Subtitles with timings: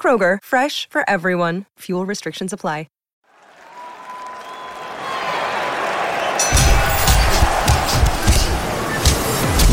[0.00, 1.64] Kroger, fresh for everyone.
[1.80, 2.86] Fuel restrictions apply.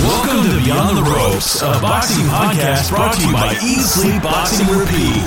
[0.04, 5.24] Welcome to Beyond the Ropes, a boxing podcast brought to you by Sleep Boxing Repeat.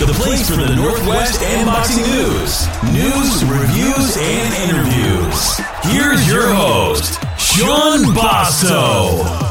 [0.00, 5.58] The place for the Northwest and boxing news, news, reviews, and interviews.
[5.84, 9.47] Here's your host, Sean Basto.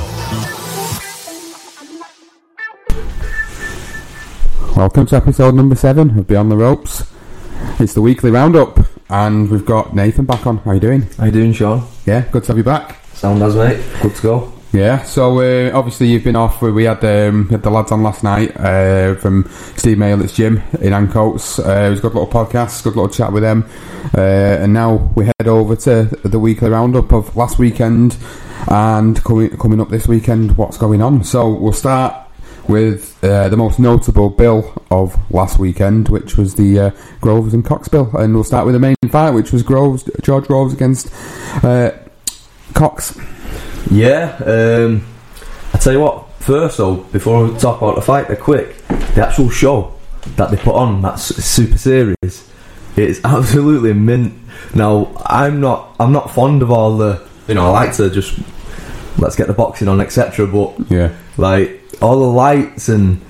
[4.78, 7.04] Welcome to episode number seven of Beyond the Ropes.
[7.80, 8.78] It's the weekly roundup,
[9.10, 10.60] and we've got Nathan back on.
[10.60, 11.02] How you doing?
[11.18, 11.88] How you doing, Sean?
[12.06, 13.04] Yeah, good to have you back.
[13.14, 13.84] Sound as mate.
[14.04, 14.54] Good to go.
[14.74, 16.62] Yeah, so uh, obviously you've been off.
[16.62, 20.94] We had, um, had the lads on last night uh, from Steve Maylett's gym in
[20.94, 21.58] Ancoats.
[21.58, 23.68] Uh, it was a good little podcast, good little chat with them.
[24.16, 24.22] Uh,
[24.62, 28.16] and now we head over to the weekly roundup of last weekend
[28.68, 30.56] and coming coming up this weekend.
[30.56, 31.24] What's going on?
[31.24, 32.27] So we'll start
[32.70, 36.92] with uh, the most notable bill of last weekend, which was the uh,
[37.22, 40.46] Groves and Cox bill, and we'll start with the main fight, which was Groves George
[40.48, 41.08] Groves against
[41.64, 41.92] uh,
[42.74, 43.18] Cox.
[43.92, 44.36] Yeah.
[44.46, 45.06] Um,
[45.74, 46.24] I tell you what.
[46.40, 49.94] First, though, before we talk about the fight, a quick the actual show
[50.38, 52.50] that they put on that super series
[52.96, 54.34] is absolutely mint.
[54.74, 58.40] Now, I'm not I'm not fond of all the you know I like to just
[59.18, 60.48] let's get the boxing on etc.
[60.48, 61.14] But Yeah.
[61.36, 63.22] like all the lights and.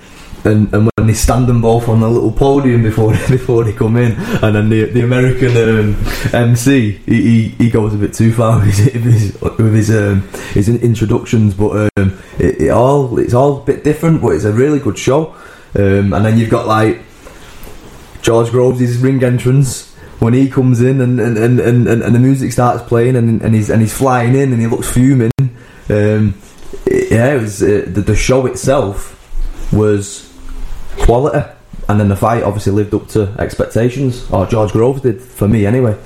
[0.44, 3.98] And, and when they stand them both on the little podium before before they come
[3.98, 8.32] in, and then the the American um, MC he, he, he goes a bit too
[8.32, 10.22] far with his with his, um,
[10.54, 14.54] his introductions, but um, it, it all it's all a bit different, but it's a
[14.54, 15.36] really good show.
[15.76, 17.02] Um, and then you've got like
[18.22, 22.52] George Groves' ring entrance when he comes in and, and, and, and, and the music
[22.52, 25.32] starts playing and, and he's and he's flying in and he looks fuming.
[25.90, 26.34] Um,
[26.92, 29.14] yeah, it was uh, the, the show itself
[29.74, 30.32] was
[31.00, 31.48] quality,
[31.90, 34.30] and then the fight obviously lived up to expectations.
[34.32, 35.98] Or George Groves did for me anyway.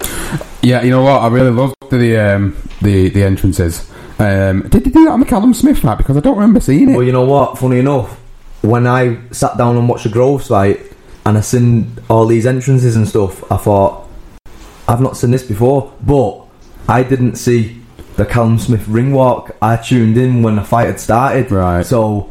[0.62, 1.22] Yeah, you know what?
[1.22, 3.90] I really loved the um, the the entrances.
[4.19, 5.97] Um, did they do that on the Callum Smith fight?
[5.97, 6.96] Because I don't remember seeing it.
[6.96, 7.58] Well, you know what?
[7.58, 8.19] Funny enough,
[8.62, 10.80] when I sat down and watched the Groves fight,
[11.25, 14.08] and I seen all these entrances and stuff, I thought
[14.88, 15.94] I've not seen this before.
[16.02, 16.46] But
[16.88, 17.81] I didn't see
[18.21, 19.55] the Callum Smith ring walk.
[19.63, 21.49] I tuned in when the fight had started.
[21.49, 21.83] Right.
[21.83, 22.31] So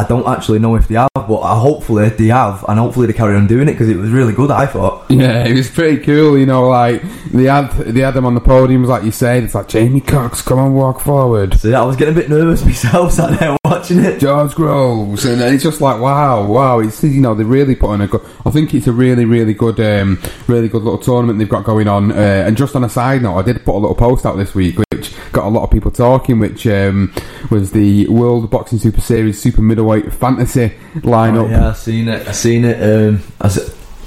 [0.00, 3.12] I don't actually know if they have, but uh, hopefully they have, and hopefully they
[3.12, 4.50] carry on doing it because it was really good.
[4.50, 5.10] I thought.
[5.10, 6.38] Yeah, it was pretty cool.
[6.38, 7.02] You know, like
[7.32, 9.44] they had they had them on the podiums, like you said.
[9.44, 11.52] It's like Jamie Cox, come on, walk forward.
[11.54, 14.20] So yeah, I was getting a bit nervous myself sat there watching it.
[14.20, 16.78] George Groves, and it's just like wow, wow.
[16.78, 18.22] It's you know they really put on a good.
[18.46, 21.88] I think it's a really, really good, um, really good little tournament they've got going
[21.88, 22.12] on.
[22.12, 24.54] Uh, and just on a side note, I did put a little post out this
[24.54, 27.12] week, which got a lot of people talking, which um,
[27.50, 31.46] was the World Boxing Super Series Super Middleweight Fantasy lineup.
[31.46, 32.28] Oh, yeah, I seen it.
[32.28, 32.82] I seen it.
[32.82, 33.50] Um, I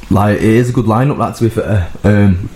[0.10, 1.18] like it is a good lineup.
[1.18, 1.92] That to be fair.
[2.04, 2.50] Um,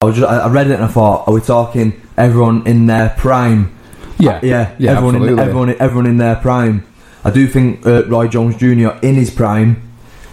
[0.00, 3.10] I was just, I read it and I thought, are we talking everyone in their
[3.10, 3.74] prime?
[4.18, 6.86] Yeah, yeah, yeah, everyone, in, everyone, everyone in their prime.
[7.24, 8.98] I do think uh, Roy Jones Jr.
[9.02, 9.82] in his prime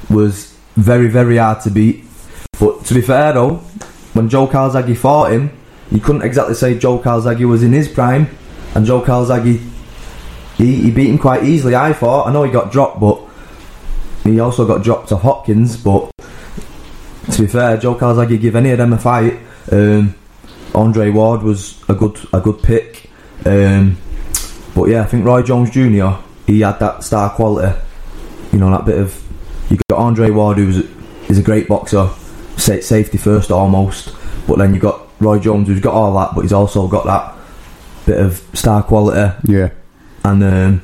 [0.09, 2.03] was very, very hard to beat.
[2.59, 3.55] But to be fair though,
[4.13, 5.51] when Joe Calzaghe fought him,
[5.89, 8.27] you couldn't exactly say Joe Calzaghe was in his prime,
[8.75, 9.59] and Joe Calzaghe
[10.61, 11.75] he, he beat him quite easily.
[11.75, 12.27] I thought.
[12.27, 13.19] I know he got dropped, but
[14.23, 15.77] he also got dropped to Hopkins.
[15.77, 16.11] But
[17.31, 19.39] to be fair, Joe Calzaghe give any of them a fight.
[19.71, 20.15] Um,
[20.73, 23.09] Andre Ward was a good a good pick.
[23.45, 23.97] Um,
[24.75, 26.11] but yeah, I think Roy Jones Jr.
[26.47, 27.77] He had that star quality.
[28.53, 29.21] You know that bit of
[29.69, 30.83] you got Andre Ward who
[31.29, 32.09] is a great boxer,
[32.57, 34.15] sa- safety first almost.
[34.47, 37.35] But then you got Roy Jones who's got all that, but he's also got that
[38.05, 39.33] bit of star quality.
[39.51, 39.69] Yeah.
[40.23, 40.81] And um,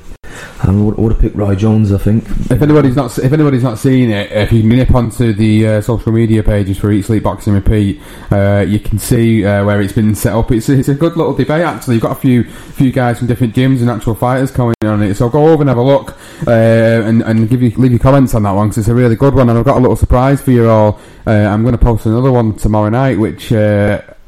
[0.63, 1.91] I would, would have picked Roy Jones.
[1.93, 2.23] I think.
[2.51, 6.11] If anybody's not if anybody's not seen it, if you nip onto the uh, social
[6.11, 8.01] media pages for Eat Sleep Boxing Repeat,
[8.31, 10.51] uh, you can see uh, where it's been set up.
[10.51, 11.95] It's, it's a good little debate actually.
[11.95, 15.15] You've got a few few guys from different gyms and actual fighters coming on it.
[15.15, 16.17] So go over and have a look
[16.47, 19.15] uh, and and give you leave your comments on that one because it's a really
[19.15, 19.49] good one.
[19.49, 20.99] And I've got a little surprise for you all.
[21.25, 23.51] Uh, I'm going to post another one tomorrow night, which.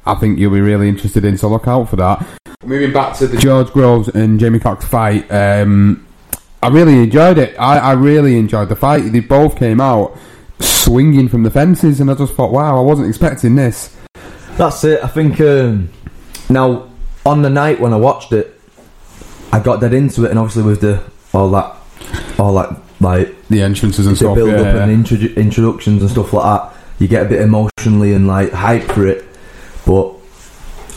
[0.09, 2.25] I think you'll be really interested in, so look out for that.
[2.65, 6.05] Moving back to the George Groves and Jamie Cox fight, um,
[6.61, 7.55] I really enjoyed it.
[7.59, 9.11] I, I really enjoyed the fight.
[9.11, 10.17] They both came out
[10.59, 13.95] swinging from the fences, and I just thought, wow, I wasn't expecting this.
[14.57, 15.03] That's it.
[15.03, 15.89] I think um,
[16.49, 16.89] now
[17.25, 18.59] on the night when I watched it,
[19.51, 21.03] I got dead into it, and obviously with the
[21.33, 21.75] all that,
[22.37, 24.35] all that like The entrances and the stuff.
[24.35, 28.13] build yeah, up and introdu- introductions and stuff like that, you get a bit emotionally
[28.13, 29.25] and like hype for it.
[29.89, 30.13] But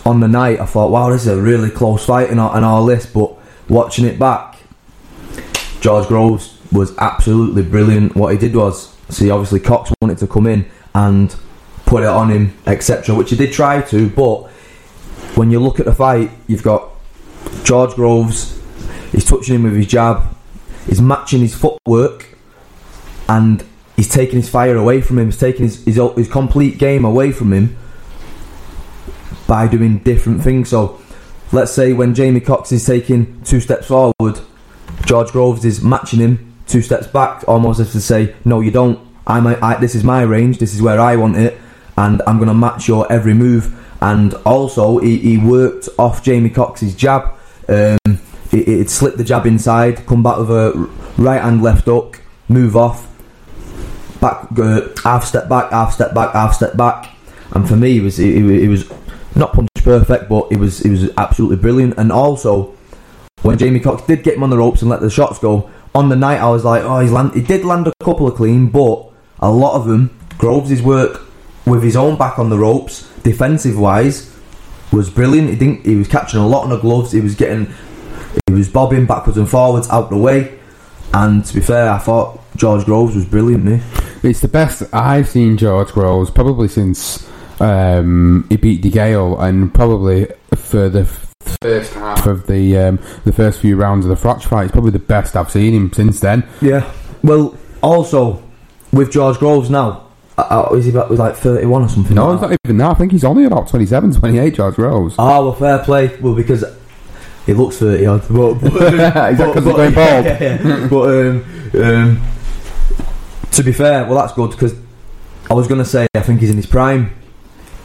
[0.04, 2.62] on the night, I thought, wow, this is a really close fight and all, and
[2.62, 3.06] all this.
[3.06, 3.34] But
[3.66, 4.58] watching it back,
[5.80, 8.14] George Groves was absolutely brilliant.
[8.14, 11.34] What he did was, see, obviously Cox wanted to come in and
[11.86, 14.10] put it on him, etc., which he did try to.
[14.10, 14.50] But
[15.38, 16.90] when you look at the fight, you've got
[17.64, 18.60] George Groves.
[19.10, 20.36] He's touching him with his jab.
[20.86, 22.36] He's matching his footwork,
[23.26, 23.64] and
[23.96, 25.28] he's taking his fire away from him.
[25.28, 27.78] He's taking his his, his complete game away from him
[29.52, 30.70] by doing different things.
[30.70, 30.98] So,
[31.52, 34.40] let's say when Jamie Cox is taking two steps forward,
[35.04, 38.98] George Groves is matching him two steps back, almost as to say, "No, you don't.
[39.26, 40.56] I'm a, I, this is my range.
[40.56, 41.60] This is where I want it,
[41.98, 46.48] and I'm going to match your every move." And also, he, he worked off Jamie
[46.48, 47.34] Cox's jab.
[47.68, 47.98] Um,
[48.52, 50.88] it, it slipped the jab inside, come back with a
[51.18, 53.06] right hand left hook, move off,
[54.18, 57.10] back, uh, half step back, half step back, half step back.
[57.54, 58.90] And for me, it was it, it was
[59.36, 61.94] not punch perfect, but it was it was absolutely brilliant.
[61.98, 62.74] And also,
[63.42, 66.08] when Jamie Cox did get him on the ropes and let the shots go on
[66.08, 68.68] the night, I was like, oh, he's land- he did land a couple of clean,
[68.68, 71.22] but a lot of them, Groves' work
[71.66, 74.32] with his own back on the ropes, defensive wise,
[74.92, 75.50] was brilliant.
[75.50, 75.86] He didn't.
[75.86, 77.12] He was catching a lot on the gloves.
[77.12, 77.72] He was getting.
[78.46, 80.58] He was bobbing backwards and forwards out of the way.
[81.14, 83.64] And to be fair, I thought George Groves was brilliant.
[83.64, 83.80] Me.
[84.22, 87.28] It's the best I've seen George Groves probably since
[87.62, 90.26] um, he beat De Gale, and probably
[90.56, 91.04] for the
[91.62, 94.64] first half of the um, the first few rounds of the Froch fight.
[94.64, 96.46] It's probably the best I've seen him since then.
[96.60, 96.90] Yeah.
[97.22, 98.42] Well, also
[98.92, 102.14] with George Groves now, uh, uh, is he about was like thirty-one or something?
[102.16, 102.50] No, like it's that?
[102.50, 102.90] not even that.
[102.90, 105.14] I think he's only about 27, 28, George Groves.
[105.18, 106.16] Ah, well, fair play.
[106.18, 106.64] Well, because
[107.46, 108.22] he looks thirty odd.
[108.28, 110.24] But, but, Is that 'cause he's going bald?
[110.26, 110.88] Yeah, yeah.
[110.88, 111.44] but um,
[111.74, 112.22] um,
[113.52, 114.74] to be fair, well, that's good because
[115.50, 117.14] I was going to say I think he's in his prime,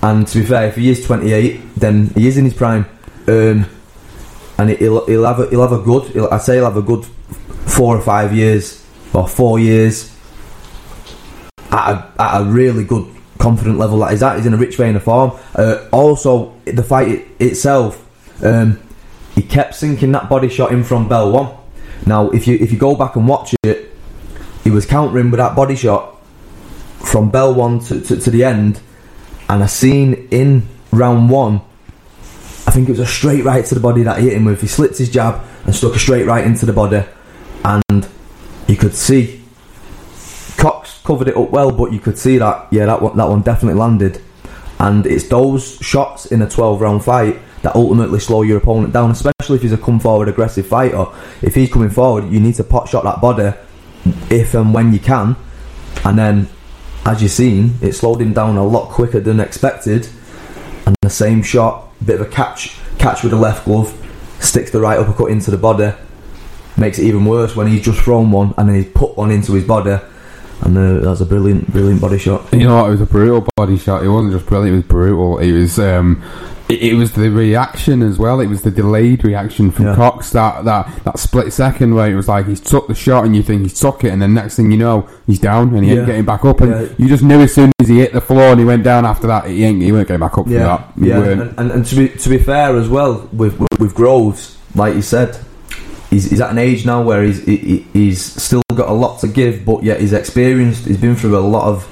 [0.02, 2.86] and to be fair, if he is twenty-eight, then he is in his prime,
[3.28, 3.66] um,
[4.58, 6.04] and he'll he'll have a, he'll have a good.
[6.12, 7.06] He'll, I'd say he'll have a good
[7.66, 10.16] four or five years or four years
[11.72, 13.08] at a, at a really good
[13.40, 14.38] confident level that he's at.
[14.38, 15.32] He's in a rich vein of form.
[15.56, 18.04] Uh, also, the fight it, itself,
[18.44, 18.80] um,
[19.36, 21.56] he kept sinking that body shot in from bell one.
[22.06, 23.92] Now, if you if you go back and watch it,
[24.64, 26.18] he was countering with that body shot
[27.00, 28.80] from bell one to, to, to the end,
[29.50, 31.62] and I seen in round one.
[32.66, 34.62] I think it was a straight right to the body that hit him with.
[34.62, 37.04] He slipped his jab and stuck a straight right into the body,
[37.64, 38.08] and
[38.68, 39.42] you could see
[40.58, 43.42] Cox covered it up well, but you could see that yeah, that one that one
[43.42, 44.22] definitely landed.
[44.80, 49.12] And it's those shots in a 12 round fight that ultimately slow your opponent down,
[49.12, 51.06] especially if he's a come forward aggressive fighter.
[51.42, 53.54] If he's coming forward, you need to pot shot that body
[54.30, 55.36] if and when you can.
[56.06, 56.50] And then,
[57.08, 60.10] as you've seen, it slowed him down a lot quicker than expected.
[60.86, 63.94] And the same shot, bit of a catch, catch with the left glove,
[64.40, 65.94] sticks the right uppercut into the body.
[66.76, 69.54] Makes it even worse when he's just thrown one and then he's put one into
[69.54, 69.98] his body.
[70.62, 72.52] And uh, that's a brilliant, brilliant body shot.
[72.52, 72.86] You know?
[72.86, 74.04] It was a brutal body shot.
[74.04, 74.74] It wasn't just brilliant.
[74.74, 75.38] It was brutal.
[75.40, 75.80] It was.
[75.80, 76.22] Um,
[76.70, 78.40] it, it was the reaction as well.
[78.40, 79.96] It was the delayed reaction from Yeah.
[79.96, 80.32] Cox.
[80.32, 83.44] That that that split second where it was like he's took the shot and you
[83.44, 85.98] think he's took it, and then next thing you know he's down and he Yeah.
[86.00, 86.62] ain't getting back up.
[86.62, 86.88] And Yeah.
[86.98, 89.28] you just knew as soon as he hit the floor and he went down after
[89.28, 90.92] that, he ain't he weren't getting back up for that.
[91.00, 91.20] Yeah.
[91.24, 95.02] And, and, and to be to be fair as well with with, Groves, like you
[95.02, 95.38] said,
[96.10, 99.20] he's, he's at an age now where he's he, he- he's still got a lot
[99.22, 100.86] to give, but yet he's experienced.
[100.86, 101.88] He's been through a lot of,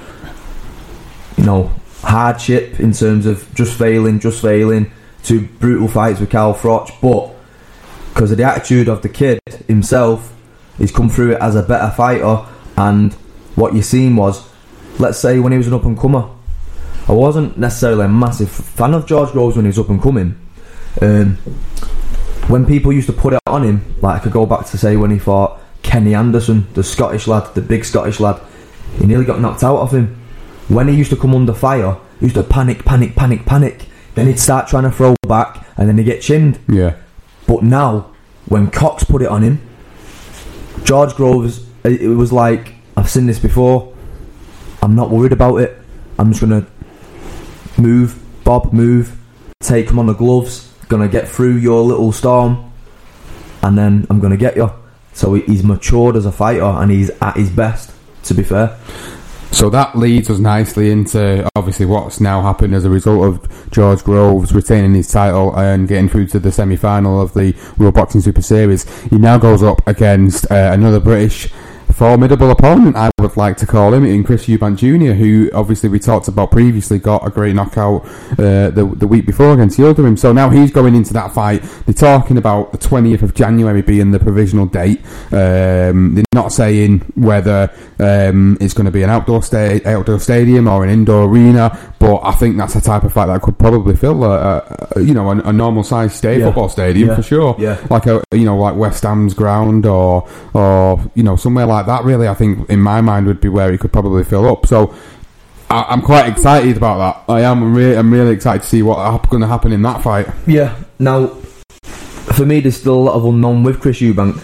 [1.38, 1.72] you know,
[2.06, 4.92] hardship in terms of just failing, just failing,
[5.24, 7.34] to brutal fights with Carl Froch, but
[8.14, 10.34] because of the attitude of the kid himself,
[10.78, 12.46] he's come through it as a better fighter.
[12.78, 13.14] And
[13.56, 14.48] what you seen was,
[15.00, 16.30] let's say when he was an up and comer,
[17.08, 20.40] I wasn't necessarily a massive fan of George Groves when he was up and coming.
[21.02, 21.36] Um,
[22.48, 24.96] when people used to put it on him, like I could go back to say
[24.96, 28.42] when he fought Kenny Anderson, the Scottish lad, the big Scottish lad,
[29.00, 30.22] he nearly got knocked out of him.
[30.67, 33.88] When he used to come under fire, he used to panic, panic, panic, panic.
[34.15, 36.60] Then he'd start trying to throw back, and then he'd get chinned.
[36.67, 36.95] Yeah.
[37.48, 38.12] But now,
[38.48, 39.62] when Cox put it on him,
[40.84, 43.93] George Groves, it it was like, I've seen this before.
[44.81, 45.77] I'm not worried about it.
[46.17, 46.65] I'm just gonna
[47.77, 49.17] move, Bob, move,
[49.60, 52.72] take him on the gloves, gonna get through your little storm,
[53.62, 54.72] and then I'm gonna get you.
[55.13, 57.91] So he's matured as a fighter, and he's at his best.
[58.24, 58.77] To be fair,
[59.52, 64.04] So that leads us nicely into obviously what's now happened as a result of George
[64.04, 68.22] Groves retaining his title and getting through to the semi final of the World Boxing
[68.22, 68.84] Super Series.
[69.06, 71.50] He now goes up against uh, another British
[71.96, 75.98] formidable opponent, I would like to call him, in Chris Eubank Jr., who obviously we
[75.98, 80.20] talked about previously got a great knockout uh, the, the week before against Yildirim.
[80.20, 81.64] So now he's going into that fight.
[81.86, 85.00] They're talking about the 20th of January being the provisional date.
[85.32, 90.68] Um, they're not saying whether um, it's going to be an outdoor, sta- outdoor stadium
[90.68, 93.96] or an indoor arena, but I think that's a type of fight that could probably
[93.96, 96.48] fill a, a, you know a, a normal sized state Yeah.
[96.48, 97.16] football stadium Yeah.
[97.16, 97.56] for sure.
[97.58, 97.78] Yeah.
[97.90, 102.04] like a you know like West Ham's ground or or you know somewhere like that.
[102.04, 104.65] Really, I think in my mind would be where he could probably fill up.
[104.65, 104.94] So.
[105.68, 107.34] I, I'm quite excited about that.
[107.34, 107.74] I am.
[107.75, 110.27] Really, I'm really excited to see what's going to happen in that fight.
[110.46, 110.75] Yeah.
[111.00, 111.25] Now,
[111.84, 114.38] for me, there's still a lot of unknown with Chris Eubank.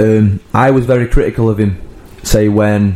[0.00, 1.80] Um, I was very critical of him.
[2.24, 2.94] Say when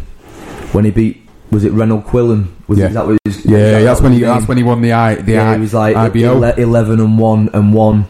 [0.73, 2.55] when he beat was it Renold Quinlan?
[2.67, 2.87] Was Yeah.
[2.87, 4.19] it, that his, Yeah, that that's when he.
[4.21, 5.15] That's when he won the I.
[5.15, 6.43] The yeah, I, he was like IBO.
[6.43, 8.07] eleven and one and one,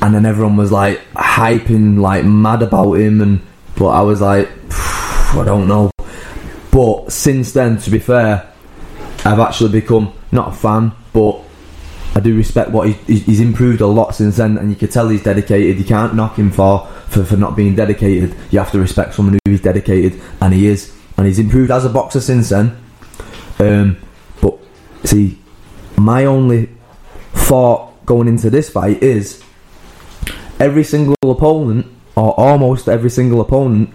[0.00, 3.40] and then everyone was like hyping like mad about him, and
[3.76, 5.90] but I was like, I don't know.
[6.70, 8.50] But since then, to be fair,
[9.24, 11.40] I've actually become not a fan, but
[12.14, 15.08] I do respect what he, he's improved a lot since then, and you can tell
[15.08, 15.78] he's dedicated.
[15.78, 18.34] You can't knock him for, for for not being dedicated.
[18.50, 21.84] You have to respect someone who is dedicated, and he is, and he's improved as
[21.84, 22.76] a boxer since then.
[23.58, 23.96] Um,
[24.40, 24.58] but
[25.04, 25.38] see,
[25.96, 26.68] my only
[27.32, 29.42] thought going into this fight is
[30.58, 33.90] every single opponent, or almost every single opponent,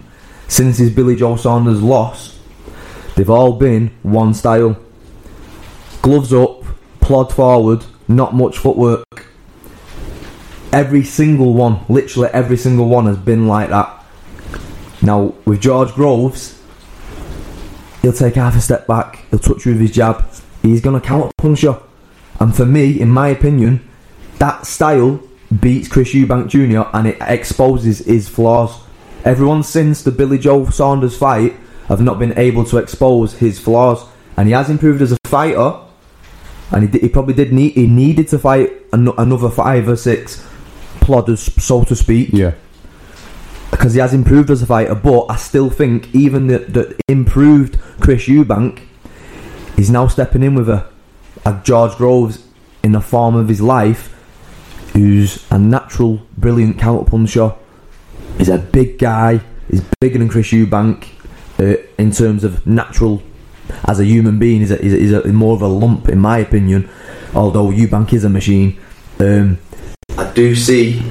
[0.48, 2.38] since his Billy Joe Saunders loss,
[3.16, 4.76] they've all been one style.
[6.02, 6.64] Gloves up,
[7.00, 9.26] plod forward, not much footwork.
[10.72, 14.04] Every single one, literally every single one, has been like that.
[15.00, 16.60] Now, with George Groves,
[18.02, 20.28] he'll take half a step back, he'll touch you with his jab,
[20.62, 21.80] he's going to counter punch you.
[22.40, 23.88] And for me, in my opinion,
[24.38, 25.20] that style
[25.60, 26.88] beats Chris Eubank Jr.
[26.96, 28.80] and it exposes his flaws.
[29.24, 31.54] Everyone since the Billy Joe Saunders fight
[31.88, 34.04] have not been able to expose his flaws,
[34.36, 35.80] and he has improved as a fighter.
[36.70, 39.96] And he, did, he probably did need he needed to fight an, another five or
[39.96, 40.46] six
[41.00, 42.52] plodders, so to speak yeah.
[43.70, 47.80] because he has improved as a fighter, but I still think even the, the improved
[48.00, 48.82] Chris Eubank
[49.78, 50.86] is now stepping in with a,
[51.46, 52.44] a George Groves
[52.82, 54.14] in the form of his life,
[54.98, 57.56] who's a natural, brilliant counterpuncher.
[58.36, 59.40] He's a big guy.
[59.70, 61.08] He's bigger than Chris Eubank
[61.58, 63.22] uh, in terms of natural.
[63.86, 66.18] As a human being, he's, a, he's, a, he's a, more of a lump, in
[66.18, 66.88] my opinion.
[67.34, 68.78] Although Eubank is a machine,
[69.20, 69.58] um,
[70.16, 71.02] I do see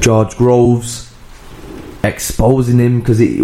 [0.00, 1.12] George Groves
[2.02, 3.40] exposing him because he.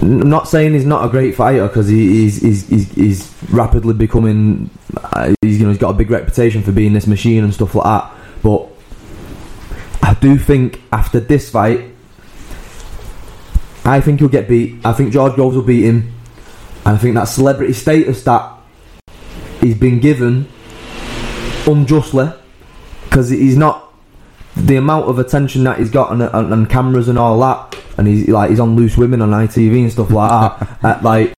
[0.00, 3.94] I'm not saying he's not a great fighter because he, he's, he's, he's, he's rapidly
[3.94, 4.70] becoming.
[4.96, 7.74] Uh, he's, you know, he's got a big reputation for being this machine and stuff
[7.74, 8.12] like that.
[8.42, 8.68] But
[10.02, 11.92] I do think after this fight,
[13.84, 14.84] I think he'll get beat.
[14.84, 16.12] I think George Groves will beat him.
[16.84, 18.52] And I think that celebrity status that
[19.60, 20.48] he's been given
[21.66, 22.32] unjustly
[23.04, 23.92] because he's not
[24.56, 28.06] the amount of attention that he's got and, and, and cameras and all that, and
[28.06, 30.78] he's like he's on Loose Women on ITV and stuff like that.
[30.84, 31.34] uh, like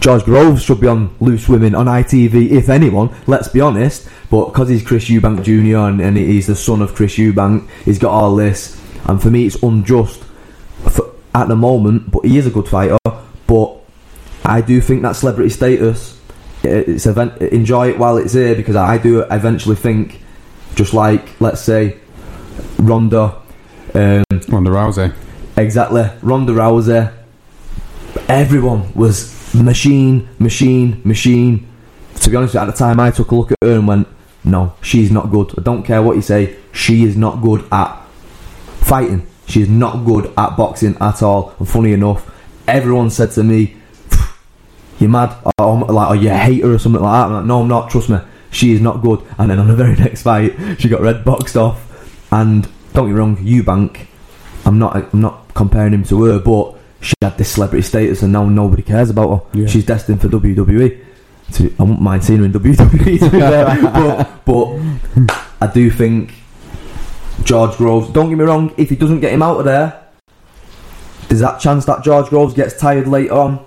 [0.00, 3.14] George Groves should be on Loose Women on ITV, if anyone.
[3.26, 4.08] Let's be honest.
[4.30, 5.88] But because he's Chris Eubank Jr.
[5.88, 8.80] And, and he's the son of Chris Eubank, he's got all this.
[9.06, 10.22] And for me, it's unjust
[10.88, 12.10] for, at the moment.
[12.10, 12.96] But he is a good fighter.
[13.46, 13.76] But
[14.44, 16.18] I do think that celebrity status.
[16.62, 20.20] It's event, enjoy it while it's here because I do eventually think,
[20.74, 21.98] just like let's say
[22.78, 23.40] Ronda,
[23.94, 25.14] um, Ronda Rousey.
[25.60, 27.12] Exactly Ronda Rousey.
[28.28, 31.66] Everyone was machine, machine, machine.
[32.16, 34.08] To be honest, at the time I took a look at her and went,
[34.44, 35.54] no, she's not good.
[35.58, 38.00] I don't care what you say, she is not good at
[38.80, 39.26] fighting.
[39.46, 41.54] She's not good at boxing at all.
[41.58, 42.30] And funny enough,
[42.68, 43.76] everyone said to me,
[44.98, 47.26] "You're mad," or like, "Or you hate her," or something like that.
[47.26, 47.90] I'm like, no, I'm not.
[47.90, 48.18] Trust me,
[48.50, 49.20] she is not good.
[49.38, 51.86] And then on the very next fight, she got red boxed off.
[52.32, 54.06] And don't get me wrong, Eubank,
[54.64, 58.32] I'm not, I'm not comparing him to her, but she had this celebrity status, and
[58.32, 59.58] now nobody cares about her.
[59.60, 59.66] Yeah.
[59.66, 61.04] She's destined for WWE.
[61.52, 63.64] To, I wouldn't mind seeing her in WWE, to be fair.
[63.94, 66.34] but, but I do think
[67.42, 68.10] George Groves.
[68.12, 68.72] Don't get me wrong.
[68.76, 70.04] If he doesn't get him out of there,
[71.28, 73.64] there's that chance that George Groves gets tired late on,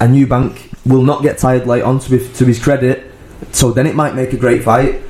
[0.00, 1.98] and Eubank will not get tired late on.
[1.98, 3.10] To, be, to his credit,
[3.52, 5.02] so then it might make a great fight.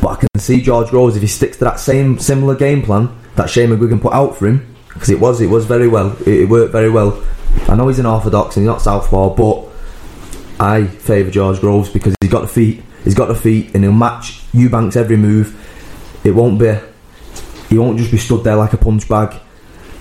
[0.00, 3.10] But I can see George Groves if he sticks to that same similar game plan
[3.34, 6.16] that Shane McGuigan put out for him because it was it was very well.
[6.22, 7.22] It, it worked very well.
[7.68, 9.68] I know he's an orthodox and he's not southpaw, but
[10.60, 12.82] I favour George Groves because he's got the feet.
[13.04, 15.56] He's got the feet, and he'll match Eubank's every move.
[16.24, 16.76] It won't be.
[17.68, 19.40] He won't just be stood there like a punch bag,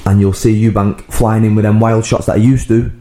[0.05, 2.91] and you'll see Eubank flying in with them wild shots that he used to.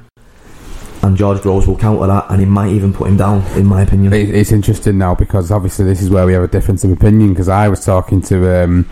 [1.03, 3.83] And George Groves will counter that, and he might even put him down, in my
[3.83, 4.12] opinion.
[4.12, 7.31] It's interesting now because obviously this is where we have a difference of opinion.
[7.31, 8.88] Because I was talking to um,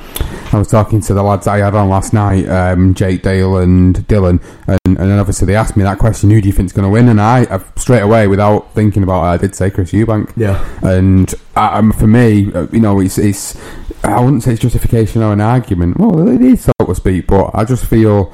[0.52, 3.96] I was talking to the lads I had on last night, um, Jake Dale and
[4.06, 6.84] Dylan, and, and then obviously they asked me that question: Who do you think's going
[6.84, 7.08] to win?
[7.08, 10.32] And I, I straight away, without thinking about it, I did say Chris Eubank.
[10.36, 10.64] Yeah.
[10.82, 13.58] And um, for me, uh, you know, it's it's
[14.04, 15.98] I wouldn't say it's justification or an argument.
[15.98, 18.32] Well, it is so to speak, but I just feel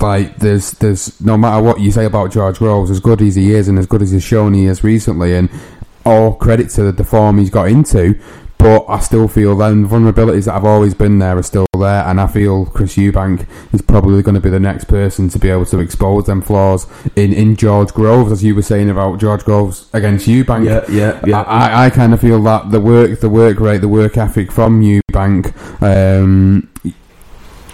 [0.00, 3.52] like there's there's no matter what you say about George Groves, as good as he
[3.52, 5.48] is and as good as he's shown he is recently, and
[6.04, 8.18] all credit to the form he's got into.
[8.58, 12.20] But I still feel then vulnerabilities that have always been there are still there, and
[12.20, 15.64] I feel Chris Eubank is probably going to be the next person to be able
[15.64, 19.88] to expose them flaws in, in George Groves, as you were saying about George Groves
[19.94, 20.66] against Eubank.
[20.66, 21.40] Yeah, yeah, yeah.
[21.40, 24.82] I, I kind of feel that the work, the work rate, the work ethic from
[24.82, 25.54] Eubank.
[25.80, 26.68] Um,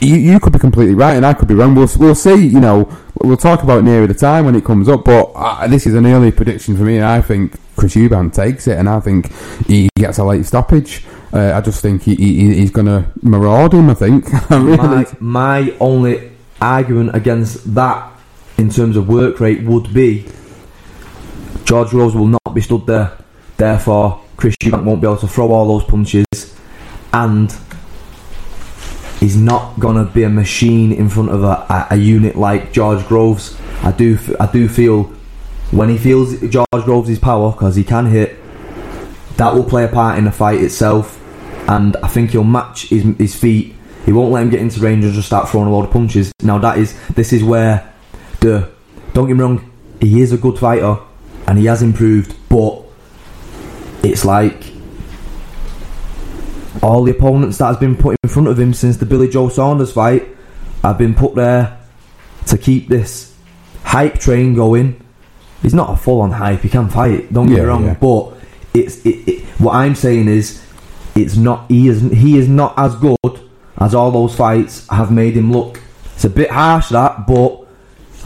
[0.00, 1.74] you, you could be completely right, and I could be wrong.
[1.74, 2.46] We'll we'll see.
[2.46, 2.90] You know,
[3.22, 5.04] we'll talk about it nearer the time when it comes up.
[5.04, 6.96] But uh, this is an early prediction for me.
[6.96, 9.32] And I think Chris Eubank takes it, and I think
[9.66, 11.04] he gets a late stoppage.
[11.32, 13.90] Uh, I just think he, he he's going to maraud him.
[13.90, 14.26] I think.
[14.50, 14.76] really.
[14.76, 18.12] my, my only argument against that
[18.58, 20.26] in terms of work rate would be
[21.64, 23.16] George Groves will not be stood there.
[23.56, 26.26] Therefore, Chris Eubank won't be able to throw all those punches,
[27.12, 27.54] and
[29.26, 33.58] he's not gonna be a machine in front of a, a, unit like George Groves.
[33.82, 35.02] I do I do feel
[35.72, 38.36] when he feels George Groves' power because he can hit,
[39.36, 41.20] that will play a part in the fight itself,
[41.68, 43.74] and I think he'll match his his feet.
[44.04, 46.32] He won't let him get into range and just start throwing a lot of punches.
[46.40, 47.92] Now that is this is where
[48.38, 48.70] the
[49.12, 50.98] don't get me wrong, he is a good fighter
[51.48, 52.80] and he has improved, but
[54.04, 54.75] it's like
[56.82, 59.48] all the opponents that has been put in front of him since the Billy Joe
[59.48, 60.26] Saunders fight
[60.82, 61.78] have been put there
[62.46, 63.34] to keep this
[63.82, 65.00] hype train going.
[65.62, 67.94] He's not a full on hype, he can fight, don't get Yeah, me wrong, yeah.
[68.00, 68.34] but
[68.74, 70.62] it's it, it, what I'm saying is
[71.14, 73.16] it's not he is he is not as good
[73.78, 75.80] as all those fights have made him look.
[76.14, 77.66] It's a bit harsh that, but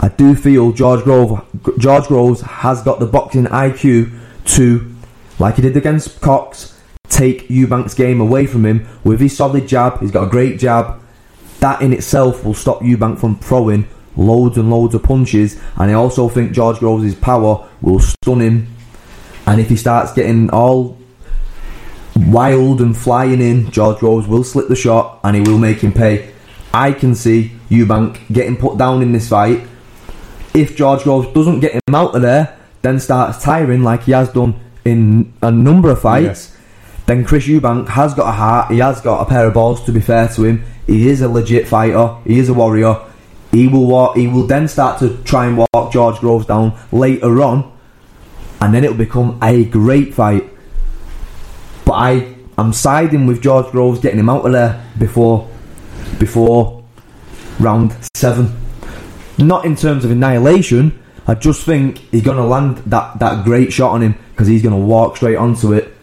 [0.01, 1.45] I do feel George Grove
[1.79, 4.19] George Groves has got the boxing IQ
[4.57, 4.95] to,
[5.39, 6.80] like he did against Cox,
[7.11, 10.01] take Eubank's game away from him with his solid jab.
[10.01, 11.01] He's got a great jab.
[11.59, 15.61] That in itself will stop Eubank from throwing loads and loads of punches.
[15.77, 18.75] And I also think George Groves' power will stun him.
[19.47, 20.97] And if he starts getting all
[22.17, 25.93] wild and flying in, George Groves will slip the shot and he will make him
[25.93, 26.33] pay.
[26.73, 29.67] I can see Eubank getting put down in this fight.
[30.55, 34.33] If George Groves doesn't get him out of there, then starts tiring like he has
[34.33, 36.57] done in a number of fights,
[37.11, 39.91] then Chris Eubank has got a heart, he has got a pair of balls to
[39.91, 40.63] be fair to him.
[40.87, 43.01] He is a legit fighter, he is a warrior.
[43.51, 47.43] He will walk, he will then start to try and walk George Groves down later
[47.43, 47.77] on,
[48.61, 50.49] and then it'll become a great fight.
[51.85, 55.49] But I am siding with George Groves getting him out of there before
[56.21, 56.85] before
[57.59, 58.57] round seven.
[59.37, 61.03] Not in terms of annihilation.
[61.27, 64.79] I just think he's gonna land that, that great shot on him because he's gonna
[64.79, 65.97] walk straight onto it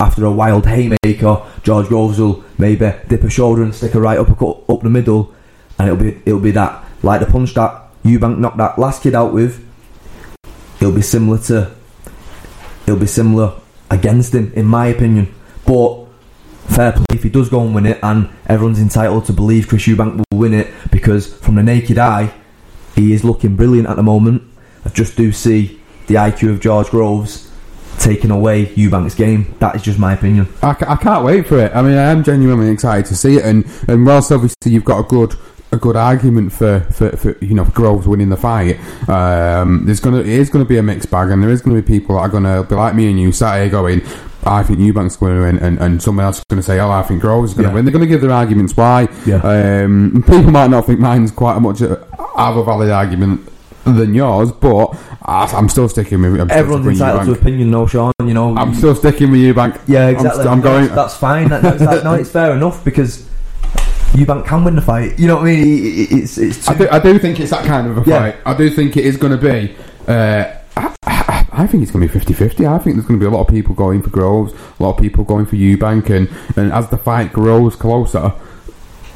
[0.00, 1.42] after a wild haymaker.
[1.62, 5.34] George Groves will maybe dip a shoulder and stick a right uppercut up the middle,
[5.78, 9.14] and it'll be it'll be that like the punch that Eubank knocked that last kid
[9.14, 9.64] out with.
[10.80, 11.70] It'll be similar to
[12.86, 13.54] it'll be similar
[13.90, 15.34] against him, in my opinion.
[15.66, 16.06] But
[16.68, 19.86] fair play if he does go and win it, and everyone's entitled to believe Chris
[19.86, 22.32] Eubank will win it because from the naked eye,
[22.94, 24.42] he is looking brilliant at the moment.
[24.84, 27.47] I just do see the IQ of George Groves
[27.98, 29.54] taking away Eubank's game.
[29.58, 30.46] That is just my opinion.
[30.62, 31.72] I, I can't wait for it.
[31.74, 35.00] I mean, I am genuinely excited to see it, and and whilst obviously you've got
[35.00, 35.34] a good
[35.70, 40.20] a good argument for, for, for you know Groves winning the fight, um, there's gonna
[40.20, 42.28] it is gonna be a mixed bag, and there is gonna be people that are
[42.28, 44.00] gonna be like me and you sat here going.
[44.44, 46.88] I think Eubank's going to win, and, and someone else is going to say, "Oh,
[46.90, 47.74] I think Groves is going to Yeah.
[47.74, 49.08] win." They're going to give their arguments why.
[49.26, 49.40] Yeah.
[49.42, 53.40] Um, people might not think mine's quite a much have a valid argument
[53.94, 56.40] than yours, but I'm still sticking with.
[56.40, 58.12] I'm Everyone's entitled to opinion, no, Sean.
[58.24, 59.80] You know, I'm still sticking with Eubank.
[59.86, 60.42] yeah, I'm exactly.
[60.44, 60.82] st- I'm, going.
[60.86, 61.48] That's, that's fine.
[61.48, 63.28] That, that's, that, no, it's fair enough because
[64.12, 65.18] Eubank can win the fight.
[65.18, 65.60] You know what I mean?
[65.60, 68.18] It- it- It's it's I do, I do think it's that kind of a Yeah.
[68.32, 68.36] fight.
[68.46, 69.74] I do think it is going to be.
[70.06, 70.44] Uh,
[70.76, 72.66] I, I, I think it's going to be 50 50.
[72.66, 74.96] I think there's going to be a lot of people going for Groves, a lot
[74.96, 78.32] of people going for Eubank, and, and as the fight grows closer,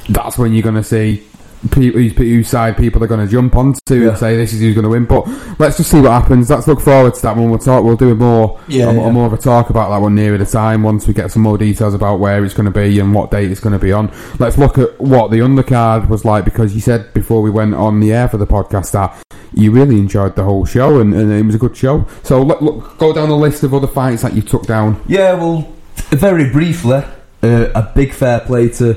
[0.08, 1.22] that's when you're going to see
[1.70, 4.08] people whose, side people are going to jump onto Yeah.
[4.10, 5.04] and say this is who's going to win.
[5.04, 5.26] But
[5.60, 6.50] let's just see what happens.
[6.50, 7.50] Let's look forward to that one.
[7.50, 7.84] We'll talk.
[7.84, 9.10] We'll do a more, Yeah, a, yeah.
[9.10, 11.56] more of a talk about that one nearer the time once we get some more
[11.58, 14.12] details about where it's going to be and what date it's going to be on.
[14.38, 18.00] Let's look at what the undercard was like because you said before we went on
[18.00, 19.16] the air for the podcast that
[19.54, 22.06] you really enjoyed the whole show and, and it was a good show.
[22.22, 25.00] So look, look, go down the list of other fights that you took down.
[25.06, 25.70] Yeah, well,
[26.10, 27.04] very briefly,
[27.42, 28.94] uh, a big fair play to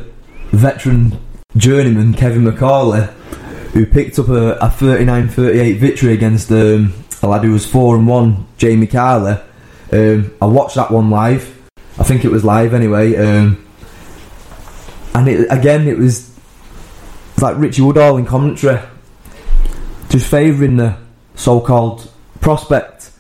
[0.52, 1.20] veteran
[1.58, 3.08] journeyman Kevin McCauley,
[3.72, 8.08] who picked up a, a 39-38 victory against um, a lad who was 4 and
[8.08, 9.38] 1, Jamie Carley.
[9.92, 11.52] Um, I watched that one live.
[11.98, 13.16] I think it was live anyway.
[13.16, 13.66] Um,
[15.14, 16.38] and it, again, it was
[17.42, 18.82] like Richie Woodall in commentary,
[20.10, 20.98] just favouring the
[21.36, 23.12] so-called prospect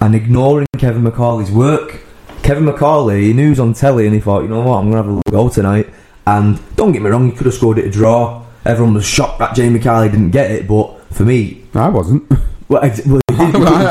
[0.00, 2.00] and ignoring Kevin McCauley's work.
[2.42, 4.90] Kevin McCauley, he knew he was on telly and he thought, you know what, I'm
[4.90, 5.88] going to have a go tonight.
[6.26, 8.44] And don't get me wrong, he could have scored it a draw.
[8.64, 12.30] Everyone was shocked that Jamie Carley didn't get it, but for me, I wasn't.
[12.68, 13.21] well, ex- well he, did, he,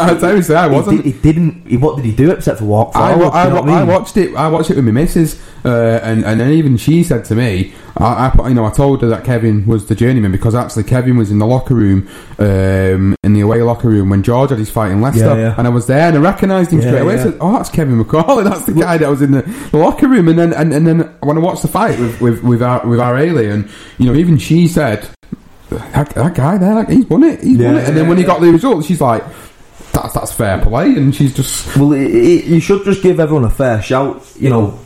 [0.07, 1.03] I, I tell you, I he, wasn't.
[1.03, 1.67] did, he didn't.
[1.67, 3.31] He, what did he do except for walk I, forward?
[3.33, 3.87] I, what I mean?
[3.87, 4.35] watched it.
[4.35, 7.73] I watched it with my missus, uh, and and then even she said to me,
[7.97, 11.17] I, I you know, I told her that Kevin was the journeyman because actually Kevin
[11.17, 12.07] was in the locker room,
[12.39, 15.55] um, in the away locker room when George had his fight in Leicester, Yeah, yeah.
[15.57, 17.13] and I was there and I recognised him Yeah, straight away.
[17.15, 18.43] I said, "Oh, that's Kevin McCauley.
[18.49, 20.99] That's the guy that was in the, the locker room." And then and, and then
[21.21, 24.37] when I watched the fight with with with our with our alien, you know, even
[24.37, 25.07] she said.
[25.69, 27.39] That, that guy there, like, he's won it.
[27.41, 27.87] He's won Yeah, it.
[27.87, 29.23] And then when he got the result, she's like,
[29.93, 33.45] "That's that's fair play." And she's just Well, it, it, you should just give everyone
[33.45, 34.25] a fair shout.
[34.39, 34.79] You know,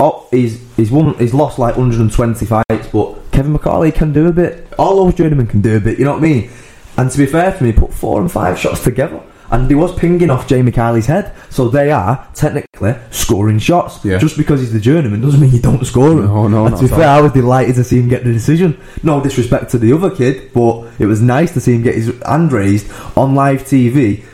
[0.00, 4.32] oh, he's he's won, he's lost like 120 fights, but Kevin McCauley can do a
[4.32, 4.66] bit.
[4.78, 5.98] All those journeymen can do a bit.
[5.98, 6.50] You know what I mean?
[6.96, 9.74] And to be fair to me, he put four and five shots together, and he
[9.74, 11.34] was pinging off Jamie Carley's head.
[11.50, 14.02] So they are technically scoring shots.
[14.04, 14.18] Yeah.
[14.18, 16.26] Just because he's the journeyman doesn't mean you don't score them.
[16.26, 17.08] No, no, And to be fair.
[17.08, 18.80] I was delighted to see him get the decision.
[19.02, 22.18] No disrespect to the other kid, but it was nice to see him get his
[22.24, 24.24] hand raised on live TV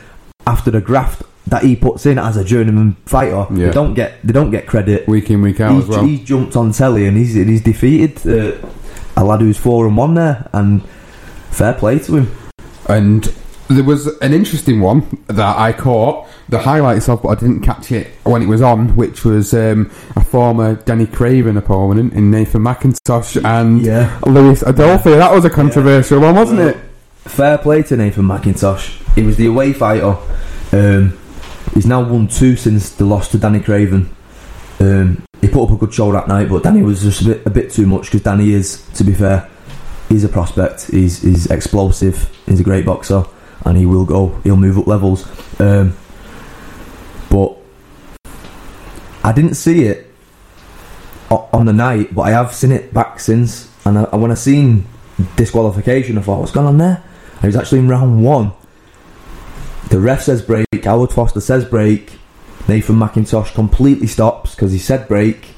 [0.47, 3.45] after the graft that he puts in as a journeyman fighter.
[3.51, 3.67] Yeah.
[3.67, 5.07] They don't get they don't get credit.
[5.07, 6.05] week in week out He's, as well.
[6.05, 8.67] he's jumped on telly and he's and he's defeated uh,
[9.17, 10.81] a lad who's four and one there, and
[11.51, 12.35] fair play to him.
[12.89, 13.23] And
[13.69, 17.91] there was an interesting one that I caught the highlights of, but I didn't catch
[17.91, 22.61] it when it was on, which was um, a former Danny Craven opponent in Nathan
[22.63, 24.19] McIntosh and Yeah.
[24.25, 25.09] Lewis Adolphe.
[25.11, 26.77] That was a controversial one, wasn't it?
[27.21, 28.99] Fair play to Nathan McIntosh.
[29.15, 30.17] He was the away fighter.
[30.71, 31.17] Um,
[31.73, 34.13] he's now won two since the loss to Danny Craven.
[34.79, 37.45] Um, he put up a good show that night, but Danny was just a bit,
[37.45, 39.49] a bit too much because Danny is, to be fair,
[40.09, 40.87] he's a prospect.
[40.87, 42.29] He's, he's explosive.
[42.45, 43.25] He's a great boxer,
[43.65, 44.39] and he will go.
[44.43, 45.27] He'll move up levels.
[45.59, 45.95] Um,
[47.29, 47.57] but
[49.23, 50.09] I didn't see it
[51.29, 53.69] on the night, but I have seen it back since.
[53.85, 54.85] And I, when I seen
[55.35, 57.03] disqualification, I thought, what's going on there?
[57.33, 58.51] And he was actually in round one.
[59.89, 60.67] The ref says break.
[60.83, 62.13] Howard Foster says break.
[62.67, 65.49] Nathan McIntosh completely stops because he said break,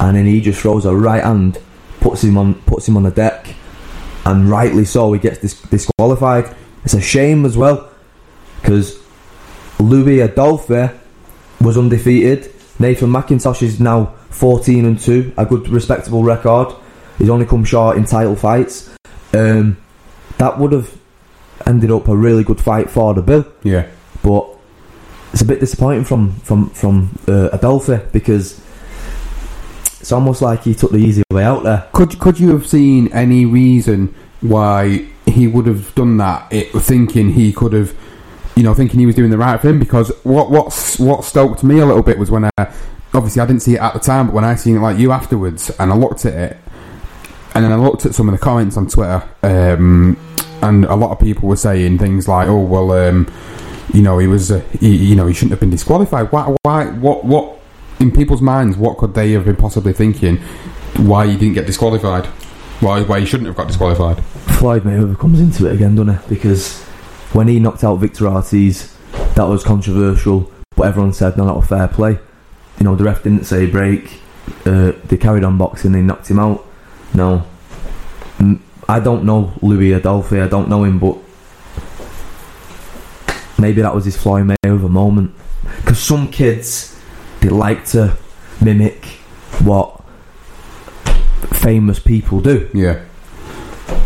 [0.00, 1.58] and then he just throws a right hand,
[2.00, 3.54] puts him on, puts him on the deck,
[4.24, 6.54] and rightly so, he gets dis- disqualified.
[6.84, 7.90] It's a shame as well
[8.60, 8.98] because
[9.78, 10.90] Louis Adolphe
[11.60, 12.52] was undefeated.
[12.78, 16.74] Nathan McIntosh is now 14 and 2, a good respectable record.
[17.18, 18.90] He's only come short in title fights.
[19.32, 19.76] Um,
[20.38, 20.96] that would have
[21.66, 23.86] ended up a really good fight for the bill, Yeah.
[24.22, 24.46] but
[25.32, 28.60] it's a bit disappointing from from from uh, Adolphe because
[30.00, 31.86] it's almost like he took the easy way out there.
[31.92, 36.52] Could could you have seen any reason why he would have done that?
[36.52, 37.94] It, thinking he could have,
[38.54, 39.78] you know, thinking he was doing the right thing.
[39.78, 42.50] Because what what's what stoked me a little bit was when I
[43.12, 45.10] obviously I didn't see it at the time, but when I seen it like you
[45.12, 46.56] afterwards, and I looked at it,
[47.54, 50.16] and then I looked at some of the comments on Twitter, um,
[50.62, 53.32] and a lot of people were saying things like, "Oh well." Um,
[53.94, 56.32] you know, he was, uh, he, you know, he shouldn't have been disqualified.
[56.32, 56.54] Why?
[56.62, 56.86] Why?
[56.86, 57.24] What?
[57.24, 57.60] What?
[58.00, 60.36] In people's minds, what could they have been possibly thinking?
[60.96, 62.26] Why he didn't get disqualified?
[62.80, 63.02] Why?
[63.02, 64.22] Why he shouldn't have got disqualified?
[64.58, 66.28] Floyd Mayweather comes into it again, doesn't it?
[66.28, 66.82] Because
[67.32, 68.94] when he knocked out Victor Ortiz,
[69.34, 72.18] that was controversial, but everyone said, no, that was fair play.
[72.78, 74.20] You know, the ref didn't say break.
[74.64, 76.66] Uh, they carried on boxing, they knocked him out.
[77.14, 77.44] No.
[78.88, 81.16] I don't know Louis Adolphe, I don't know him, but
[83.58, 85.32] maybe that was his Floyd Mayweather moment.
[85.78, 86.98] Because some kids,
[87.40, 88.16] they like to
[88.60, 89.04] mimic
[89.64, 90.00] what
[91.52, 93.02] famous people do Yeah.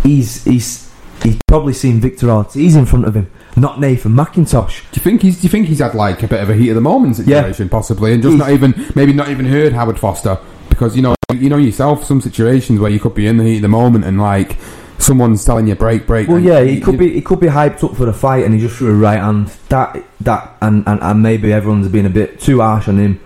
[0.03, 0.90] he's he's
[1.23, 4.83] he's probably seen Victor Ortiz he's in front of him, not Nathan McIntosh.
[4.93, 5.37] Do you think he's?
[5.40, 7.69] Do you think he's had like a bit of a heat of the moment situation,
[7.69, 10.38] possibly, and just He's- not even maybe not even heard Howard Foster
[10.69, 13.57] because you know you know yourself some situations where you could be in the heat
[13.57, 14.57] of the moment and like
[14.99, 16.29] someone's telling you break break.
[16.29, 18.61] Well, yeah, he could be he could be hyped up for the fight, and he
[18.61, 19.49] just threw a right hand.
[19.69, 23.21] That that and, and and maybe everyone's been a bit too harsh on him,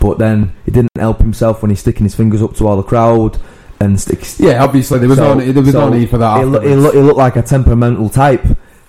[0.00, 2.82] but then he didn't help himself when he's sticking his fingers up to all the
[2.82, 3.38] crowd
[3.80, 4.38] and sticks.
[4.38, 6.38] Yeah, obviously there was So- no there was so no need for that.
[6.38, 8.44] He, lo- he, lo- he looked like a temperamental type,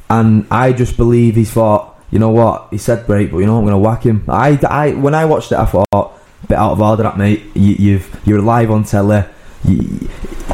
[0.10, 1.93] and I just believe he's thought.
[2.12, 2.67] You know what?
[2.69, 3.58] He said break, but you know?
[3.58, 4.23] I'm going to whack him.
[4.30, 6.14] I, I when I watched it, I thought
[6.47, 7.43] bit out of order, that mate.
[7.53, 9.23] You, you've you're live on telly.
[9.65, 10.10] You,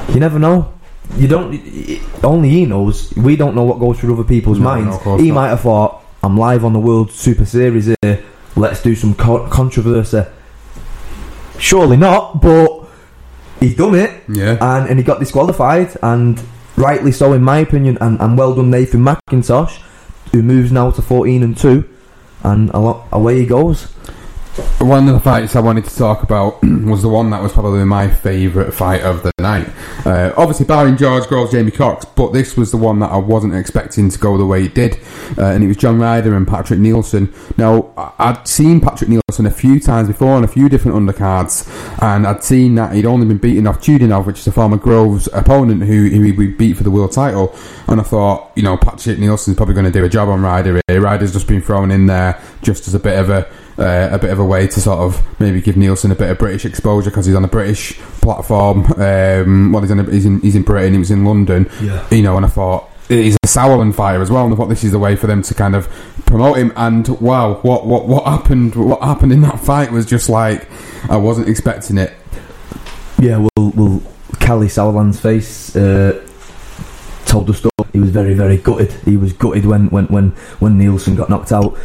[0.10, 0.73] you never know.
[1.17, 1.54] You don't.
[2.23, 3.13] Only he knows.
[3.15, 4.97] We don't know what goes through other people's No, no, minds.
[4.99, 5.36] course he not.
[5.36, 8.23] might have thought, "I'm live on the World Super Series here.
[8.56, 10.23] Let's do some co- controversy."
[11.58, 12.88] Surely not, but
[13.60, 14.58] he's done it yeah.
[14.60, 16.41] and, and he got disqualified, and
[16.75, 17.97] rightly so, in my opinion.
[18.01, 19.80] And, and well done, Nathan McIntosh,
[20.32, 21.88] who moves now to 14 and 2,
[22.43, 23.91] and a lot, away he goes.
[24.80, 27.86] One of the fights I wanted to talk about was the one that was probably
[27.86, 29.70] my favourite fight of the night.
[30.06, 33.56] Uh, obviously, barring George Groves, Jamie Cox, but this was the one that I wasn't
[33.56, 34.98] expecting to go the way it did,
[35.38, 37.34] uh, and it was John Ryder and Patrick Nielsen.
[37.58, 41.66] Now, I'd seen Patrick Nielsen a few times before on a few different undercards,
[42.02, 45.30] and I'd seen that he'd only been beaten off Chudinov, which is a former Groves
[45.32, 47.56] opponent who, he beat for the world title.
[47.88, 50.82] And I thought, you know, Patrick Nielsen's probably going to do a job on Ryder
[50.88, 51.02] here.
[51.02, 53.50] Ryder's just been thrown in there just as a bit of a
[53.82, 56.38] uh, a bit of a way to sort of maybe give Nielsen a bit of
[56.38, 58.86] British exposure because he's on a British platform.
[58.94, 60.94] Um, well, he's in, a, he's in he's in Britain.
[60.94, 61.70] He was in London.
[61.82, 62.06] Yeah.
[62.12, 64.46] You know, and I thought he's a Sauerland fighter as well.
[64.46, 65.89] And I thought this is the way for them to kind of
[66.26, 66.72] promote him.
[66.76, 68.76] And wow, what what what happened?
[68.76, 70.70] What happened in that fight was just like
[71.10, 72.13] I wasn't expecting it.
[73.20, 74.02] Yeah, well, well
[74.39, 76.26] Kalle Sauerland's face uh,
[77.26, 77.72] told the story.
[77.94, 78.91] He was very, very gutted.
[79.06, 81.78] He was gutted when, when, when, when Nielsen got knocked out.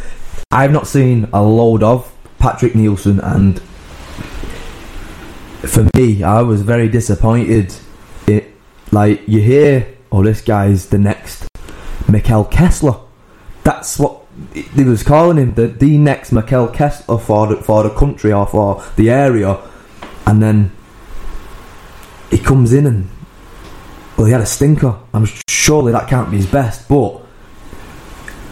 [0.49, 3.59] I've not seen a load of Patrick Nielsen, and
[5.61, 7.75] for me, I was very disappointed.
[8.27, 8.53] It
[8.91, 11.49] like you hear, oh, this guy's the next
[12.05, 12.95] Mikkel Kessler.
[13.63, 14.21] That's what
[14.73, 18.47] they was calling him, the the next Mikkel Kessler for the, for the country or
[18.47, 19.59] for the area,
[20.25, 20.71] and then
[22.31, 23.09] he comes in and
[24.17, 24.97] well, he had a stinker.
[25.13, 27.21] I'm surely that can't be his best, but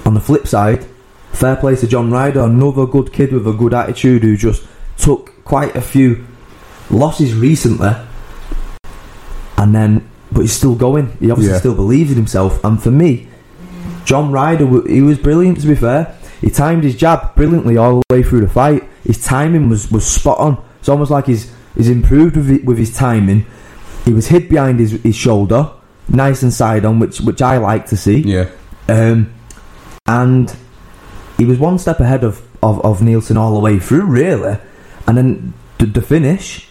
[0.06, 0.86] on the flip side,
[1.36, 4.64] fair play to John Ryder, another good kid with a good attitude who just
[4.98, 6.26] took quite a few
[6.90, 7.92] losses recently,
[9.58, 11.16] and then but he's still going.
[11.20, 11.60] He obviously Yeah.
[11.60, 13.28] still believes in himself, and for me,
[14.06, 15.62] John Ryder, he was brilliant.
[15.62, 18.84] To be fair, he timed his jab brilliantly all the way through the fight.
[19.06, 20.58] His timing was, was spot on.
[20.80, 23.46] It's almost like he's he's improved with, with his timing.
[24.04, 25.70] He was hid behind his, his shoulder,
[26.10, 28.18] nice and side on, which which I like to see.
[28.20, 28.50] Yeah,
[28.90, 29.32] Um,
[30.08, 30.54] and
[31.38, 34.58] he was one step ahead of, of, of Nielsen all the way through, really.
[35.08, 36.68] And then the, the finish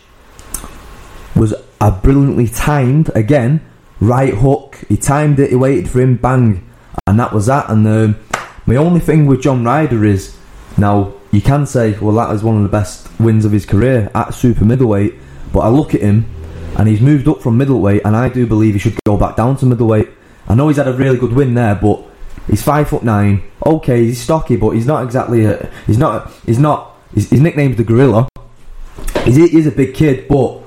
[1.37, 3.61] was a brilliantly timed, again,
[4.01, 4.81] right hook.
[4.89, 6.69] He timed it, he waited for him, bang.
[7.07, 7.69] And that was that.
[7.71, 8.17] And um,
[8.67, 10.37] my only thing with John Ryder is
[10.79, 14.11] now you can say, well, that was one of the best wins of his career
[14.15, 15.15] at super middleweight.
[15.53, 16.27] But I look at him
[16.77, 19.57] and he's moved up from middleweight, and I do believe he should go back down
[19.59, 20.09] to middleweight.
[20.49, 22.05] I know he's had a really good win there, but
[22.49, 23.43] he's five foot nine.
[23.65, 25.71] Okay, he's stocky, but he's not exactly a.
[25.87, 26.31] He's not.
[26.47, 26.97] He's not.
[27.15, 28.29] His, his nickname's the Gorilla.
[29.25, 30.61] He's, he's a big kid, but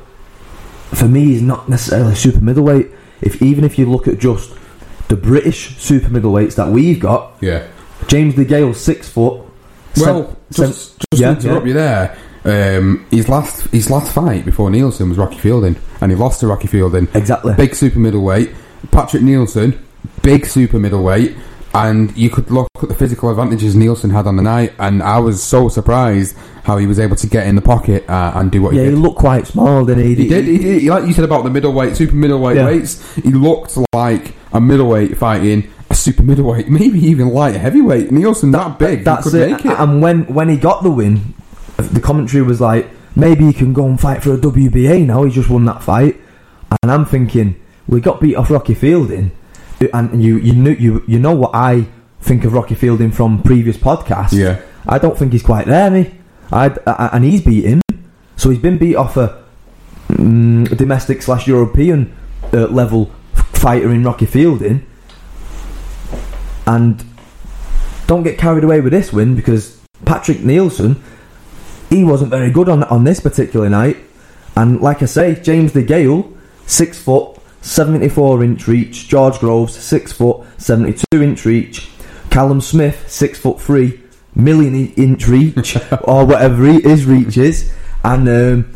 [0.96, 2.90] for me, he's not necessarily super middleweight.
[3.22, 4.54] If even if you look at just
[5.08, 7.68] the British super middleweights that we've got, yeah.
[8.08, 9.44] James DeGale's six foot.
[9.98, 11.68] Well, sev- just, just yeah, to interrupt yeah.
[11.68, 12.18] you there.
[12.46, 16.48] Um, his last his last fight before Nielsen was Rocky Fielding, and he lost to
[16.48, 17.08] Rocky Fielding.
[17.14, 17.54] Exactly.
[17.56, 18.52] Big super middleweight.
[18.92, 19.84] Patrick Nielsen,
[20.22, 21.36] big super middleweight,
[21.86, 25.20] and you could look at the physical advantages Nielsen had on the night, and I
[25.20, 28.62] was so surprised how he was able to get in the pocket uh, and do
[28.62, 28.92] what Yeah, he did.
[28.94, 30.16] Yeah, he looked quite small, didn't he?
[30.16, 30.84] He did, he did.
[30.84, 32.66] Like you said about the middleweight, super middleweight Yeah.
[32.66, 38.12] weights, he looked like a middleweight fighting a super middleweight, maybe even light heavyweight.
[38.12, 39.52] Nielsen that, big, That's he could it.
[39.52, 39.80] make it.
[39.80, 41.34] And when when he got the win,
[41.78, 45.24] the commentary was like, maybe he can go and fight for a WBA now.
[45.24, 46.20] He just won that fight,
[46.82, 47.56] and I'm thinking
[47.88, 49.32] we got beat off Rocky Fielding,
[49.94, 51.88] and you you know you you know what I
[52.22, 54.34] think of Rocky Fielding from previous podcasts.
[54.34, 54.62] Yeah.
[54.88, 56.16] I don't think he's quite there, me.
[56.52, 57.82] I, I and he's beat him,
[58.36, 59.44] so he's been beat off a
[60.08, 62.16] mm, domestic slash European
[62.54, 63.12] uh, level
[63.54, 64.86] fighter in Rocky Fielding,
[66.66, 67.04] and
[68.08, 71.04] don't get carried away with this win because Patrick Nielsen,
[71.90, 73.98] he wasn't very good on on this particular night,
[74.56, 76.34] and like I say, James DeGale,
[76.66, 77.37] six foot,
[77.68, 81.90] seventy four inch reach, George Groves, six foot, seventy two inch reach,
[82.30, 84.02] Callum Smith, six foot three,
[84.36, 87.72] million inch reach, or whatever his reach is,
[88.04, 88.28] and.
[88.28, 88.74] Um,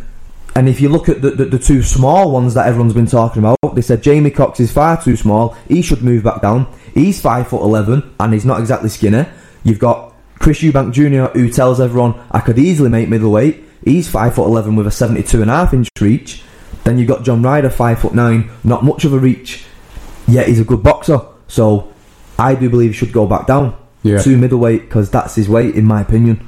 [0.54, 3.42] and if you look at the, the, the two small ones that everyone's been talking
[3.42, 5.56] about, they said Jamie Cox is far too small.
[5.70, 6.68] He should move back down.
[6.94, 9.26] He's five foot eleven, and he's not exactly skinny.
[9.64, 13.64] You've got Chris Eubank Jr., who tells everyone I could easily make middleweight.
[13.86, 16.44] He's five foot eleven with a seventy-two and a half inch reach.
[16.84, 19.66] Then you've got John Ryder, five foot nine, not much of a reach,
[20.28, 21.22] yet he's a good boxer.
[21.48, 21.92] So
[22.40, 24.18] I do believe he should go back down Yeah.
[24.20, 26.48] to middleweight because that's his weight, in my opinion.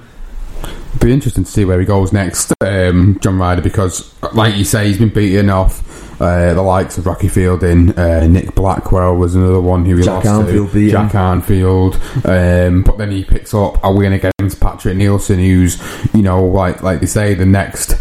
[1.00, 4.88] be interesting to see where he goes next, um, John Ryder, because, like you say,
[4.88, 5.82] he's been beating off
[6.22, 7.98] uh, the likes of Rocky Fielding.
[7.98, 10.74] Uh, Nick Blackwell was another one who he Jack lost Arnfield to.
[10.74, 11.96] beat Jack Arnfield.
[12.26, 15.82] Um, but then he picks up a win against Patrick Nielsen, who's,
[16.13, 17.96] you know, like like they say, the next.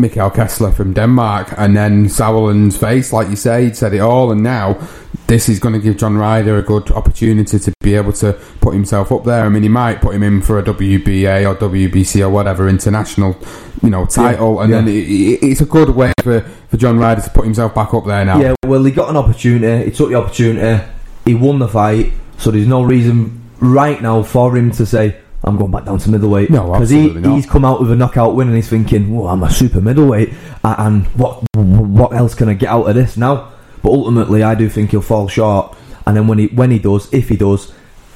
[0.00, 4.32] Mikkel Kessler from Denmark, and then Sauerland's face, like you say, he'd said it all,
[4.32, 4.78] and now
[5.26, 8.74] this is going to give John Ryder a good opportunity to be able to put
[8.74, 9.44] himself up there.
[9.44, 13.36] I mean, he might put him in for a WBA or WBC or whatever international,
[13.82, 14.80] you know, title, and yeah.
[14.80, 17.94] then it, it, it's a good way for, for John Ryder to put himself back
[17.94, 18.40] up there now.
[18.40, 19.84] Yeah, well, he got an opportunity.
[19.84, 20.84] He took the opportunity.
[21.24, 22.12] He won the fight.
[22.38, 26.10] So there's no reason right now for him to say, "I'm going back down to
[26.10, 27.34] middleweight." No, because he, not.
[27.34, 30.32] he's come out with a knockout win and he's thinking, "Well, I'm a super middleweight,
[30.64, 33.48] and what what else can I get out of this now?"
[33.82, 35.76] But ultimately, I do think he'll fall short.
[36.06, 37.72] And then when he when he does, if he does,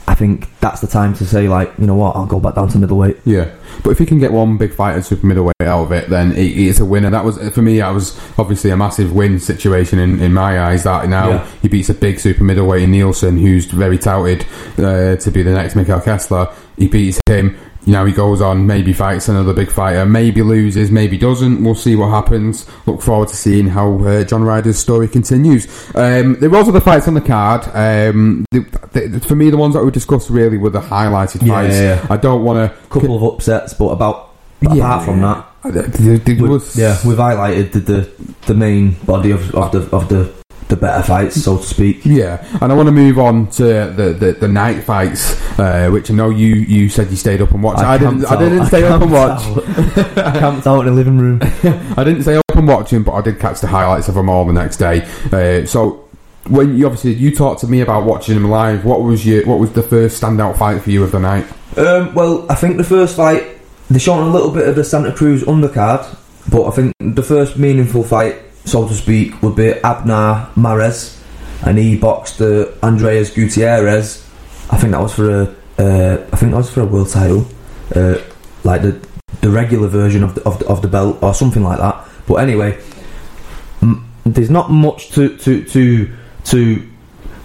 [0.07, 2.69] I think that's the time to say, like, you know what, I'll go back down
[2.69, 3.19] to middleweight.
[3.25, 3.51] Yeah,
[3.83, 6.33] but if he can get one big fight at super middleweight out of it, then
[6.33, 7.09] it, it's a winner.
[7.09, 7.79] That was for me.
[7.79, 10.83] That was obviously a massive win situation in, in my eyes.
[10.85, 11.47] That now Yeah.
[11.63, 14.45] he beats a big super middleweight in Nielsen, who's very touted
[14.79, 16.53] uh, to be the next Mikkel Kessler.
[16.77, 17.57] He beats him.
[17.87, 21.63] You know, he goes on, maybe fights another big fighter, maybe loses, maybe doesn't.
[21.63, 22.67] We'll see what happens.
[22.87, 25.67] Look forward to seeing how uh, John Ryder's story continues.
[25.95, 27.65] Um, there was other fights on the card.
[27.75, 28.61] Um, the,
[28.93, 31.75] the, for me, the ones that we discussed really were the highlighted Yeah, fights.
[31.75, 32.07] yeah, yeah.
[32.09, 34.31] I don't want to Couple of upsets, but about
[34.65, 38.11] apart from that, there We- was, yeah, we've highlighted the, the
[38.47, 40.33] the main body of, of the of the
[40.69, 42.05] the better fights, so to speak.
[42.05, 46.11] yeah, and I want to move on to the, the, the night fights, uh, which
[46.11, 47.81] I know you, you said you stayed up and watched.
[47.81, 48.21] I, didn't.
[48.23, 49.43] camped I didn't out- stay up and watch.
[49.43, 50.19] out.
[50.19, 51.39] I camped out in the living room.
[51.97, 54.29] I didn't stay up and watch him, but I did catch the highlights of them
[54.29, 55.03] all the next day.
[55.33, 56.09] Uh, so
[56.49, 59.59] when you obviously you talked to me about watching him live, what was your what
[59.59, 61.47] was the first standout fight for you of the night?
[61.77, 63.59] Um, well, I think the first fight
[63.91, 66.07] they showed a little bit of the Santa Cruz undercard,
[66.51, 71.23] but I think the first meaningful fight, so to speak, would be Abner Mares,
[71.65, 74.27] and he boxed uh, Andres Gutierrez.
[74.71, 75.43] I think that was for a,
[75.79, 77.47] uh, I think that was for a world title,
[77.95, 78.19] uh,
[78.65, 79.01] like the
[79.41, 82.09] the regular version of the, of the of the belt or something like that.
[82.27, 82.81] But anyway,
[83.83, 86.13] m- there's not much to to to
[86.45, 86.91] to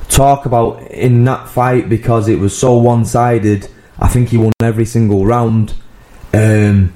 [0.09, 3.69] talk about in that fight because it was so one sided.
[3.99, 5.73] I think he won every single round.
[6.33, 6.93] Um,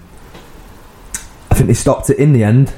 [1.51, 2.73] I think they stopped it in the end,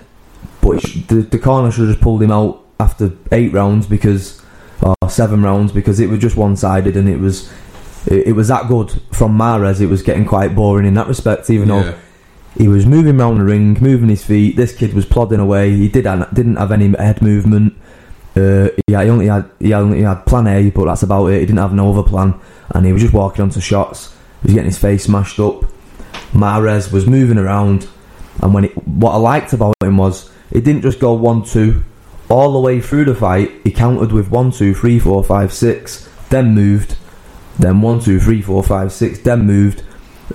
[0.65, 4.41] but the, the corner should have just pulled him out after eight rounds because,
[4.82, 7.51] or seven rounds because it was just one sided and it was
[8.08, 9.80] it, it was that good from Mares.
[9.80, 11.95] It was getting quite boring in that respect, even though
[12.58, 14.56] he was moving around the ring, moving his feet.
[14.56, 15.71] This kid was plodding away.
[15.71, 17.75] He did didn't have any head movement.
[18.36, 21.41] Uh, yeah, he only had he only had plan A, but that's about it.
[21.41, 22.39] He didn't have no other plan,
[22.72, 24.13] and he was just walking onto shots.
[24.41, 25.63] He was getting his face smashed up.
[26.34, 27.88] Mares was moving around,
[28.41, 31.84] and when it, what I liked about him was he didn't just go one two
[32.30, 33.52] all the way through the fight.
[33.64, 36.98] He counted with one two three four five six, then moved,
[37.60, 39.84] then one two three four five six, then moved.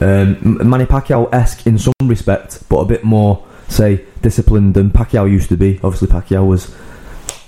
[0.01, 5.31] Um, Manny Pacquiao esque in some respect, but a bit more say disciplined than Pacquiao
[5.31, 5.81] used to be.
[5.83, 6.75] Obviously, Pacquiao was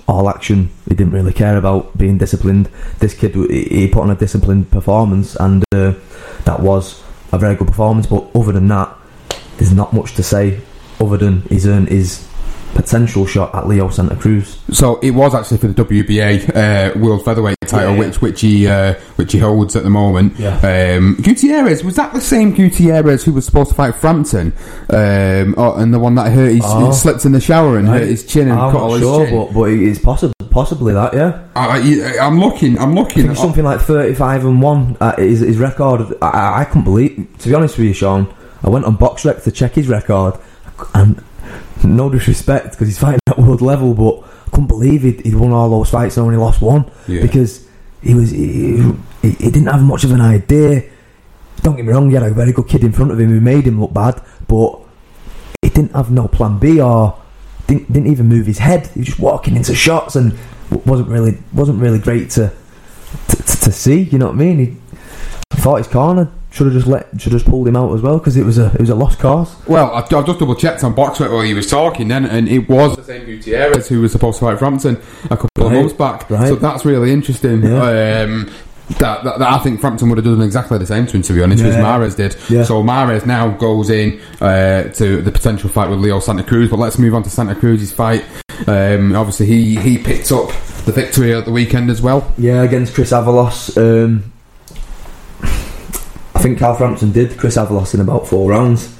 [0.08, 0.70] all action.
[0.88, 2.68] He didn't really care about being disciplined.
[2.98, 5.94] This kid, he put on a disciplined performance, and uh,
[6.44, 7.02] that was
[7.32, 8.06] a very good performance.
[8.06, 8.96] But other than that,
[9.56, 10.60] there's not much to say.
[11.00, 12.28] Other than he's earned his
[12.74, 14.58] potential shot at Leo Santa Cruz.
[14.70, 16.56] So it was actually for the WBA
[16.96, 17.98] uh, World Featherweight title, Yeah, yeah.
[17.98, 20.38] which which he uh, which he holds at the moment.
[20.38, 20.96] Yeah.
[20.96, 24.52] Um, Gutierrez was that the same Gutierrez who was supposed to fight Frampton,
[24.90, 26.90] um, oh, and the one that hurt his Oh.
[26.92, 29.26] slipped in the shower and hurt his chin and I'm cut all not his sure,
[29.26, 29.36] chin.
[29.46, 31.42] but, but it's possible, possibly that, yeah.
[31.56, 32.78] I, I'm looking.
[32.78, 33.34] I'm looking.
[33.34, 36.14] something like 35 and 1 uh, his, his record.
[36.22, 38.32] I- I, I couldn't believe, to be honest with you, Sean,
[38.64, 40.34] I went on BoxRec to check his record,
[40.94, 41.22] and
[41.84, 45.52] no disrespect because he's fighting at world level, but I couldn't believe he'd, he'd won
[45.52, 47.22] all those fights and only lost one Yeah.
[47.22, 47.66] because
[48.02, 48.76] he was he,
[49.22, 50.84] he, he didn't have much of an idea.
[51.62, 53.40] Don't get me wrong, he had a very good kid in front of him who
[53.40, 54.80] made him look bad, but
[55.62, 57.16] he didn't have no plan B or
[57.66, 58.86] didn't, didn't even move his head.
[58.88, 60.36] He was just walking into shots and
[60.84, 62.52] wasn't really wasn't really great to
[63.28, 64.00] to, to, see.
[64.02, 64.58] You know what I mean?
[64.58, 64.76] He
[65.60, 68.18] thought his corner should have just let should have just pulled him out as well
[68.18, 69.54] because it was a it was a lost cause.
[69.66, 72.68] Well, I've, I've just double checked on Boxrec while he was talking then, and it
[72.68, 75.00] was the same Gutierrez who was supposed to fight Frampton
[75.30, 76.28] a couple of months back.
[76.30, 76.48] right.
[76.48, 77.62] So that's really interesting.
[77.62, 78.22] Yeah.
[78.22, 78.50] Um,
[78.98, 81.32] that, that, that I think Frampton would have done exactly the same to him, to
[81.32, 81.82] be honest, as Yeah.
[81.82, 82.36] Mares did.
[82.50, 82.64] Yeah.
[82.64, 86.68] So Mares now goes in uh, to the potential fight with Leo Santa Cruz.
[86.68, 88.24] But let's move on to Santa Cruz's fight.
[88.66, 90.48] Um, obviously, he he picked up
[90.84, 92.30] the victory at the weekend as well.
[92.36, 93.74] Yeah, against Chris Avalos.
[93.78, 94.41] Um, I
[96.42, 98.98] think Carl Frampton did Chris Avalos in about four rounds,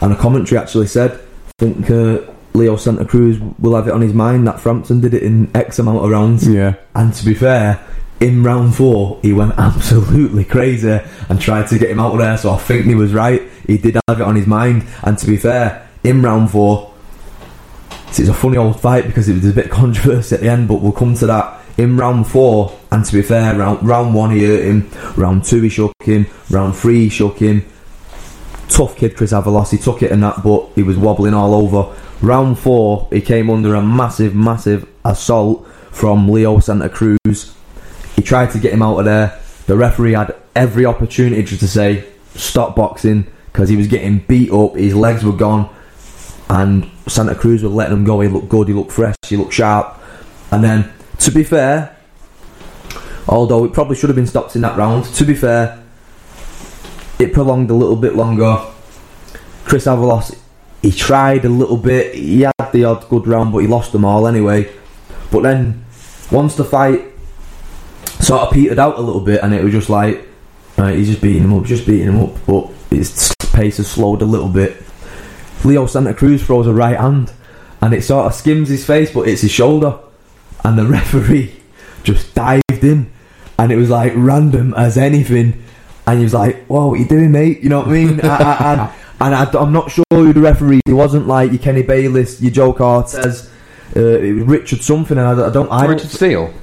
[0.00, 2.20] and a commentary actually said, "I think uh,
[2.52, 5.78] Leo Santa Cruz will have it on his mind that Frampton did it in X
[5.78, 6.74] amount of rounds." Yeah.
[6.94, 7.80] And to be fair,
[8.18, 12.36] in round four, he went absolutely crazy and tried to get him out of there.
[12.36, 13.42] So I think he was right.
[13.66, 14.84] He did have it on his mind.
[15.02, 16.92] And to be fair, in round four,
[18.08, 20.80] it's a funny old fight because it was a bit controversial at the end, but
[20.80, 21.62] we'll come to that.
[21.78, 25.62] In round four, and to be fair, round, round one he hurt him, round two
[25.62, 27.64] he shook him, round three he shook him.
[28.68, 29.70] Tough kid, Chris Avalos.
[29.70, 31.94] He took it and that, but he was wobbling all over.
[32.22, 37.54] Round four, he came under a massive, massive assault from Leo Santa Cruz.
[38.16, 39.40] He tried to get him out of there.
[39.66, 44.52] The referee had every opportunity just to say, stop boxing, because he was getting beat
[44.52, 45.68] up, his legs were gone,
[46.48, 48.20] and Santa Cruz were letting him go.
[48.20, 49.96] He looked good, he looked fresh, he looked sharp.
[50.50, 51.96] And then, to be fair,
[53.30, 55.82] although it probably should have been stopped in that round, to be fair,
[57.18, 58.58] it prolonged a little bit longer.
[59.64, 60.36] Chris Avalos,
[60.82, 64.04] he tried a little bit, he had the odd good round, but he lost them
[64.04, 64.70] all anyway.
[65.30, 65.84] But then,
[66.30, 67.04] once the fight
[68.18, 70.26] sort of petered out a little bit, and it was just like,
[70.76, 74.22] right, he's just beating him up, just beating him up, but his pace has slowed
[74.22, 74.82] a little bit.
[75.64, 77.32] Leo Santa Cruz throws a right hand,
[77.80, 79.98] and it sort of skims his face, but it's his shoulder,
[80.64, 81.54] and the referee
[82.02, 83.12] just dived in,
[83.60, 85.62] and it was like random as anything,
[86.06, 88.20] and he was like, "Whoa, what are you doing, mate?" You know what I mean?
[88.24, 90.80] I, I, and I, am not sure who the referee.
[90.86, 93.50] He wasn't like your Kenny Bayless, your Joe Cortez,
[93.94, 95.70] uh, it was Richard something, and I, I don't.
[95.70, 96.54] I don't, Richard Steele.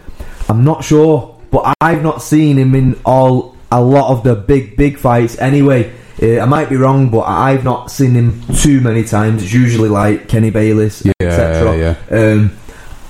[0.50, 4.76] I'm not sure, but I've not seen him in all a lot of the big
[4.76, 5.38] big fights.
[5.38, 9.44] Anyway, uh, I might be wrong, but I've not seen him too many times.
[9.44, 11.78] It's usually like Kenny Bayless, Yeah, etc.
[11.78, 12.18] yeah.
[12.18, 12.58] Um,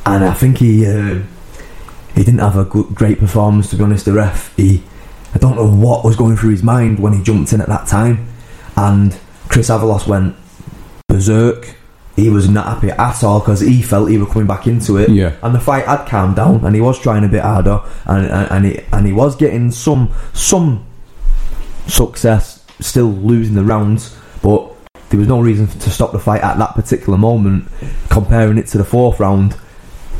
[0.05, 1.21] and I think he uh,
[2.17, 3.69] he didn't have a good, great performance.
[3.69, 4.83] To be honest, the ref he
[5.33, 7.87] I don't know what was going through his mind when he jumped in at that
[7.87, 8.27] time,
[8.75, 9.17] and
[9.49, 10.35] Chris Avalos went
[11.07, 11.75] berserk.
[12.15, 15.09] He was not happy at all because he felt he was coming back into it.
[15.09, 15.35] Yeah.
[15.43, 18.51] And the fight had calmed down, and he was trying a bit harder, and and,
[18.51, 20.85] and he and he was getting some some
[21.85, 24.73] success, still losing the rounds, but
[25.09, 27.67] there was no reason to stop the fight at that particular moment.
[28.09, 29.55] Comparing it to the fourth round,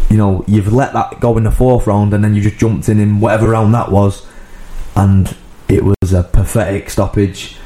[0.10, 2.90] you know, you've let that go in the fourth round, and then you just jumped
[2.90, 4.26] in in whatever round that was,
[4.96, 5.36] and
[5.68, 7.58] it was a pathetic stoppage,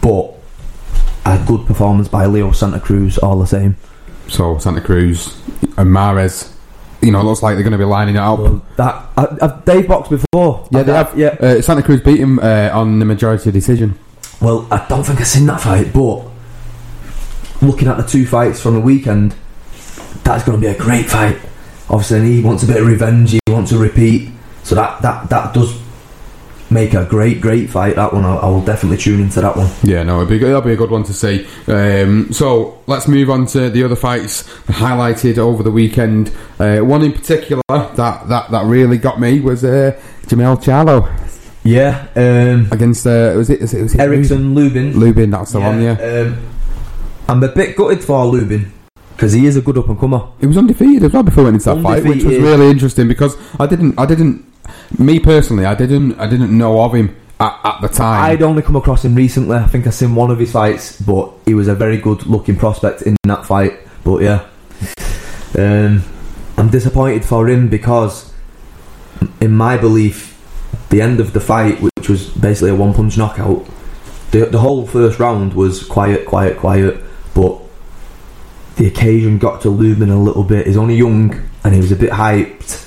[0.00, 0.32] but
[1.24, 3.76] a good performance by Leo Santa Cruz, all the same.
[4.28, 5.40] So Santa Cruz
[5.76, 6.56] and Mares,
[7.02, 8.40] you know, it looks like they're going to be lining it up.
[8.76, 10.66] That I, I've Dave boxed before.
[10.70, 11.16] Yeah, they have.
[11.16, 11.28] Yeah.
[11.28, 13.98] Uh, Santa Cruz beat him uh, on the majority decision.
[14.40, 16.24] Well, I don't think I've seen that fight, but
[17.62, 19.34] looking at the two fights from the weekend,
[20.24, 21.38] that's going to be a great fight.
[21.88, 23.30] Obviously, he wants a bit of revenge.
[23.32, 24.30] He wants a repeat,
[24.64, 25.80] so that that that does
[26.68, 27.94] make a great great fight.
[27.94, 29.70] That one, I, I will definitely tune into that one.
[29.84, 31.46] Yeah, no, it'll be, it'll be a good one to see.
[31.68, 36.32] Um, so let's move on to the other fights highlighted over the weekend.
[36.58, 41.06] Uh, one in particular that, that, that really got me was uh, Jermell Charlo
[41.62, 44.98] Yeah, um, against uh, was it was it, was it Erickson Lubin.
[44.98, 45.30] Lubin?
[45.30, 45.80] That's the one.
[45.80, 46.36] Yeah, Um,
[47.28, 48.72] I'm a bit gutted for Lubin
[49.16, 50.28] because he is a good up and comer.
[50.40, 53.08] he was undefeated as well before he went into that fight, which was really interesting
[53.08, 54.44] because I didn't, I didn't,
[54.98, 58.30] me personally, I didn't, I didn't know of him at, at the time.
[58.30, 59.56] I'd only come across him recently.
[59.56, 62.56] I think I've seen one of his fights, but he was a very good looking
[62.56, 63.80] prospect in that fight.
[64.04, 64.46] But yeah,
[65.58, 66.02] Um,
[66.58, 68.32] I'm disappointed for him because,
[69.40, 70.34] in my belief,
[70.90, 73.66] the end of the fight, which was basically a one punch knockout,
[74.30, 77.02] the, the whole first round was quiet, quiet, quiet,
[77.34, 77.60] but
[78.76, 80.66] the occasion got to Lubin a little bit.
[80.66, 82.86] He's only young and he was a bit hyped.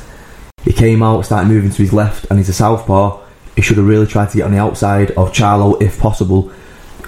[0.63, 3.19] He came out, started moving to his left, and he's a southpaw.
[3.55, 6.51] He should have really tried to get on the outside of Charlo if possible.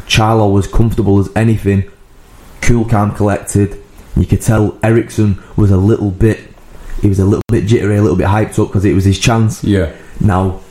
[0.07, 1.89] Charlo was comfortable as anything,
[2.61, 3.82] cool, calm, collected.
[4.17, 6.39] You could tell Erickson was a little bit,
[7.01, 9.19] he was a little bit jittery, a little bit hyped up because it was his
[9.19, 9.63] chance.
[9.63, 9.95] Yeah.
[10.19, 10.61] Now,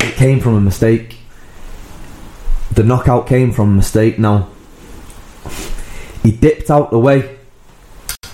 [0.00, 1.18] it came from a mistake.
[2.72, 4.18] The knockout came from a mistake.
[4.18, 4.48] Now,
[6.22, 7.36] he dipped out the way.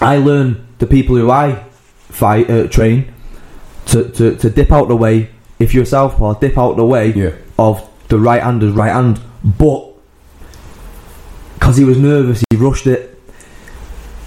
[0.00, 1.64] I learn the people who I
[2.08, 3.12] fight uh, train
[3.86, 5.30] to, to, to dip out the way.
[5.58, 7.32] If you're a southpaw, dip out the way Yeah.
[7.58, 9.20] of the right hander's right hand.
[9.42, 9.86] But
[11.54, 13.14] because he was nervous, he rushed it.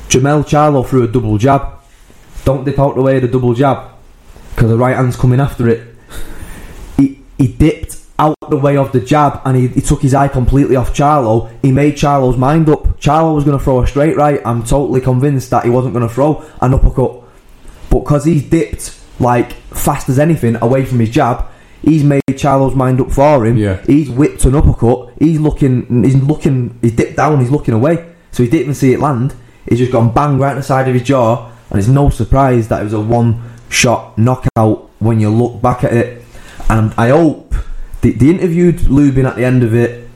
[0.10, 1.80] Jermell Charlo threw a double jab.
[2.44, 3.92] Don't dip out the way of the double jab
[4.50, 5.88] because the right hand's coming after it.
[6.98, 10.28] He, he dipped out the way of the jab and he, he took his eye
[10.28, 11.52] completely off Charlo.
[11.62, 12.84] He made Charlo's mind up.
[13.00, 14.40] Charlo was going to throw a straight right.
[14.46, 17.24] I'm totally convinced that he wasn't going to throw an uppercut.
[17.90, 21.48] But because he dipped like fast as anything away from his jab,
[21.82, 23.58] he's made Charlo's mind up for him.
[23.58, 23.82] Yeah.
[23.86, 25.14] He's whipped an uppercut.
[25.20, 26.04] He's looking.
[26.04, 26.78] He's looking.
[26.82, 27.40] He's dipped down.
[27.40, 28.14] He's looking away.
[28.32, 29.36] So he didn't even see it land.
[29.68, 32.68] He's just gone bang right in the side of his jaw, and it's no surprise
[32.70, 36.24] that it was a one-shot knockout when you look back at it.
[36.70, 37.54] And I hope
[38.02, 40.08] they, they interviewed Lubin at the end of it,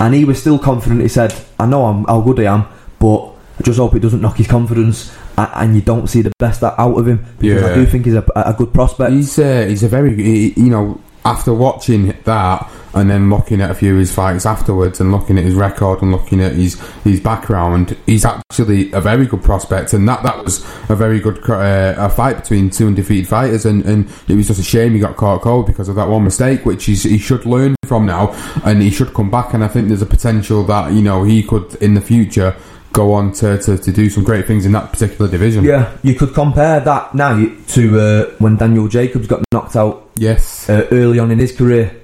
[0.00, 1.02] and he was still confident.
[1.02, 2.66] He said, "I know I'm, how good I am,
[2.98, 6.62] but I just hope it doesn't knock his confidence." And you don't see the best
[6.62, 9.10] out of him because I do think he's a, a good prospect.
[9.12, 13.70] He's uh, he's a very he- you know after watching that and then looking at
[13.70, 16.80] a few of his fights afterwards and looking at his record and looking at his
[17.02, 19.92] his background, he's actually a very good prospect.
[19.92, 23.66] And that that was a very good uh, a fight between two undefeated fighters.
[23.66, 26.24] And, and it was just a shame he got caught cold because of that one
[26.24, 28.32] mistake, which he should learn from now
[28.64, 29.54] and he should come back.
[29.54, 32.54] And I think there's a potential that you know he could in the future.
[32.94, 35.64] Go on to, to, to do some great things in that particular division.
[35.64, 40.70] Yeah, you could compare that now to uh, when Daniel Jacobs got knocked out Yes.
[40.70, 42.00] uh, early on in his career.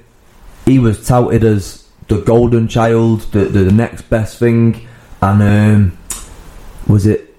[0.67, 4.87] He was touted as the golden child, the the, the next best thing,
[5.23, 5.99] and um,
[6.89, 7.35] was it?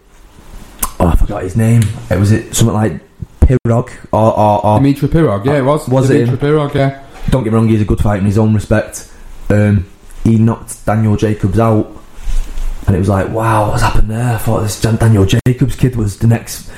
[1.00, 1.82] Oh, I forgot his name.
[2.10, 3.02] It was it something like
[3.42, 5.90] Pirog or, or, or Dimitri Pirog, yeah, it was.
[5.90, 6.56] Was it Dimitri him?
[6.56, 7.06] Pirog, yeah.
[7.30, 9.12] don't get me wrong, he's a good fighter in his own respect.
[9.50, 9.86] Um,
[10.24, 11.92] he knocked Daniel Jacobs out,
[12.88, 14.36] and it was like, wow, what's happened there?
[14.36, 16.72] I thought this Daniel Jacobs kid was the next.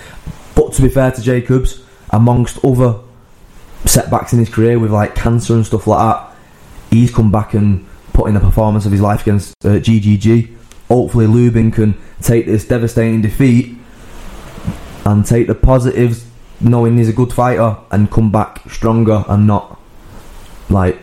[0.55, 2.99] But to be fair to Jacobs, amongst other
[3.85, 6.35] setbacks in his career with like cancer and stuff like that,
[6.89, 10.55] he's come back and put in the performance of his life against uh, GGG.
[10.87, 13.75] Hopefully, Lubin can take this devastating defeat
[15.05, 16.25] and take the positives,
[16.61, 19.79] knowing he's a good fighter, and come back stronger and not
[20.69, 20.99] like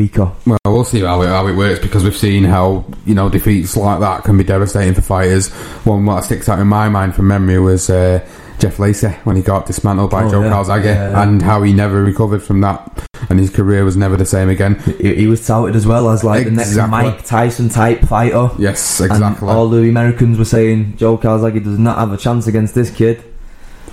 [0.00, 0.32] weaker.
[0.46, 3.76] Well, we'll see how it, how it works because we've seen how you know defeats
[3.76, 5.48] like that can be devastating for fighters.
[5.84, 8.26] One that sticks out in my mind from memory was uh,
[8.58, 10.50] Jeff Lacey when he got dismantled by Oh, Joe yeah.
[10.50, 11.22] Calzaghe, Yeah, yeah.
[11.22, 14.78] and how he never recovered from that, and his career was never the same again.
[14.98, 18.50] He, he was touted as well as like the next Mike Tyson type fighter.
[18.58, 19.48] Yes, And exactly.
[19.48, 23.22] all the Americans were saying Joe Calzaghe does not have a chance against this kid,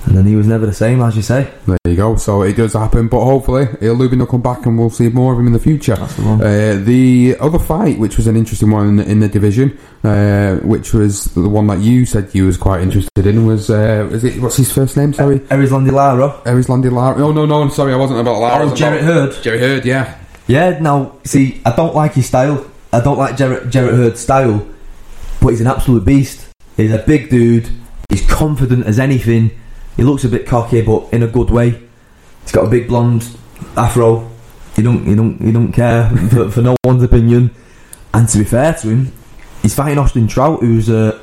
[0.07, 1.51] and then he was never the same, as you say.
[1.65, 2.15] There you go.
[2.15, 5.33] So it does happen, but hopefully he'll Lubin will come back and we'll see more
[5.33, 5.95] of him in the future.
[5.95, 6.41] That's the one.
[6.41, 10.55] Uh, the other fight, which was an interesting one in the, in the division, uh,
[10.57, 14.23] which was the one that you said you was quite interested in, was uh, is
[14.23, 15.13] it what's his first name?
[15.13, 16.29] Sorry, Erislandy Lara.
[16.45, 17.21] Erislandy Lara.
[17.21, 18.63] Oh no, no, I'm sorry, I wasn't about Lara.
[18.65, 19.43] Oh, was Jarrett about- Hurd.
[19.43, 20.17] Jerry Hurd, yeah.
[20.47, 22.65] Yeah, now, see, I don't like his style.
[22.93, 24.65] I don't like Jarrett, Jarrett Hurd's style,
[25.41, 26.47] but he's an absolute beast.
[26.77, 27.69] He's a big dude.
[28.09, 29.51] He's confident as anything.
[29.97, 31.81] He looks a bit cocky, but in a good way.
[32.43, 33.27] He's got a big blonde
[33.75, 34.29] afro.
[34.75, 37.51] He don't, he don't, he don't care for, for no one's opinion.
[38.13, 39.11] And to be fair to him,
[39.63, 41.19] he's fighting Austin Trout, who's a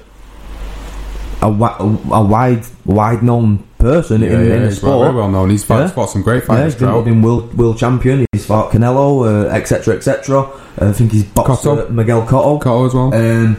[1.43, 5.05] a, a, wide, wide known person yeah, in, yeah, in the he's sport.
[5.07, 5.51] very well known.
[5.51, 5.89] He's fought, Yeah.
[5.89, 6.75] fought some great Yeah, fights.
[6.75, 8.25] he's been, world, world champion.
[8.33, 10.41] He's fought Canelo, etc., etc.
[10.41, 10.49] Uh,
[10.89, 11.87] I think he's boxed Cotto.
[11.89, 12.61] uh, Miguel Cotto.
[12.63, 13.15] Cotto as well.
[13.15, 13.57] Um,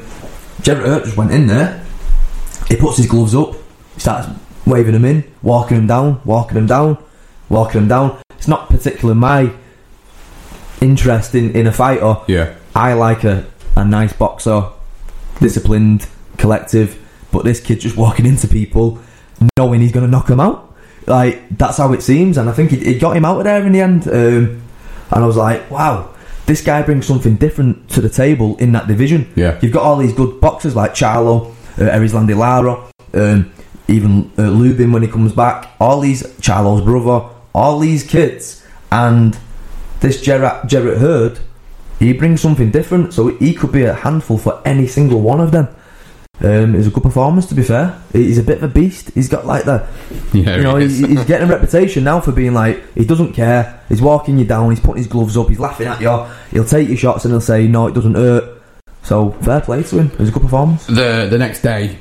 [0.62, 1.84] Jarrett Hurd just went in there.
[2.68, 3.54] He puts his gloves up,
[3.94, 4.28] He starts
[4.66, 6.98] waving them in, walking him down, walking him down,
[7.50, 8.22] walking him down.
[8.32, 9.52] It's not particularly my
[10.82, 12.18] interest in, in a fighter.
[12.28, 13.46] yeah, I like a,
[13.76, 14.70] a nice boxer,
[15.40, 16.08] disciplined,
[16.38, 17.02] collective,
[17.32, 19.00] but this kid just walking into people
[19.58, 20.74] knowing he's going to knock them out.
[21.08, 23.64] Like, that's how it seems, and I think it, it got him out of there
[23.66, 24.08] in the end.
[24.08, 24.62] Um,
[25.12, 26.14] and I was like, wow,
[26.46, 29.32] this guy brings something different to the table in that division.
[29.36, 29.60] Yeah.
[29.62, 33.52] You've got all these good boxers like Charlo, uh, Erislandy Lara, um,
[33.88, 35.72] even uh, Lubin when he comes back.
[35.80, 39.38] All these Charlo's brother, all these kids, and
[40.00, 41.40] this Gerard Gerard Hurd,
[42.00, 43.14] he brings something different.
[43.14, 45.68] So he could be a handful for any single one of them.
[46.42, 47.98] Um, it's a good performance, to be fair.
[48.12, 49.10] He's a bit of a beast.
[49.14, 49.88] He's got like the,
[50.34, 53.32] Yeah, you know, he he's, he's getting a reputation now for being like he doesn't
[53.34, 53.82] care.
[53.88, 54.70] He's walking you down.
[54.70, 55.48] He's putting his gloves up.
[55.48, 56.26] He's laughing at you.
[56.52, 58.62] He'll take your shots and he'll say no, it doesn't hurt.
[59.04, 60.08] So fair play to him.
[60.08, 60.86] It was a good performance.
[60.88, 61.98] the the next day,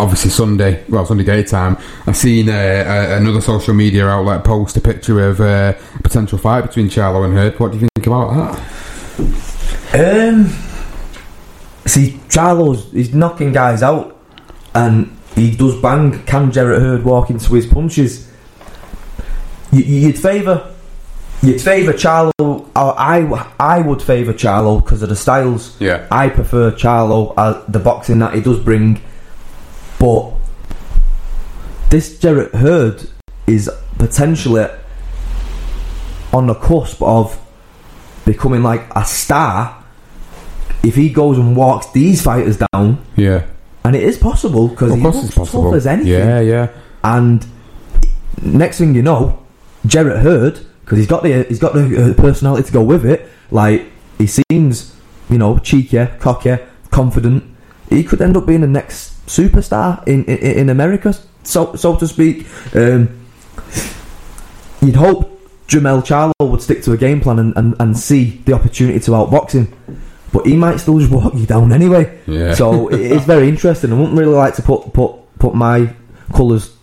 [0.00, 1.76] obviously Sunday, well Sunday daytime,
[2.06, 6.38] I seen uh, uh, another social media outlet post a picture of uh, a potential
[6.38, 7.60] fight between Charlo and Hurd.
[7.60, 8.58] What do you think about
[9.92, 10.24] that?
[10.32, 10.46] Um,
[11.86, 14.16] see, Charlo's he's knocking guys out,
[14.74, 16.24] and he does bang.
[16.24, 18.28] Can Jarrett Hurd walk into his punches?
[19.72, 20.74] You, you'd favour,
[21.42, 22.32] you'd favour Charlo.
[22.74, 25.78] I, I would favour Charlo because of the styles.
[25.80, 26.06] Yeah.
[26.10, 29.02] I prefer Charlo uh, the boxing that he does bring,
[30.00, 30.32] but
[31.90, 33.08] this Jarrett Hurd
[33.46, 34.66] is potentially
[36.32, 37.38] on the cusp of
[38.24, 39.84] becoming like a star
[40.82, 43.44] if he goes and walks these fighters down, Yeah,
[43.84, 46.12] and it is possible because he looks tough as anything.
[46.12, 46.68] Yeah, yeah.
[47.04, 47.46] And
[48.42, 49.44] next thing you know,
[49.84, 53.28] Jarrett Hurd, because he's got the he's got the uh, personality to go with it.
[53.50, 53.84] Like
[54.16, 54.96] he seems,
[55.28, 56.56] you know, cheeky, cocky,
[56.90, 57.44] confident.
[57.90, 61.14] He could end up being the next superstar in in, in America,
[61.44, 62.46] so so to speak.
[62.74, 63.08] Um,
[64.82, 68.52] you'd hope Jermell Charlo would stick to a game plan and, and, and see the
[68.52, 69.72] opportunity to outbox him.
[70.32, 72.20] But he might still just walk you down anyway.
[72.26, 72.54] Yeah.
[72.54, 73.92] So it is very interesting.
[73.92, 75.94] I wouldn't really like to put put put my
[76.34, 76.76] colours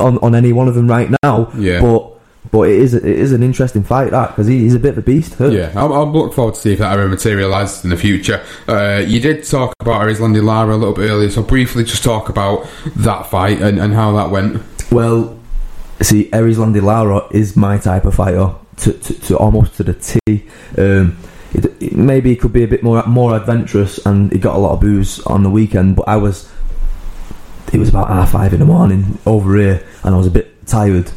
[0.00, 1.50] on on any one of them right now.
[1.56, 1.80] Yeah.
[1.80, 2.15] But
[2.50, 4.98] but it is it is an interesting fight that because he, he's a bit of
[4.98, 5.34] a beast.
[5.34, 5.52] Hurt.
[5.52, 5.70] yeah.
[5.74, 8.44] I'm, I'll look forward to see if that ever materialises in the future.
[8.68, 12.28] Uh, you did talk about Erislandy Lara a little bit earlier, so briefly just talk
[12.28, 12.66] about
[12.96, 14.62] that fight and, and how that went.
[14.92, 15.38] Well,
[16.00, 20.20] see, Aries Lara is my type of fighter to, to, to almost to the T.
[20.78, 21.16] Um,
[21.52, 24.58] it, it- maybe he could be a bit more more adventurous, and he got a
[24.58, 25.96] lot of boos on the weekend.
[25.96, 26.50] But I was,
[27.72, 30.66] it was about half five in the morning over here, and I was a bit
[30.66, 31.10] tired.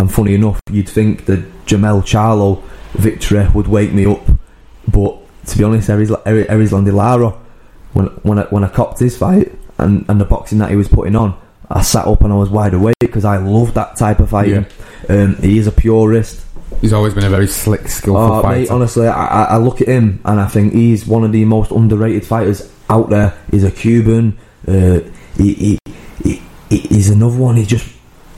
[0.00, 1.36] And funny enough, you'd think the
[1.66, 2.62] Jermell Charlo
[2.94, 4.22] victory would wake me up,
[4.88, 7.30] but to be honest, Aries Aries Lara,
[7.92, 10.88] when when I, when I copped his fight and, and the boxing that he was
[10.88, 11.38] putting on,
[11.70, 14.66] I sat up and I was wide awake because I love that type of fighting.
[15.08, 16.44] Um, he is a purist.
[16.80, 18.60] He's always been a very slick, skillful Oh, fighter.
[18.60, 21.72] mate, honestly, I, I look at him and I think he's one of the most
[21.72, 23.34] underrated fighters out there.
[23.50, 24.38] He's a Cuban.
[24.66, 25.00] Uh,
[25.36, 25.78] he, he,
[26.24, 27.56] he, he- he's another one.
[27.56, 27.86] He just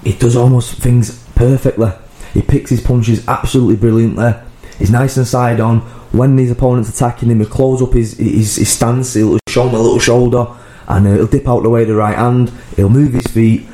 [0.02, 1.90] he does almost things perfectly.
[2.34, 4.32] He picks his punches absolutely brilliantly.
[4.78, 5.80] He's nice and side on.
[6.12, 9.14] When his opponent's attacking him, he'll close up his, his, his stance.
[9.14, 10.46] He'll show him a little shoulder
[10.86, 12.50] and uh, he'll dip out the way the right hand.
[12.76, 13.66] He'll move his feet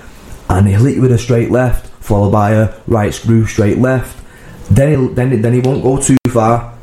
[0.49, 4.17] and he'll hit you with a straight left, followed by a right screw straight left.
[4.71, 6.75] Then he'll, then then he won't go too far.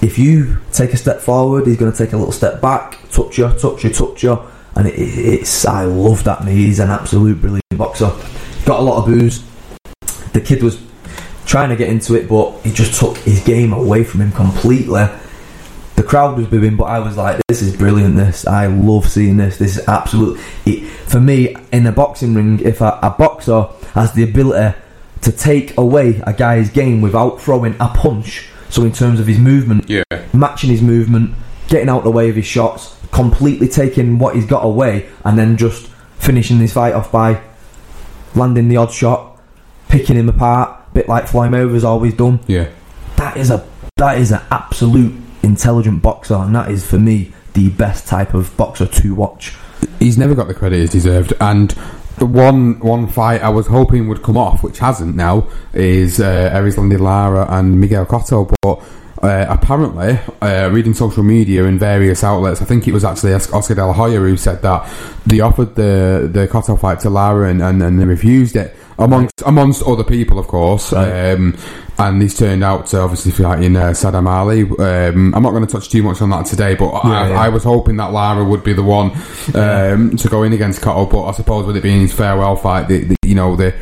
[0.00, 3.36] If you take a step forward, he's going to take a little step back, touch
[3.36, 4.38] you, touch you, touch you,
[4.74, 6.44] and it, it- it's I love that.
[6.44, 8.10] Me, he's an absolute brilliant boxer.
[8.64, 9.42] Got a lot of boos.
[10.38, 10.80] The kid was
[11.46, 15.04] trying to get into it, but he just took his game away from him completely.
[15.96, 18.14] The crowd was booing, but I was like, "This is brilliant!
[18.14, 19.56] This I love seeing this.
[19.56, 24.12] This is absolute." It, for me, in a boxing ring, if a, a boxer has
[24.12, 24.78] the ability
[25.22, 29.40] to take away a guy's game without throwing a punch, so in terms of his
[29.40, 31.34] movement, yeah, matching his movement,
[31.66, 35.56] getting out the way of his shots, completely taking what he's got away, and then
[35.56, 35.88] just
[36.20, 37.42] finishing this fight off by
[38.36, 39.27] landing the odd shot,
[39.88, 42.68] picking him apart, a bit like Floyd Mayweather's always done yeah.
[43.16, 43.66] that is a
[43.96, 48.56] that is an absolute intelligent boxer, and that is for me the best type of
[48.56, 49.56] boxer to watch.
[49.98, 51.32] he's never got the credit he's deserved.
[51.40, 51.74] And
[52.18, 56.50] the one one fight I was hoping would come off, which hasn't now, is uh,
[56.52, 58.52] Erislandy Lara and Miguel Cotto.
[58.62, 58.82] But
[59.22, 63.74] uh, apparently, uh, reading social media in various outlets, I think it was actually Oscar
[63.74, 64.88] De La Hoya who said that
[65.26, 68.76] they offered the the Cotto fight to Lara and, and, and they refused it.
[69.00, 71.32] Amongst amongst other people, of course, Right.
[71.32, 71.56] um,
[72.00, 74.62] and he's turned out to obviously fighting uh, Saddam Ali.
[74.62, 77.40] Um, I'm not going to touch too much on that today, but I, yeah.
[77.40, 79.12] I was hoping that Lara would be the one
[79.54, 82.88] um, to go in against Cotto, but I suppose with it being his farewell fight,
[82.88, 83.72] they, they, you know, they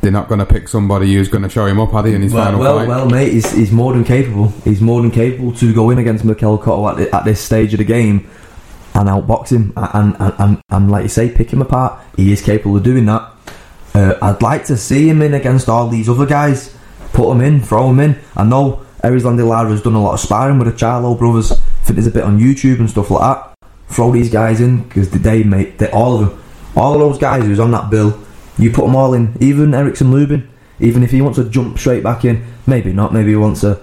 [0.00, 2.22] they're not going to pick somebody who's going to show him up, are they, in
[2.22, 2.88] his Well, final well, fight?
[2.88, 4.48] well, mate, he's, he's more than capable.
[4.64, 7.74] He's more than capable to go in against Miguel Cotto at, the, at this stage
[7.74, 8.28] of the game
[8.94, 12.00] and outbox him and, and, and, and, like you say, pick him apart.
[12.16, 13.32] He is capable of doing that.
[13.94, 16.74] Uh, I'd like to see him in against all these other guys.
[17.12, 18.18] Put him in, throw him in.
[18.36, 21.52] I know Erislandy Lara has done a lot of sparring with the Charlo brothers.
[21.52, 23.54] I think there's a bit on YouTube and stuff like that.
[23.88, 26.42] Throw these guys in because they, mate, they all of them,
[26.76, 28.18] All of those guys who's on that bill,
[28.58, 29.36] you put them all in.
[29.40, 30.48] Even Erickson Lubin,
[30.80, 33.12] even if he wants to jump straight back in, maybe not.
[33.12, 33.80] Maybe he wants to.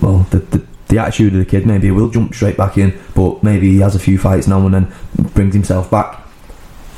[0.00, 2.96] Well, the, the the attitude of the kid, maybe he will jump straight back in,
[3.14, 4.92] but maybe he has a few fights now and then,
[5.34, 6.22] brings himself back.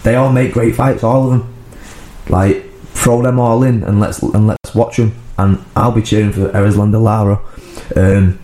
[0.03, 1.55] They all make great fights, all of them.
[2.29, 5.15] Like throw them all in and let's and let's watch them.
[5.39, 7.41] And I'll be cheering for Erisland Lara,
[7.97, 8.39] um,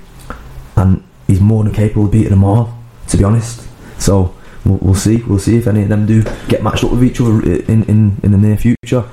[0.76, 2.78] and he's more than capable of beating them all.
[3.08, 4.34] To be honest, so
[4.64, 5.22] we'll, we'll see.
[5.22, 8.16] We'll see if any of them do get matched up with each other in in,
[8.22, 9.04] in the near future.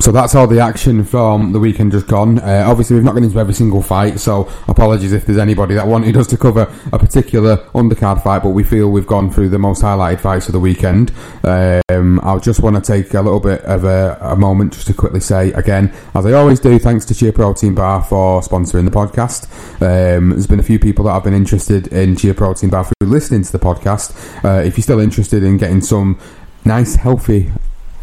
[0.00, 2.38] So that's all the action from the weekend just gone.
[2.38, 5.86] Uh, obviously, we've not gone into every single fight, so apologies if there's anybody that
[5.86, 9.58] wanted us to cover a particular undercard fight, but we feel we've gone through the
[9.58, 11.12] most highlighted fights of the weekend.
[11.42, 14.94] Um, I just want to take a little bit of a, a, moment just to
[14.94, 18.92] quickly say, again, as I always do, thanks to Chia Protein Bar for sponsoring the
[18.92, 19.50] podcast.
[19.82, 23.08] Um, there's been a few people that have been interested in Chia Protein Bar through
[23.08, 24.14] listening to the podcast.
[24.44, 26.18] Uh, if you're still interested in getting some
[26.64, 27.50] nice, healthy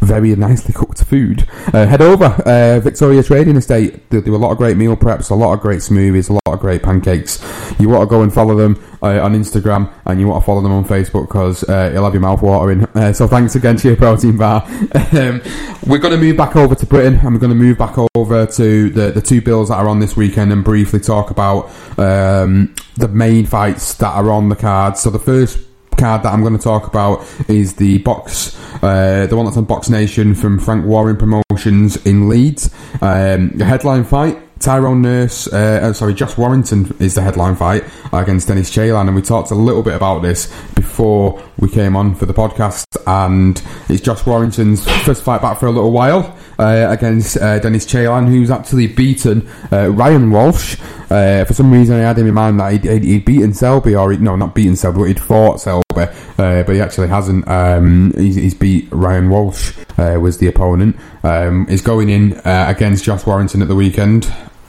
[0.00, 4.08] very nicely cooked food, uh, head over uh, Victoria Trading Estate.
[4.10, 6.40] They do a lot of great meal preps, a lot of great smoothies, a lot
[6.46, 7.42] of great pancakes.
[7.78, 10.60] You want to go and follow them uh, on Instagram, and you want to follow
[10.60, 12.84] them on Facebook because uh, it'll have your mouth watering.
[12.94, 14.62] Uh, so thanks again to your protein bar.
[15.12, 15.42] um,
[15.86, 18.46] we're going to move back over to Britain, and we're going to move back over
[18.46, 21.66] to the the two bills that are on this weekend, and briefly talk about
[21.98, 24.96] um, the main fights that are on the card.
[24.96, 25.58] So the first
[25.96, 29.64] card that I'm going to talk about is the box, uh, the one that's on
[29.64, 32.72] Box Nation from Frank Warren Promotions in Leeds.
[33.00, 34.42] Um, the headline fight.
[34.58, 39.14] Tyrone Nurse, uh, uh, sorry, Josh Warrington is the headline fight against Dennis Ceylan, and
[39.14, 42.84] we talked a little bit about this before we came on for the podcast.
[43.06, 47.84] And it's Josh Warrington's first fight back for a little while uh, against uh, Dennis
[47.84, 50.78] Ceylan, who's actually beaten uh, Ryan Walsh.
[51.10, 54.10] Uh, for some reason, I had him in mind that he'd, he'd beaten Selby, or
[54.10, 57.46] he'd, no, not beaten Selby, but he'd fought Selby, uh, but he actually hasn't.
[57.46, 60.96] Um, he's, he's, beat Ryan Walsh, uh, was the opponent.
[61.22, 64.26] Um, he's going in against Josh Warrington at the weekend.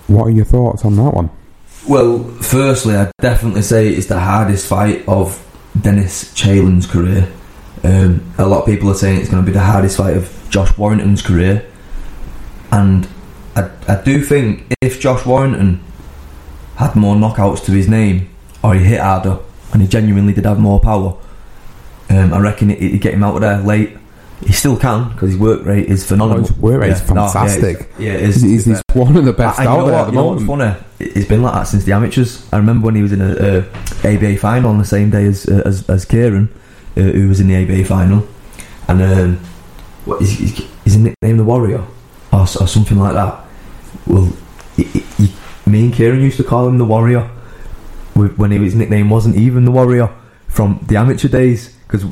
[0.07, 1.29] What are your thoughts on that one?
[1.87, 5.43] Well, firstly, I'd definitely say it's the hardest fight of
[5.79, 7.31] Dennis Ceylan's career.
[7.83, 10.47] Um, a lot of people are saying it's going to be the hardest fight of
[10.49, 11.65] Josh Warrington's career.
[12.71, 13.07] And
[13.55, 15.81] I, I do think if Josh Warrington
[16.77, 18.29] had more knockouts to his name,
[18.63, 19.39] or he hit harder,
[19.73, 21.17] and he genuinely did have more power,
[22.09, 23.97] um, I reckon it, would get him out of there late.
[24.45, 26.43] He still can because his work rate is phenomenal.
[26.43, 27.99] Oh, his work rate yeah, is fantastic.
[27.99, 28.41] No, yeah, it is.
[28.43, 29.93] He's, he's one of the best I, out there.
[29.93, 30.47] What, at the moment.
[30.47, 30.75] funny?
[30.99, 32.47] It's been like that since the amateurs.
[32.53, 33.65] I remember when he was in a,
[34.03, 36.49] a ABA final on the same day as uh, as, as Kieran,
[36.95, 38.27] uh, who was in the ABA final,
[38.87, 39.37] and um,
[40.05, 40.37] what is
[40.83, 41.83] his nickname the Warrior?
[42.31, 43.45] or, or something like that.
[44.05, 44.31] Well,
[44.75, 45.33] he, he,
[45.67, 47.29] me and Kieran used to call him the Warrior
[48.13, 50.09] when his nickname wasn't even the Warrior
[50.47, 52.03] from the amateur days because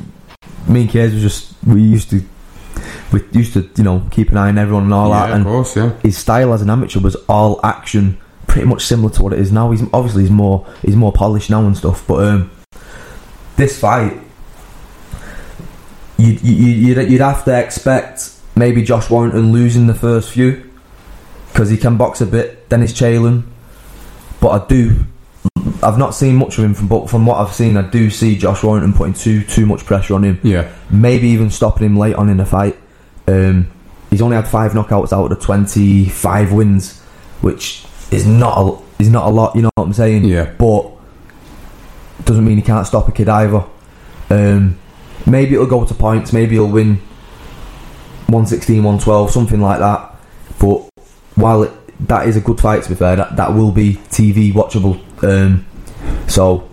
[0.68, 2.22] me and Kieran was just we used to
[3.12, 5.34] we used to you know keep an eye on everyone and all yeah, that.
[5.34, 5.98] And of course, yeah.
[6.00, 9.52] His style as an amateur was all action, pretty much similar to what it is
[9.52, 9.70] now.
[9.70, 12.50] He's obviously he's more he's more polished now and stuff, but um,
[13.56, 14.20] this fight.
[16.18, 20.65] You, you, you'd, you'd have to expect maybe Josh Warrington losing the first few
[21.56, 22.68] because he can box a bit.
[22.68, 23.42] Dennis Ceylan,
[24.42, 25.06] but I do.
[25.82, 28.36] I've not seen much of him from, but from what I've seen, I do see
[28.36, 30.38] Josh Warrington putting too too much pressure on him.
[30.42, 32.76] Yeah, maybe even stopping him late on in the fight.
[33.26, 33.70] Um,
[34.10, 37.00] he's only had five knockouts out of the twenty five wins,
[37.40, 39.56] which is not a is not a lot.
[39.56, 40.24] You know what I'm saying?
[40.24, 40.92] Yeah, but
[42.26, 43.64] doesn't mean he can't stop a kid either.
[44.28, 44.78] Um,
[45.24, 46.34] maybe it'll go to points.
[46.34, 46.96] Maybe he'll win
[48.26, 50.16] 116, 112, something like that.
[50.58, 50.90] But
[51.36, 51.72] while it,
[52.08, 55.00] that is a good fight, to be fair, that, that will be TV watchable.
[55.22, 55.64] Um,
[56.28, 56.68] so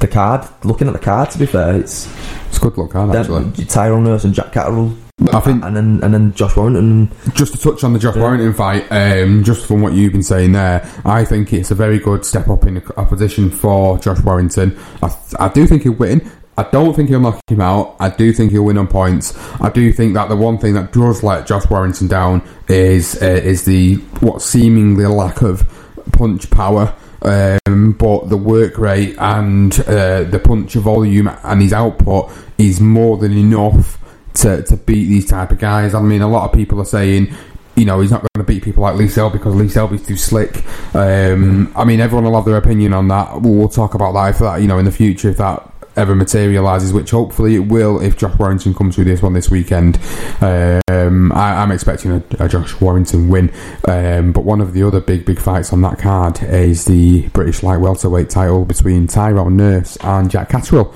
[0.00, 2.06] the card, looking at the card, to be fair, it's
[2.48, 3.64] it's a good look card actually.
[3.64, 4.96] Tyrone Nurse and Jack Catterall.
[5.32, 7.10] I think, and then and then Josh Warrington.
[7.34, 8.22] Just to touch on the Josh yeah.
[8.22, 11.98] Warrington fight, um, just from what you've been saying there, I think it's a very
[11.98, 14.78] good step up in a, a position for Josh Warrington.
[15.02, 16.30] I, I do think he'll win.
[16.58, 17.96] I don't think he'll knock him out.
[18.00, 19.36] I do think he'll win on points.
[19.60, 23.26] I do think that the one thing that does let Josh Warrington down is uh,
[23.26, 25.68] is the what seemingly lack of
[26.12, 26.94] punch power.
[27.22, 33.16] Um, but the work rate and uh, the punch volume and his output is more
[33.16, 33.98] than enough
[34.34, 35.94] to, to beat these type of guys.
[35.94, 37.34] I mean, a lot of people are saying,
[37.74, 40.16] you know, he's not going to beat people like Lee Selby because Lee Selby's too
[40.16, 40.64] slick.
[40.94, 43.40] Um, I mean, everyone will have their opinion on that.
[43.40, 46.14] We'll, we'll talk about that if that, you know, in the future if that ever
[46.14, 49.98] materialises, which hopefully it will if Josh Warrington comes through this one this weekend.
[50.40, 53.52] Um, I, am expecting a, a, Josh Warrington win,
[53.88, 57.62] um, but one of the other big, big fights on that card is the British
[57.62, 60.94] light welterweight title between Tyrone Nurse and Jack Catterall.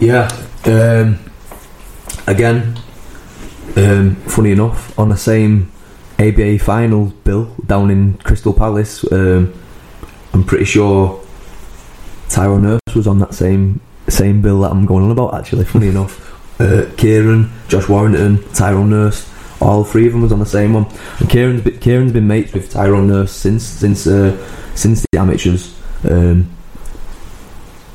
[0.00, 0.28] Yeah,
[0.64, 1.18] um,
[2.26, 2.78] again,
[3.76, 5.72] um, funny enough, on the same
[6.18, 9.54] ABA final bill down in Crystal Palace, um,
[10.32, 11.22] I'm pretty sure
[12.28, 15.34] Tyrone Nurse was on that same same bill that I'm going on about.
[15.34, 19.30] Actually, funny enough, uh, Kieran, Josh Warrington, Tyrone Nurse,
[19.60, 20.86] all three of them was on the same one.
[21.18, 24.36] And Kieran's been, Kieran's been mates with Tyrone Nurse since since uh,
[24.74, 25.74] since the amateurs.
[26.08, 26.50] Um,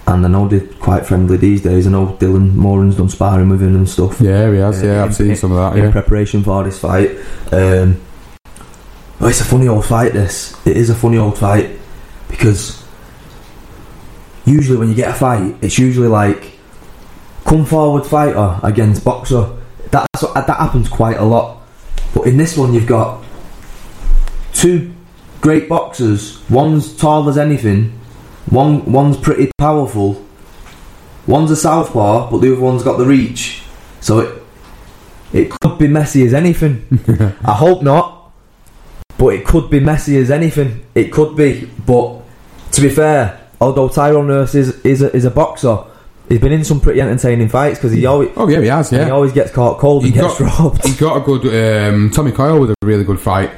[0.08, 1.88] and I know they're quite friendly these days.
[1.88, 4.20] I know Dylan Moran's done sparring with him and stuff.
[4.20, 4.84] Yeah, he has.
[4.84, 5.78] Yeah, Uh, I've in- seen some of that.
[5.80, 7.12] in Yeah, preparation for this fight.
[7.52, 8.02] Um,
[9.22, 10.14] oh, it's a funny old fight.
[10.14, 11.70] This it is a funny old fight
[12.30, 12.81] because
[14.46, 16.58] usually when you get a fight, it's usually like
[17.46, 19.58] come forward fighter against boxer.
[19.92, 21.62] That's that happens quite a lot.
[22.14, 23.24] But in this one, you've got
[24.54, 24.94] two
[25.42, 26.48] great boxers.
[26.50, 28.00] One's tall as anything.
[28.50, 30.26] One one's pretty powerful.
[31.28, 33.64] One's a southpaw, but the other one's got the reach.
[34.00, 34.44] So it
[35.34, 36.86] it could be messy as anything.
[37.44, 38.32] I hope not,
[39.18, 40.86] but it could be messy as anything.
[40.96, 42.22] It could be, but
[42.74, 45.78] to be fair, although Tyrone Nurse is is a, is a boxer,
[46.28, 48.92] he's been in some pretty entertaining fights because he always Oh yeah, he has.
[48.92, 50.86] yeah he always gets caught cold and He gets got- robbed.
[50.86, 51.46] he got a good
[51.94, 53.52] um, Tommy Coyle with a really good fight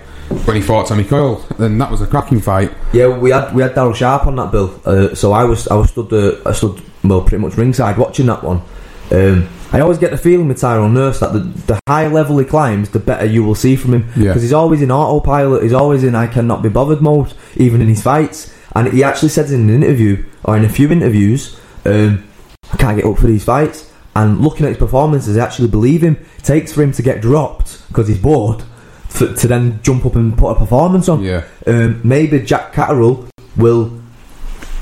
[0.45, 2.71] when he fought Tommy Coyle, and that was a cracking fight.
[2.91, 5.75] Yeah, we had we had Daryl Sharp on that bill, uh, so I was I
[5.75, 8.61] was stood uh, I stood well pretty much ringside watching that one.
[9.11, 12.45] Um, I always get the feeling with Tyrone Nurse that the, the higher level he
[12.45, 14.27] climbs, the better you will see from him Yeah.
[14.29, 15.63] because he's always in autopilot.
[15.63, 18.52] He's always in I cannot be bothered mode, even in his fights.
[18.76, 22.28] And he actually said in an interview or in a few interviews, um,
[22.71, 23.91] I can't get up for these fights.
[24.15, 26.17] And looking at his performances, I actually believe him.
[26.38, 28.63] It takes for him to get dropped because he's bored,
[29.09, 31.24] for, to then jump up and put a performance on.
[31.24, 33.99] Yeah, Um, maybe Jack Catterall will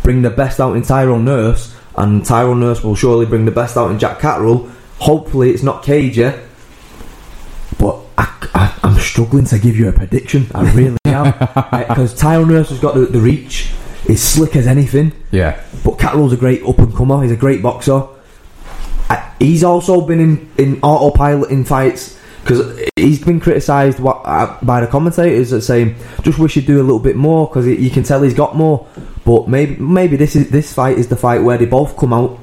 [0.03, 3.77] bring the best out in Tyrone Nurse, and Tyrone Nurse will surely bring the best
[3.77, 4.69] out in Jack Catterall.
[4.99, 6.31] Hopefully, it's not Cagey,
[7.77, 10.47] but I, I'm struggling to give you a prediction.
[10.53, 11.31] I really am
[11.87, 13.71] because Tyrone Nurse has got the, the reach.
[14.07, 17.21] He's slick as anything, yeah, but Catterall's a great up and comer.
[17.21, 18.07] He's a great boxer.
[19.09, 24.81] I, he's also been in, in autopilot in fights because he's been criticised uh, by
[24.81, 28.03] the commentators that saying just wish he'd do a little bit more because you can
[28.03, 28.87] tell he's got more.
[29.23, 32.39] But maybe maybe this is this fight is the fight where they both come out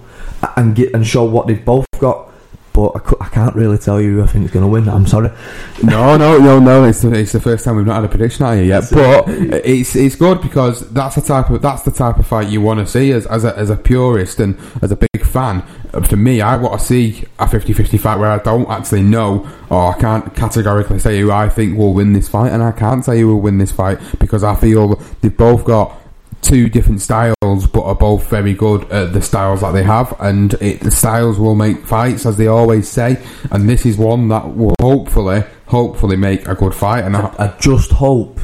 [0.56, 2.30] and get and show what they've both got.
[2.78, 4.88] But I, I can't really tell you who I think is going to win.
[4.88, 5.30] I'm sorry.
[5.82, 6.84] no, no, no, no.
[6.84, 9.28] It's the, it's the first time we've not had a prediction out here yet, but
[9.28, 12.78] it's it's good because that's the type of that's the type of fight you want
[12.78, 15.64] to see as as a, as a purist and as a big fan.
[15.92, 19.48] Uh, For me, I want to see a 50-50 fight where I don't actually know
[19.70, 23.04] or I can't categorically say who I think will win this fight, and I can't
[23.04, 26.00] say who will win this fight because I feel they've both got
[26.42, 30.54] two different styles, but are both very good at the styles that they have, and
[30.54, 33.22] it, the styles will make fights, as they always say.
[33.50, 37.04] And this is one that will hopefully, hopefully make a good fight.
[37.04, 38.40] And I, I just hope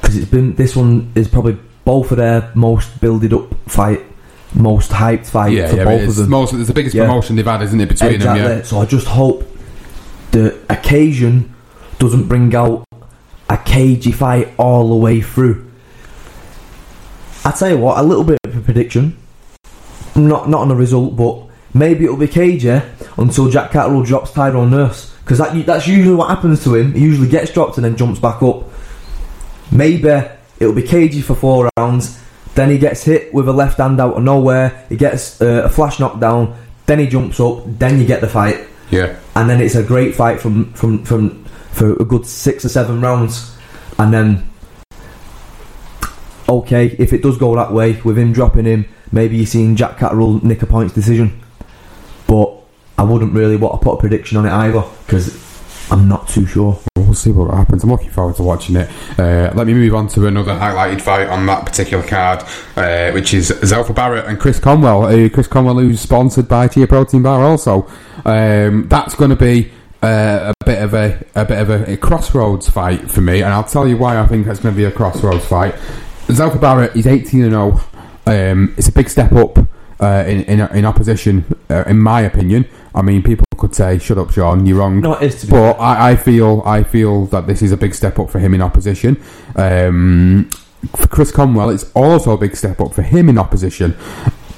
[0.00, 4.00] because it's been this one is probably both of their most builded up fight,
[4.54, 6.30] most hyped fight yeah, for yeah, both of them.
[6.30, 7.04] most, it's the biggest Yeah.
[7.06, 8.42] promotion they've had, isn't it, between exactly.
[8.42, 8.58] them?
[8.58, 9.44] Yeah, So I just hope
[10.30, 11.54] the occasion
[11.98, 12.84] doesn't bring out
[13.50, 15.67] a cagey fight all the way through.
[17.48, 19.16] I tell you what, a little bit of a prediction,
[20.14, 22.78] not not on the result, but maybe it'll be cagey
[23.16, 26.92] until Jack Catterall drops Tyrone Nurse because that that's usually what happens to him.
[26.92, 28.64] He usually gets dropped and then jumps back up.
[29.72, 30.28] Maybe
[30.60, 32.22] it'll be cagey for four rounds.
[32.54, 34.84] Then he gets hit with a left hand out of nowhere.
[34.90, 36.54] He gets uh, a flash knockdown.
[36.84, 37.62] Then he jumps up.
[37.64, 38.58] Then you get the fight,
[38.90, 42.68] yeah, and then it's a great fight from from from for a good six or
[42.68, 43.56] seven rounds,
[43.98, 44.50] and then
[46.48, 49.98] okay, if it does go that way with him dropping him, maybe you're seeing Jack
[49.98, 51.40] Catterall nick a points decision.
[52.26, 52.52] But
[52.96, 55.48] I wouldn't really want to put a prediction on it either because
[55.90, 56.78] I'm not too sure.
[56.96, 57.82] We'll see what happens.
[57.82, 58.90] I'm looking forward to watching it.
[59.18, 62.42] Uh, let me move on to another highlighted fight on that particular card,
[62.76, 65.04] uh, which is Zelfa Barrett and Chris Conwell.
[65.04, 67.88] Uh, Chris Conwell, who's sponsored by Tia Protein Bar, also.
[68.26, 69.70] Um, that's going to be
[70.02, 73.52] uh, a bit of a a bit of a, a crossroads fight for me, and
[73.52, 75.74] I'll tell you why I think it's going to be a crossroads fight.
[76.34, 77.80] Zelfa Barrett, he's 18 and 0.
[78.26, 79.58] Um, it's a big step up
[80.00, 82.66] uh, in, in in opposition, uh, in my opinion.
[82.94, 85.52] I mean, people could say, "Shut up, Sean, you're wrong." No, it is to be
[85.52, 88.54] but I, I feel I feel that this is a big step up for him
[88.54, 89.22] in opposition.
[89.56, 90.50] Um,
[90.94, 93.96] for Chris Conwell, it's also a big step up for him in opposition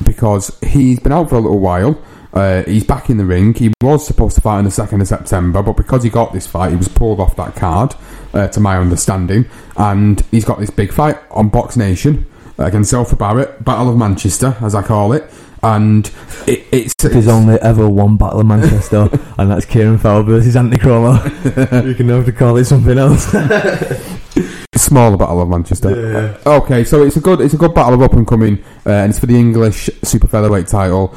[0.04, 2.00] because he's been out for a little while.
[2.32, 3.54] Uh, he's back in the ring.
[3.54, 6.46] He was supposed to fight on the second of September, but because he got this
[6.46, 7.94] fight, he was pulled off that card,
[8.34, 9.46] uh, to my understanding.
[9.76, 12.26] And he's got this big fight on Box Nation
[12.58, 15.30] against Zelfa Barrett, Battle of Manchester, as I call it.
[15.62, 16.10] and
[16.46, 19.08] it, it's, There's only ever one battle of Manchester,
[19.38, 21.22] and that's Kieran Fowler versus Anthony Cromer.
[21.86, 23.30] you can have to call it something else.
[24.76, 26.38] smaller battle of Manchester.
[26.46, 29.10] Okay, so it's a good it's a good battle of up and coming, uh, and
[29.10, 31.14] it's for the English super featherweight title.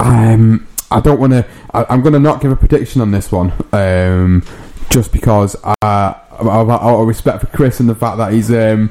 [0.00, 1.46] Um, I don't want to.
[1.72, 4.44] I'm going to not give a prediction on this one, um,
[4.90, 8.50] just because uh, out of respect for Chris and the fact that he's.
[8.50, 8.90] Um,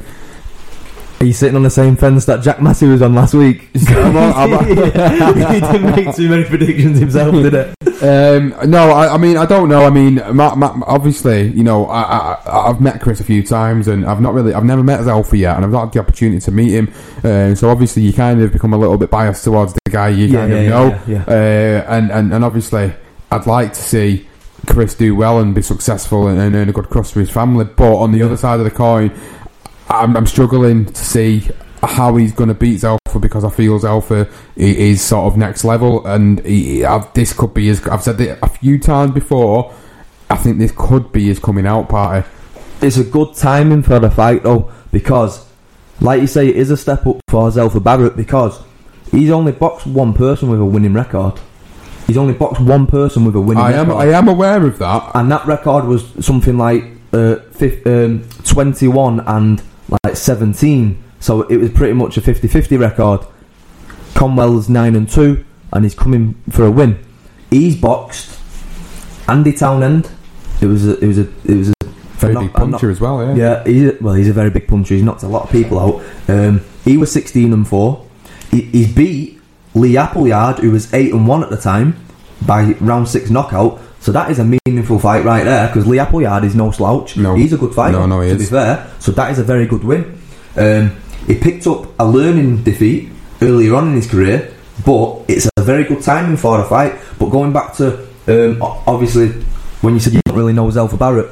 [1.19, 3.69] He's sitting on the same fence that Jack Massey was on last week.
[3.87, 4.65] I'm on- I'm on-
[5.53, 8.03] he didn't make too many predictions himself, did it?
[8.03, 9.85] Um, no, I, I mean I don't know.
[9.85, 12.01] I mean, Matt, Matt, obviously, you know, I,
[12.33, 15.37] I, I've met Chris a few times, and I've not really, I've never met Zelfa
[15.39, 16.93] yet, and I've not had the opportunity to meet him.
[17.23, 20.25] Um, so obviously, you kind of become a little bit biased towards the guy you
[20.25, 20.67] Yeah, kind yeah, of
[21.07, 22.93] know, yeah, Uh, and, and and obviously,
[23.31, 24.27] I'd like to see
[24.67, 27.65] Chris do well and be successful and, and earn a good crust for his family.
[27.65, 29.11] But on the other side of the coin,
[29.89, 31.49] I'm, I'm struggling to see
[31.81, 36.05] how he's going to beat Zelfa because I feel Zelfa is sort of next level,
[36.07, 37.85] and he, I've, this could be his.
[37.87, 39.73] I've said it a few times before.
[40.29, 42.27] I think this could be his coming out party.
[42.81, 45.45] It's a good timing for the fight, though, because,
[46.01, 48.59] like you say, it is a step up for Zelfa Barrett because
[49.11, 51.39] he's only boxed one person with a winning record.
[52.07, 53.87] He's only boxed one person with a winning I am.
[53.89, 54.01] record.
[54.07, 55.11] I am aware of that.
[55.15, 56.83] and that record was something like
[57.13, 59.61] uh, fif- um, 21 and
[60.03, 63.19] like 17 so it was pretty much a 50-50 record
[64.15, 65.43] Conwell's 9 and 2
[65.73, 66.97] and he's coming for a win
[67.49, 68.39] he's boxed
[69.27, 70.09] Andy Townend
[70.61, 71.73] it was a, it was a it was a
[72.17, 73.25] Very I'm big not- I'm not- puncher as well.
[73.25, 73.35] Yeah.
[73.35, 74.93] yeah, he's a, well, he's a very big puncher.
[74.95, 76.03] He's knocked a lot of people out.
[76.29, 78.05] Um, he was sixteen and four.
[78.49, 79.41] He, he beat
[79.75, 81.95] Lee Appleyard, who was eight and one at the time,
[82.45, 83.79] by round six knockout.
[83.99, 87.15] So that is a meaningful fight right there because Lee Appleyard is no slouch.
[87.15, 87.35] No.
[87.35, 87.99] he's a good fighter.
[87.99, 88.41] No, no, he to is.
[88.41, 90.19] be fair, so that is a very good win.
[90.57, 90.95] Um,
[91.25, 93.09] he picked up a learning defeat
[93.41, 94.53] earlier on in his career,
[94.85, 96.95] but it's a very good timing for the fight.
[97.17, 99.29] But going back to um, obviously
[99.81, 101.29] when you said you don't really know Zelfa Barrett,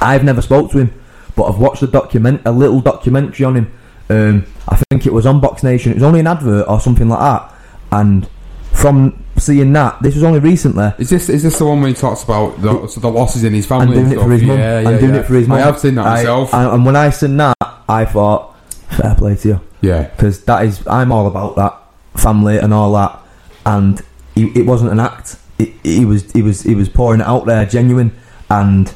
[0.00, 1.02] I've never spoke to him,
[1.36, 3.72] but I've watched a document, a little documentary on him.
[4.08, 5.92] Um, I think it was on Box Nation.
[5.92, 7.54] It was only an advert or something like that.
[7.92, 8.28] And
[8.72, 10.92] from seeing that, this was only recently.
[10.98, 13.52] Is this is this the one where he talks about the, so the losses in
[13.52, 13.98] his family?
[13.98, 14.58] And doing it for his mum.
[14.58, 15.20] Yeah, yeah, and doing yeah.
[15.20, 15.58] it for his mum.
[15.58, 16.54] I have seen that I- myself.
[16.54, 17.56] I- and when I seen that,
[17.88, 18.56] I thought,
[18.90, 19.60] fair play to you.
[19.80, 20.04] yeah.
[20.08, 21.78] because that is I'm all about that
[22.20, 23.18] family and all that,
[23.66, 24.00] and
[24.34, 25.36] he, it wasn't an act.
[25.84, 28.12] He was he was he was pouring it out there, genuine.
[28.50, 28.88] And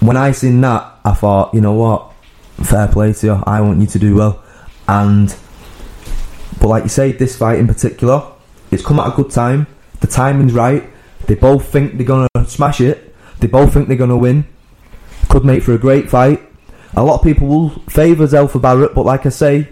[0.00, 2.12] when I seen that, I thought, you know what,
[2.62, 3.42] fair play to you.
[3.46, 4.42] I want you to do well,
[4.88, 5.34] and
[6.60, 8.22] but like you say, this fight in particular,
[8.70, 9.66] it's come at a good time.
[10.00, 10.84] The timing's right.
[11.26, 13.14] They both think they're gonna smash it.
[13.40, 14.46] They both think they're gonna win.
[15.28, 16.42] Could make for a great fight.
[16.96, 19.68] A lot of people will favour Zelfa Barrett, but like I say,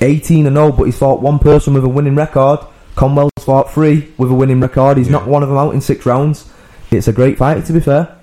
[0.00, 2.60] 18 and 0, but he's fought one person with a winning record.
[2.96, 4.98] Conwell's fought three with a winning record.
[4.98, 6.50] He's knocked one of them out in six rounds.
[6.90, 8.19] It's a great fight, to be fair.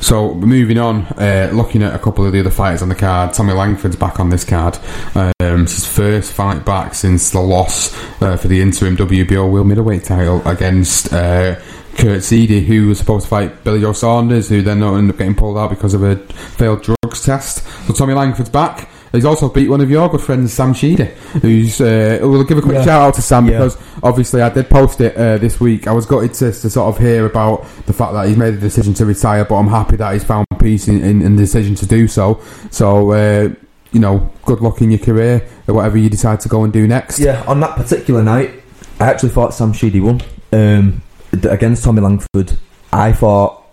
[0.00, 3.34] So moving on, uh, looking at a couple of the other fighters on the card.
[3.34, 4.78] Tommy Langford's back on this card.
[5.14, 5.32] Um,
[5.62, 10.04] it's his first fight back since the loss uh, for the interim WBO World Middleweight
[10.04, 11.56] title against uh,
[11.94, 15.58] Khurtsidze, who was supposed to fight Billy Joe Saunders, who then ended up getting pulled
[15.58, 17.64] out because of a failed drugs test.
[17.86, 18.88] So Tommy Langford's back.
[19.12, 21.04] He's also beat one of your good friends, Sam Sheedy,
[21.42, 21.80] who's.
[21.80, 22.84] Uh, we'll give a quick Yeah.
[22.84, 23.58] shout out to Sam Yeah.
[23.58, 25.88] because obviously I did post it uh, this week.
[25.88, 28.60] I was gutted to, to sort of hear about the fact that he's made the
[28.60, 31.74] decision to retire, but I'm happy that he's found peace in, in, in the decision
[31.76, 32.40] to do so.
[32.70, 33.48] So, uh,
[33.92, 36.86] you know, good luck in your career, or whatever you decide to go and do
[36.86, 37.18] next.
[37.18, 38.62] Yeah, on that particular night,
[39.00, 40.20] I actually thought Sam Sheedy won
[40.52, 41.02] um,
[41.32, 42.56] against Tommy Langford.
[42.92, 43.64] I thought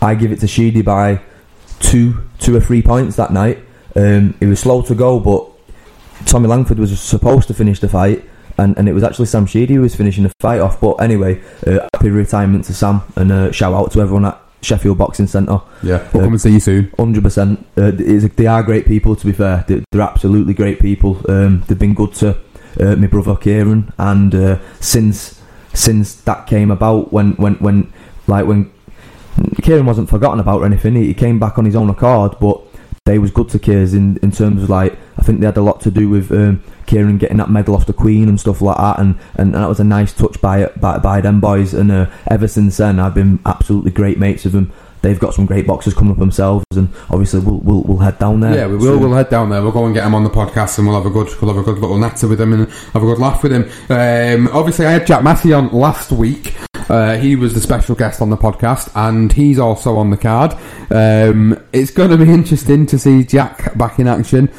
[0.00, 1.20] I give it to Sheedy by
[1.80, 3.58] two, two or three points that night.
[3.98, 5.46] Um, it was slow to go, but
[6.26, 8.24] Tommy Langford was supposed to finish the fight,
[8.56, 10.80] and, and it was actually Sam Sheedy who was finishing the fight off.
[10.80, 14.98] But anyway, uh, happy retirement to Sam, and uh, shout out to everyone at Sheffield
[14.98, 15.60] Boxing Centre.
[15.82, 16.92] Yeah, we'll come and see you soon.
[16.98, 17.66] Hundred percent.
[17.76, 19.16] Uh, it's- they are great people.
[19.16, 21.20] To be fair, they, they're absolutely great people.
[21.28, 22.38] Um, they've been good to
[22.80, 25.40] uh, my brother Kieran, and uh, since
[25.74, 27.92] since that came about, when when when
[28.26, 28.70] like when
[29.62, 32.36] Kieran wasn't forgotten about or anything, he, he came back on his own accord.
[32.40, 32.60] But
[33.08, 35.62] they was good to Kiers in in terms of like I think they had a
[35.62, 38.76] lot to do with um, Kieran getting that medal off the Queen and stuff like
[38.76, 41.72] that, and, and, and that was a nice touch by by, by them boys.
[41.72, 44.72] And uh, ever since then, I've been absolutely great mates with them.
[45.00, 48.40] They've got some great boxers coming up themselves, and obviously we'll we'll, we'll head down
[48.40, 48.54] there.
[48.54, 48.82] Yeah, we will.
[48.82, 49.00] soon.
[49.00, 49.62] We'll head down there.
[49.62, 51.62] We'll go and get him on the podcast, and we'll have a good, we'll have
[51.62, 53.62] a good little natter with him, and have a good laugh with him.
[53.88, 56.54] Um, obviously, I had Jack Massey on last week,
[56.88, 60.52] Uh, he was the special guest on the podcast, and he's also on the card.
[60.90, 64.50] Um, it's going to be interesting to see Jack back in action.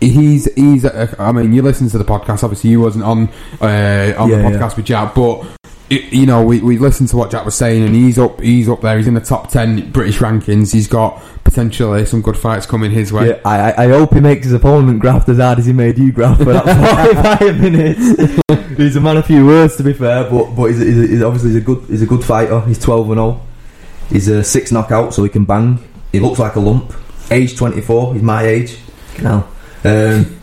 [0.00, 0.84] He's he's.
[0.84, 2.42] Uh, I mean, you listen to the podcast.
[2.44, 3.28] Obviously, you wasn't on
[3.60, 4.76] uh, on the podcast yeah.
[4.76, 5.55] with Jack, but.
[5.90, 8.40] Y- You know, we, we listened to what Jack was saying, and he's up.
[8.40, 8.96] He's up there.
[8.96, 10.72] He's in the top ten British rankings.
[10.72, 13.28] He's got potentially some good fights coming his way.
[13.28, 15.98] Yeah, I, I- I hope he makes his opponent graft as hard as he made
[15.98, 16.64] you graft for that
[17.38, 18.42] 45 minutes.
[18.76, 21.50] he's a man of few words, to be fair, but but he's, he's, he's obviously
[21.50, 22.60] he's a good he's a good fighter.
[22.62, 23.40] He's 12 and 0.
[24.08, 25.78] He's a six knockout, so he can bang.
[26.12, 26.92] He looks like a lump.
[27.30, 28.14] Age 24.
[28.14, 28.78] He's my age.
[29.20, 29.48] Now,
[29.84, 30.38] um,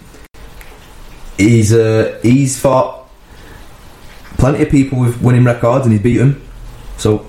[1.38, 3.03] he's uh, he's fought
[4.44, 6.42] plenty of people with winning records, and he's beat them.
[6.98, 7.26] So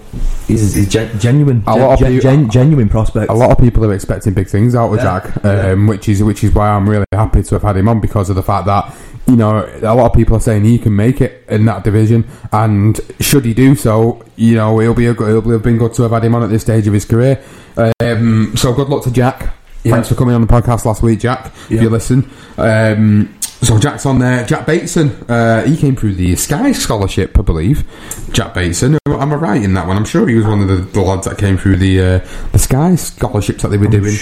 [0.47, 3.31] he's, he's gen- genuine, A lot of gen- peop- gen- genuine prospect.
[3.31, 5.21] A lot of people are expecting big things out of Yeah.
[5.21, 8.01] Jack, um, which is which is why I'm really happy to have had him on
[8.01, 8.95] because of the fact that
[9.27, 12.25] you know a lot of people are saying he can make it in that division,
[12.53, 15.95] and should he do so, you know he'll be a, good- it'll have been good
[15.95, 17.41] to have had him on at this stage of his career.
[18.03, 19.55] Um, so good luck to Jack.
[19.83, 19.93] Yeah.
[19.95, 21.47] Thanks for coming on the podcast last week, Jack.
[21.71, 22.29] If you listen.
[22.59, 23.35] Um,
[23.65, 24.45] so Jack's on there.
[24.45, 25.11] Jack Bateson.
[25.29, 27.85] Uh, he came through the Sky Scholarship, I believe.
[28.33, 28.99] Jack Bateson.
[29.07, 29.97] Am I right in that one?
[29.97, 32.19] I'm sure he was one of the, the lads that came through the uh,
[32.53, 34.15] the Sky scholarships that they were doing.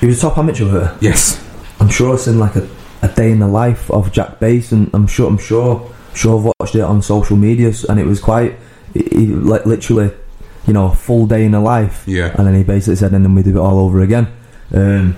[0.00, 0.98] He was a top amateur there.
[1.00, 1.42] Yes.
[1.80, 2.68] I'm sure it's in like a,
[3.02, 4.90] a day in the life of Jack Bateson.
[4.94, 8.56] I'm sure I'm sure sure I've watched it on social medias, and it was quite
[8.94, 10.10] he, he, like literally,
[10.66, 12.04] you know, a full day in the life.
[12.06, 12.34] Yeah.
[12.36, 14.28] And then he basically said, and then we do it all over again.
[14.74, 15.16] Um,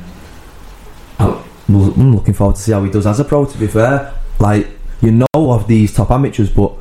[1.18, 3.44] I'm I'm looking forward to see how he does as a pro.
[3.46, 4.68] To be fair, like
[5.00, 6.72] you know of these top amateurs, but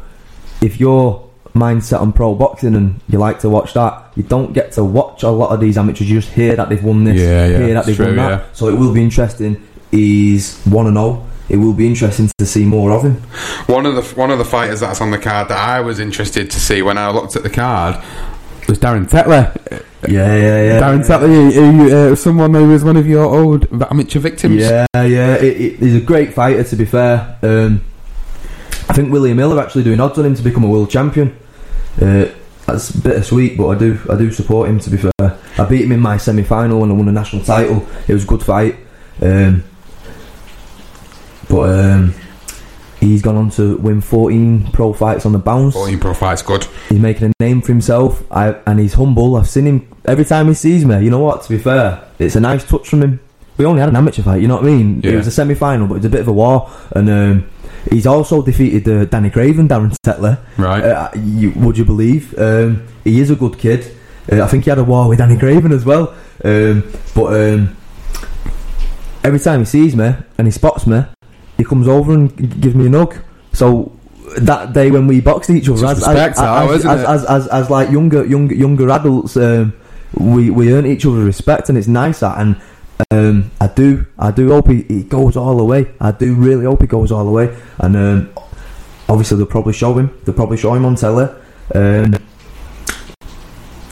[0.62, 4.72] if you're mindset on pro boxing and you like to watch that, you don't get
[4.74, 6.10] to watch a lot of these amateurs.
[6.10, 8.16] You just hear that they've won this, Yeah, yeah, hear that it's they've true, won
[8.18, 8.30] that.
[8.42, 8.46] yeah.
[8.54, 9.62] So it will be interesting.
[9.92, 11.28] He's one and zero.
[11.50, 13.16] It will be interesting to see more of him.
[13.68, 16.50] One of the one of the fighters that's on the card that I was interested
[16.50, 18.04] to see when I looked at the card
[18.68, 19.52] was Darren Tetley.
[20.08, 20.80] Yeah, yeah, yeah.
[20.80, 24.62] Darren Tetley, who, uh, someone who was one of your old amateur victims.
[24.62, 25.36] Yeah, yeah.
[25.36, 27.38] It, it, he's a great fighter, to be fair.
[27.42, 27.84] Um,
[28.90, 31.38] I think William Hill are actually doing odds on him to become a world champion.
[32.02, 32.26] Uh,
[32.66, 34.80] that's bittersweet, but I do, I do support him.
[34.80, 37.88] To be fair, I beat him in my semi-final when I won a national title.
[38.08, 38.78] It was a good fight,
[39.22, 39.64] um,
[41.50, 42.14] but um,
[43.04, 45.74] he's gone on to win 14 pro fights on the bounce.
[45.74, 46.66] 14 pro fights, good.
[46.90, 49.36] He's making a name for himself, I, and he's humble.
[49.36, 51.04] I've seen him every time he sees me.
[51.04, 51.44] You know what?
[51.44, 53.20] To be fair, it's a nice touch from him.
[53.58, 55.02] We only had an amateur fight, you know what I mean?
[55.02, 55.12] Yeah.
[55.12, 56.72] It was a semi final, but it was a bit of a war.
[56.92, 57.50] And um,
[57.90, 60.40] he's also defeated uh, Danny Craven, Darren Tetley.
[60.58, 60.84] Right.
[60.84, 62.38] Uh, you, would you believe?
[62.40, 63.96] Um, he is a good kid.
[64.32, 66.16] Uh, I think he had a war with Danny Craven as well.
[66.44, 67.78] Um, but um,
[69.24, 71.04] every time he sees me and he spots me,
[71.64, 73.16] he comes over and gives me a hug.
[73.54, 73.98] So
[74.38, 78.54] that day when we boxed each other, as, as, as, as, as, like younger younger
[78.54, 79.74] younger adults, um,
[80.14, 82.38] we we earn each other respect, and it's nice that.
[82.38, 82.62] And
[83.12, 85.90] um, I do I do hope he, he goes all the way.
[86.02, 87.58] I do really hope he goes all the way.
[87.78, 88.34] And um,
[89.08, 90.20] obviously they'll probably show him.
[90.26, 91.30] They'll probably show him on telly.
[91.74, 92.14] Um,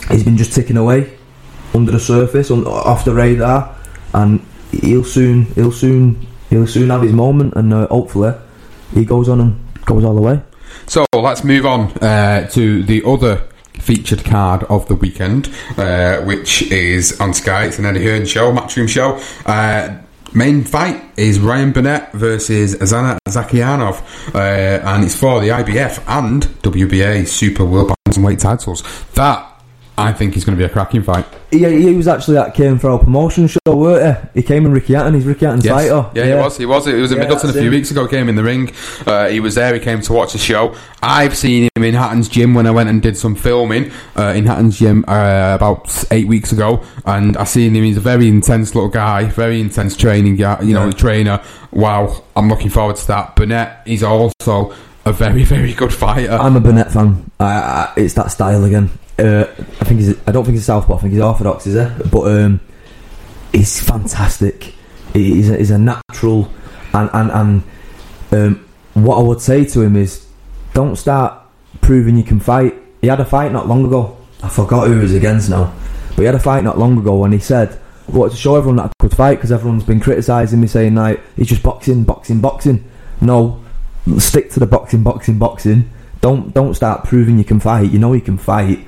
[0.09, 1.17] he's been just ticking away
[1.73, 3.77] under the surface, on, off the radar,
[4.13, 8.33] and he'll soon he'll soon he'll soon have his moment, and uh, hopefully
[8.93, 10.39] he goes on and goes all the way.
[10.85, 13.47] So let's move on uh, to the other
[13.79, 17.65] featured card of the weekend, uh, which is on Sky.
[17.65, 19.19] It's an Eddie Hearn show, Matchroom show.
[19.45, 19.97] Uh,
[20.33, 26.43] main fight is Ryan Burnett versus Zhanat Zhakiyanov, uh, and it's for the IBF and
[26.61, 28.83] WBA Super World Bantamweight titles.
[29.13, 29.50] That
[29.97, 31.25] I think he's going to be a cracking fight.
[31.51, 34.41] Yeah, he was actually at Kane for our promotion show, weren't he?
[34.41, 35.73] He came in Ricky Hatton, he's Ricky Hatton's Yes.
[35.73, 36.09] fighter.
[36.15, 36.57] Yeah, he was.
[36.57, 36.87] He was.
[36.87, 37.71] It was in Yeah, Middleton a few him.
[37.71, 38.07] weeks ago.
[38.07, 38.71] Came in the ring.
[39.05, 39.73] Uh, he was there.
[39.73, 40.73] He came to watch the show.
[41.03, 44.45] I've seen him in Hatton's gym when I went and did some filming uh, in
[44.47, 47.83] Hatton's gym uh, about eight weeks ago, and I seen him.
[47.83, 50.61] He's a very intense little guy, very intense training guy.
[50.61, 50.91] You know, Yeah.
[50.91, 51.41] trainer.
[51.71, 53.35] Wow, I'm looking forward to that.
[53.35, 54.73] Burnett he's also
[55.05, 56.31] a very, very good fighter.
[56.31, 57.29] I'm a Burnett fan.
[57.39, 58.89] I, I, it's that style again.
[59.21, 59.45] Uh,
[59.79, 60.17] I think he's.
[60.27, 60.95] I don't think he's southpaw.
[60.95, 62.09] I think he's orthodox, is he?
[62.09, 62.59] But um,
[63.51, 64.73] he's fantastic.
[65.13, 66.51] He's a, he's a natural,
[66.93, 67.63] and and and
[68.31, 70.25] um, what I would say to him is,
[70.73, 71.39] don't start
[71.81, 72.73] proving you can fight.
[73.01, 74.17] He had a fight not long ago.
[74.41, 75.71] I forgot who he was against now,
[76.09, 78.55] but he had a fight not long ago, and he said, "I wanted to show
[78.55, 82.03] everyone that I could fight because everyone's been criticising me, saying like he's just boxing,
[82.03, 82.89] boxing, boxing."
[83.19, 83.61] No,
[84.17, 85.91] stick to the boxing, boxing, boxing.
[86.21, 87.91] Don't don't start proving you can fight.
[87.91, 88.87] You know you can fight.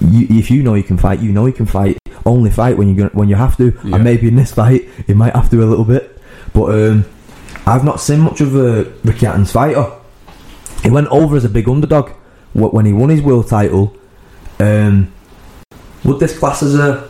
[0.00, 1.98] You, if you know you can fight, you know you can fight.
[2.26, 3.76] Only fight when you gonna- when you have to.
[3.84, 3.96] Yeah.
[3.96, 6.20] And maybe in this fight, you might have to a little bit.
[6.52, 7.04] But um,
[7.66, 9.86] I've not seen much of uh, Ricky Hatton's fighter.
[10.82, 12.10] He went over as a big underdog,
[12.52, 13.94] when he won his world title,
[14.60, 15.12] um,
[16.04, 17.08] would this class as a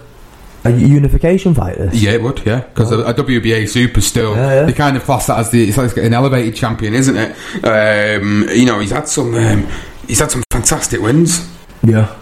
[0.64, 1.78] a unification fight?
[1.78, 2.02] This?
[2.02, 2.42] Yeah, it would.
[2.44, 4.62] Yeah, because a, a WBA super still Yeah, yeah.
[4.64, 7.30] they kind of class that as the it's like an elevated champion, isn't it?
[7.64, 9.66] Um, you know, he's had some um,
[10.06, 11.48] he's had some fantastic wins.
[11.84, 12.14] yeah,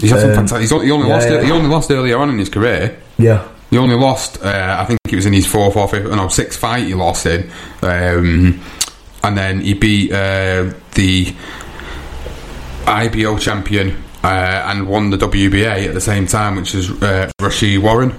[0.00, 0.60] He's had some Um, fantastic.
[0.62, 1.28] He's he only yeah, lost.
[1.30, 1.42] yeah.
[1.42, 2.96] He only lost earlier on in his career.
[3.18, 4.42] yeah, He only lost.
[4.42, 6.84] Uh, I think it was in his fourth or fifth, no, sixth fight.
[6.86, 7.50] He lost in,
[7.82, 8.60] um,
[9.22, 11.34] and then he beat uh, the
[12.86, 17.78] IBO champion uh, and won the WBA at the same time, which is uh, Rau'shee
[17.80, 18.14] Warren.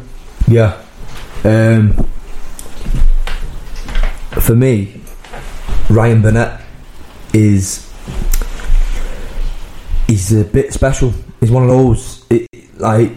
[0.48, 0.82] yeah.
[1.44, 1.94] Um,
[4.42, 5.02] for me,
[5.90, 6.62] Ryan Burnett
[7.34, 7.92] is
[10.08, 11.14] he's a bit special.
[11.42, 12.48] He's one of those it,
[12.80, 13.12] like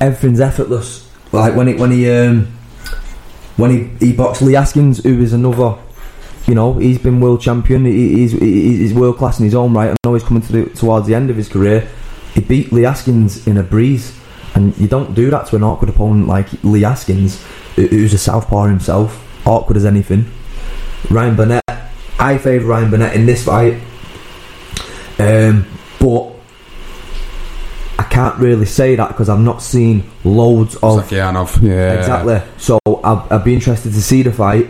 [0.00, 1.08] everything's effortless.
[1.32, 2.46] Like when it when he um,
[3.56, 3.70] when
[4.00, 5.76] he, he boxed Lee Haskins, who is another,
[6.46, 7.84] you know, he's been world champion.
[7.84, 9.90] He, he's he- he's world class in his own right.
[9.90, 11.88] I know he's coming to the, towards the end of his career.
[12.34, 14.18] He beat Lee Haskins in a breeze,
[14.54, 17.42] and you don't do that to an awkward opponent like Lee Haskins,
[17.76, 20.24] who- who's a southpaw himself, awkward as anything.
[21.10, 21.64] Ryan Burnett,
[22.18, 23.74] I favour Ryan Burnett in this fight,
[25.18, 25.66] um,
[26.00, 26.31] but
[28.12, 31.10] can't really say that because I've not seen loads of.
[31.62, 32.42] Yeah, Exactly.
[32.58, 34.68] So I'd, I'd be interested to see the fight.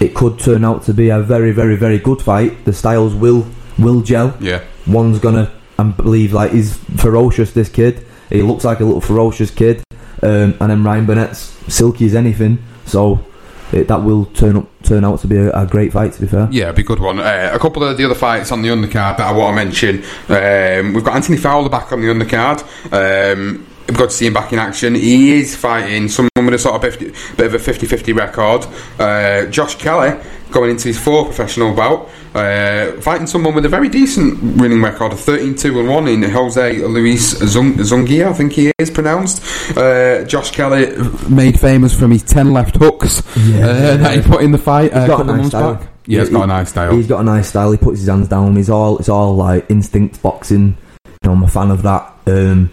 [0.00, 2.66] It could turn out to be a very, very, very good fight.
[2.66, 3.46] The styles will
[3.78, 4.36] will gel.
[4.40, 7.52] Yeah, One's gonna, I believe, like he's ferocious.
[7.52, 9.82] This kid, he looks like a little ferocious kid.
[10.22, 11.38] Um, and then Ryan Burnett's
[11.72, 12.58] silky as anything.
[12.84, 13.24] So
[13.72, 16.12] it, that will turn up, turn out to be a, a great fight.
[16.14, 16.48] To be fair.
[16.50, 17.18] Yeah, be a good one.
[17.18, 20.04] Uh, a couple of the other fights on the undercard that I want to mention.
[20.28, 22.62] Um, we've got Anthony Fowler back on the undercard.
[22.92, 24.94] Um, we've got to see him back in action.
[24.94, 28.66] He is fighting someone with a sort of 50, bit of a 50-50 record.
[29.00, 30.18] Uh, Josh Kelly
[30.50, 32.08] going into his fourth professional bout.
[32.34, 36.78] Uh, fighting someone with a very decent winning record of 13-2 and 1 in Jose
[36.86, 39.42] Luis Zung- Zungia, I think he is pronounced.
[39.76, 40.94] Uh, Josh Kelly
[41.28, 43.66] made famous from his 10 left hooks Yeah.
[43.66, 45.48] uh, that he put in the fight uh, He's a got a couple nice months
[45.50, 45.74] style.
[45.74, 45.88] back.
[46.06, 46.92] Yeah, he's got a nice style.
[46.96, 47.70] He's got a nice style.
[47.72, 48.56] He puts his hands down.
[48.56, 50.76] He's all it's all like instinct boxing.
[51.04, 52.14] You know, I'm a fan of that.
[52.26, 52.70] Um,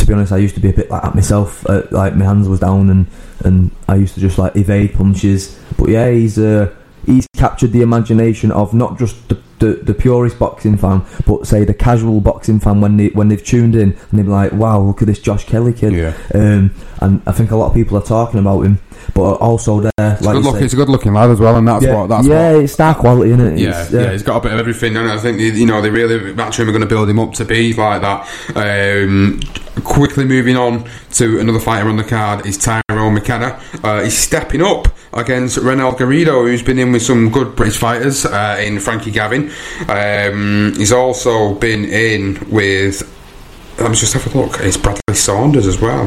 [0.00, 1.68] to be honest, I used to be a bit like that myself.
[1.68, 3.06] Uh, like my hands was down, and
[3.44, 5.58] and I used to just like evade punches.
[5.78, 6.74] But yeah, he's uh,
[7.06, 11.64] he's captured the imagination of not just the, the, the purist boxing fan, but say
[11.64, 15.02] the casual boxing fan when they when they've tuned in and they're like, "Wow, look
[15.02, 16.16] at this Josh Kelly kid." Yeah.
[16.34, 18.78] Um, and I think a lot of people are talking about him,
[19.14, 21.84] but also there, like good look, he's a good looking lad as well, and that's
[21.84, 22.64] yeah, what that's yeah, what.
[22.64, 23.58] it's star quality, isn't it?
[23.58, 25.90] Yeah, It's, yeah, he's got a bit of everything, and I think you know they
[25.90, 28.28] really Matchroom are going to build him up to be like that.
[28.56, 29.40] Um,
[29.84, 33.60] quickly moving on to another fighter on the card is Tyrone McKenna.
[33.82, 38.24] Uh, he's stepping up against Renald Garrido, who's been in with some good British fighters
[38.24, 39.50] uh, in Frankie Gavin.
[39.88, 43.16] Um, he's also been in with.
[43.78, 44.60] Let me just have a look.
[44.60, 46.02] It's Bradley Saunders as well.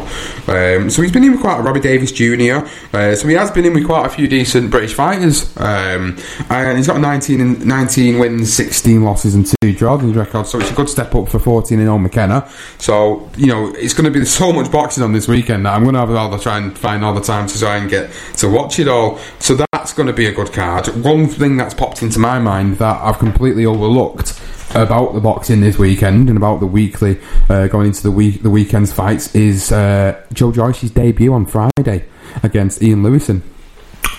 [0.48, 2.68] Um, so he's been in with quite a Robbie Davies Jr.
[2.96, 5.56] Uh, so he has been in with quite a few decent British fighters.
[5.58, 6.18] Um,
[6.50, 10.46] and he's got 19, and 19 wins, 16 losses, and two draws in his record.
[10.46, 12.48] So it's a good step up for 14 in old McKenna.
[12.78, 15.84] So, you know, it's going to be so much boxing on this weekend that I'm
[15.84, 18.12] going to have all the try and find all the time to try and get
[18.38, 19.18] to watch it all.
[19.40, 20.88] So that's going to be a good card.
[21.04, 24.40] One thing that's popped into my mind that I've completely overlooked
[24.76, 27.20] about the boxing this weekend and about the weekly
[27.50, 32.06] uh, going into the week the weekend's fights is uh, Joe Joyce's debut on Friday
[32.42, 33.42] against Ian Lewison.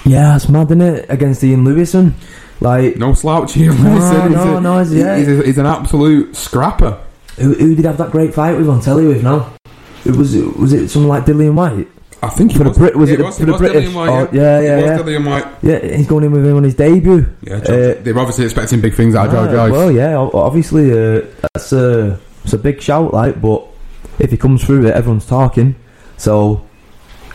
[0.04, 1.06] yeah, it's mad, isn't it?
[1.08, 2.14] Against Ian Lewison,
[2.60, 4.28] like No slouch, Ian No, Lewison.
[4.28, 5.16] He's no, a- no, he's- yeah.
[5.18, 7.00] he's, a- he's an absolute scrapper.
[7.36, 9.52] who, who did have that great fight with on telly with now?
[10.04, 11.88] It was was it someone like Dillian Whyte?
[12.24, 13.88] I think he For the Brit- was yeah, it the- was, for the British?
[13.94, 14.98] Oh, yeah, yeah, yeah.
[14.98, 15.46] Dillian Whyte.
[15.62, 17.26] Yeah, he's going in with him on his debut.
[17.42, 19.72] Yeah, Uh, they're obviously expecting big things out of Joe Joyce.
[19.72, 21.22] Well, yeah, obviously uh,
[21.52, 23.66] that's a it's a big shout, like, but
[24.18, 25.74] if he comes through it, everyone's talking.
[26.16, 26.64] So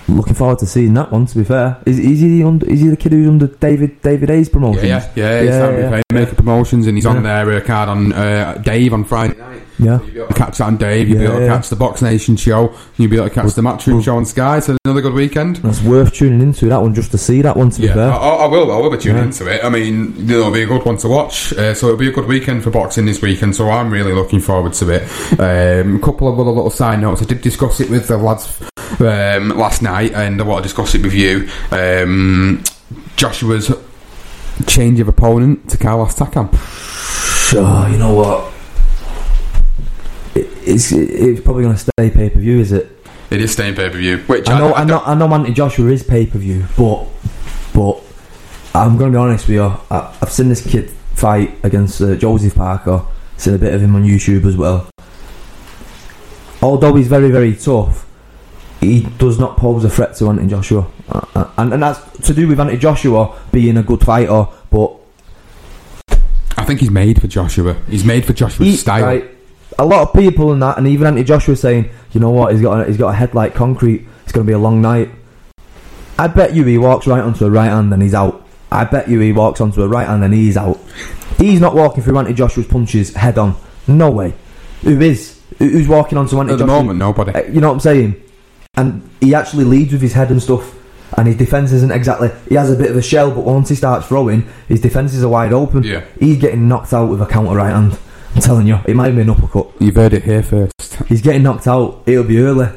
[0.08, 1.26] looking forward to seeing that one.
[1.28, 4.30] To be fair, is, is he under, is he the kid who's under David David
[4.30, 4.86] Haye's promotion?
[4.86, 5.40] yeah, yeah, yeah.
[5.42, 6.02] He's Yeah, having yeah.
[6.12, 7.44] making promotions, and he's on Yeah.
[7.44, 9.62] their uh, card on uh, Dave on Friday night.
[9.80, 10.00] Yeah.
[10.02, 11.08] You'll be able to catch that on Dave.
[11.10, 11.56] You'll be able to yeah.
[11.56, 12.76] catch the Box Nation show.
[12.98, 14.60] You'll be able to catch the Matchroom show on Sky.
[14.60, 15.58] So another good weekend.
[15.58, 17.70] That's worth tuning into that one just to see that one.
[17.72, 18.72] To be Yeah, fair, I, I will.
[18.72, 19.24] I will be tuning Yeah.
[19.26, 19.64] into it.
[19.64, 21.54] I mean, you know, it'll be a good one to watch.
[21.54, 23.56] Uh, so it'll be a good weekend for boxing this weekend.
[23.56, 25.10] So I'm really looking forward to it.
[25.40, 27.22] Um, a couple of other little side notes.
[27.22, 28.62] I did discuss it with the lads
[29.00, 31.50] um, last night, and I want to discuss it with you.
[31.72, 32.64] Um,
[33.16, 33.72] Joshua's
[34.68, 36.50] change of opponent to Carlos Takam.
[37.52, 38.49] Oh, you know what?
[40.70, 42.90] It, it's it's probably going to stay pay per view, is it?
[43.30, 44.20] It is staying pay per view.
[44.20, 45.32] Which I know, I, know, I know.
[45.34, 47.06] Anthony Joshua is pay per view, but
[47.74, 48.02] but
[48.74, 49.64] I'm going to be honest with you.
[49.64, 53.06] I, I've seen this kid fight against uh, Joseph Parker.
[53.38, 54.90] Seen a bit of him on YouTube as well.
[56.62, 58.06] Although he's very, very tough,
[58.82, 62.34] he does not pose a threat to Anthony Joshua, uh, uh, and and that's to
[62.34, 64.48] do with Anthony Joshua being a good fighter.
[64.70, 64.94] But
[66.58, 67.76] I think he's made for Joshua.
[67.88, 69.02] He's made for Joshua's he, style.
[69.02, 69.39] like,
[69.80, 72.62] a lot of people and that, and even Anthony Joshua saying, you know what, he's
[72.62, 74.06] got a, he's got a head like concrete.
[74.24, 75.10] It's going to be a long night.
[76.20, 78.46] I bet you he walks right onto a right hand and he's out.
[78.72, 80.80] I bet you he walks onto a right hand and he's out.
[81.38, 83.56] He's not walking through Anthony Joshua's punches head on.
[83.88, 84.34] No way.
[84.82, 85.40] Who is?
[85.58, 87.32] Who's walking onto Anthony At the moment, nobody.
[87.32, 88.22] Uh, You know what I'm saying?
[88.76, 90.76] And he actually leads with his head and stuff.
[91.18, 92.30] And his defence isn't exactly.
[92.50, 95.30] He has a bit of a shell, but once he starts throwing, his defences are
[95.30, 95.84] wide open.
[95.84, 96.04] Yeah.
[96.20, 97.98] He's getting knocked out with a counter right hand.
[98.36, 99.70] I'm telling you, it might be an uppercut.
[99.80, 100.96] You've heard it here first.
[101.08, 102.04] He's getting knocked out.
[102.06, 102.70] It'll be early.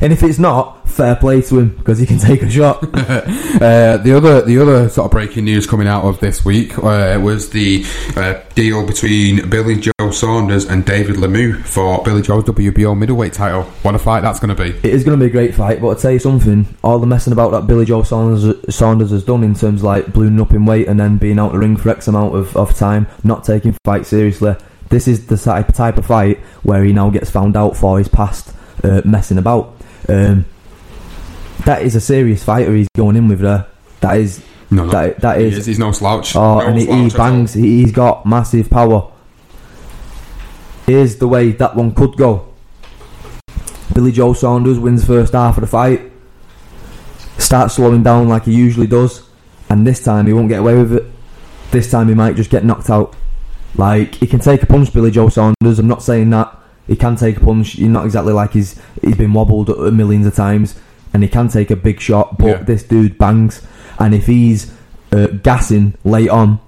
[0.00, 2.84] And if it's not, fair play to him because he can take a shot.
[3.54, 7.18] Uh, the other, the other sort of breaking news coming out of this week uh,
[7.22, 7.84] was the
[8.16, 13.62] uh, deal between Billy Joe Saunders and David Lemieux for Billy Joe's WBO middleweight title.
[13.82, 14.70] What a fight that's going to be!
[14.70, 16.66] it is going to be a great fight, but I'll tell you something.
[16.82, 20.12] All the messing about that Billy Joe Saunders, Saunders has done in terms of like
[20.12, 22.76] ballooning up in weight and then being out the ring for X amount of, of
[22.76, 24.56] time, not taking fight seriously.
[24.90, 28.08] This is the type type of fight where he now gets found out for his
[28.08, 28.52] past
[28.82, 29.76] uh, messing about.
[30.08, 30.44] Um,
[31.64, 33.66] that is a serious fighter he's going in with there.
[34.00, 36.36] That is No, no, That- that he is- He's no slouch.
[36.36, 37.54] Oh, No and he, he slouch at bangs.
[37.54, 39.10] He's got massive power.
[40.86, 42.46] Here's the way that one could go.
[43.94, 46.12] Billy Joe Saunders wins first half of the fight.
[47.38, 49.22] Starts slowing down like he usually does,
[49.70, 51.04] and this time he won't get away with it.
[51.70, 53.14] This time he might just get knocked out.
[53.76, 55.78] Like he can take a punch, Billy Joe Saunders.
[55.78, 56.56] I'm not saying that
[56.86, 57.72] he can take a punch.
[57.72, 60.78] He's not exactly like he's he's been wobbled a millions of times,
[61.12, 62.38] and he can take a big shot.
[62.38, 62.62] But Yeah.
[62.62, 63.62] this dude bangs,
[63.98, 64.72] and if he's
[65.12, 66.60] uh, gassing late on,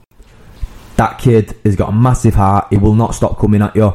[0.96, 2.66] that kid has got a massive heart.
[2.70, 3.94] He will not stop coming at you,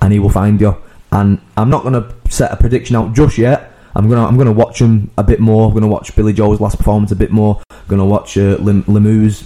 [0.00, 0.76] and he will find you.
[1.12, 3.72] And I'm not gonna set a prediction out just yet.
[3.94, 5.68] I'm gonna I'm gonna watch him a bit more.
[5.68, 7.60] I'm gonna watch Billy Joe's last performance a bit more.
[7.70, 8.84] I'm gonna watch uh, Lim-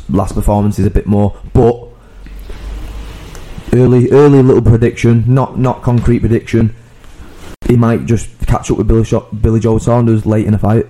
[0.08, 1.36] last performances a bit more.
[1.52, 1.88] But
[3.72, 6.74] early early little prediction, not not concrete prediction.
[7.66, 10.86] He might just catch up with Billy, Sho- Billy Joe Saunders late in a fight.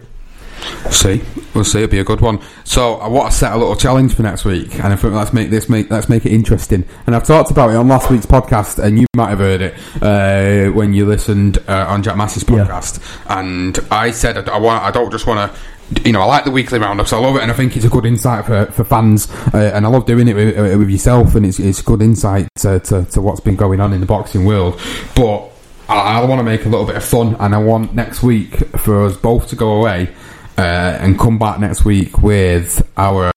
[0.90, 1.22] See,
[1.54, 1.78] we'll see.
[1.82, 2.38] It'll be a good one.
[2.64, 5.32] So I want to set a little challenge for next week, and I think let's
[5.32, 6.84] make this make let's make it interesting.
[7.06, 9.74] And I've talked about it on last week's podcast, and you might have heard it
[10.02, 12.64] uh, when you listened uh, on Jack Mass's Yeah.
[12.66, 13.00] podcast.
[13.28, 15.58] And I said I, I want I don't just want to.
[16.04, 17.12] You know, I like the weekly roundups.
[17.12, 19.28] I love it, and I think it's a good insight for, for fans.
[19.52, 22.48] Uh, and I love doing it with, uh, with yourself, and it's it's good insight
[22.56, 24.80] to, to, to what's been going on in the boxing world.
[25.16, 25.50] But
[25.88, 28.56] I, I want to make a little bit of fun, and I want next week
[28.78, 30.14] for us both to go away
[30.56, 30.60] uh,
[31.00, 33.32] and come back next week with our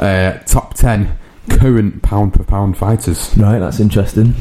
[0.00, 1.18] uh, top 10
[1.50, 4.34] current pound for pound fighters Right, that's interesting.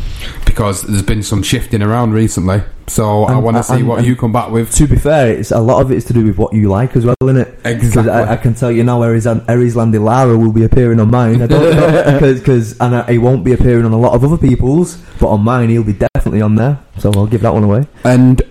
[0.46, 2.62] because there's been some shifting around recently.
[2.88, 4.72] So I want to see and- what and- you come back with.
[4.76, 6.96] To be fair, it's a lot of it is to do with what you like
[6.96, 7.60] as well, isn't it?
[7.64, 8.12] Exactly.
[8.12, 9.26] I, I can tell you now, Aries
[9.76, 11.42] Landy Lara will be appearing on mine.
[11.42, 14.98] I don't know because and he won't be appearing on a lot of other people's,
[15.20, 16.80] but on mine he'll be definitely on there.
[17.00, 17.88] So I'll give that one away.
[18.04, 18.42] And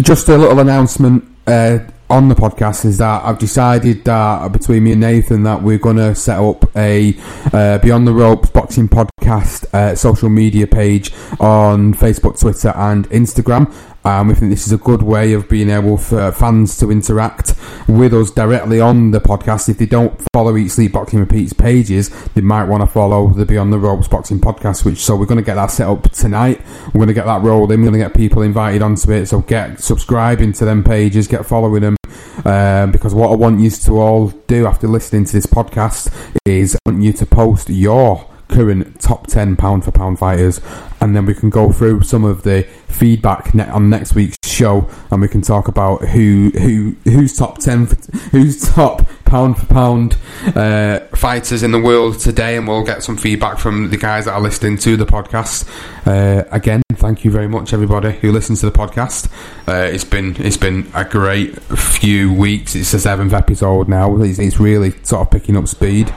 [0.00, 1.78] just a little announcement uh,
[2.10, 5.96] on the podcast is that I've decided that between me and Nathan that we're going
[5.96, 7.16] to set up a
[7.52, 13.72] uh, Beyond the Ropes boxing podcast uh, social media page on Facebook, Twitter, and Instagram.
[14.04, 17.54] Um, we think this is a good way of being able for fans to interact
[17.86, 19.68] with us directly on the podcast.
[19.68, 23.44] If they don't follow Eat Sleep Boxing Repeats pages, they might want to follow the
[23.44, 24.84] Beyond the Ropes Boxing podcast.
[24.84, 26.60] Which so we're going to get that set up tonight.
[26.86, 27.80] We're going to get that rolling.
[27.80, 29.26] We're going to get people invited onto it.
[29.26, 31.99] So get subscribing to them pages, get following them.
[32.44, 36.12] Um, because what I want you to all do after listening to this podcast
[36.44, 40.60] is I want you to post your current top 10 pound for pound fighters
[41.00, 44.88] and then we can go through some of the feedback ne- on next week's show
[45.10, 49.66] and we can talk about who who who's top 10 for, who's top pound for
[49.66, 50.16] pound
[50.56, 54.32] uh, fighters in the world today and we'll get some feedback from the guys that
[54.32, 55.68] are listening to the podcast.
[56.06, 59.30] Uh, again thank you very much everybody who listens to the podcast.
[59.66, 62.74] Uh, it's been it's been a great few weeks.
[62.76, 64.20] It's the seventh episode now.
[64.22, 66.10] It's, it's really sort of picking up speed.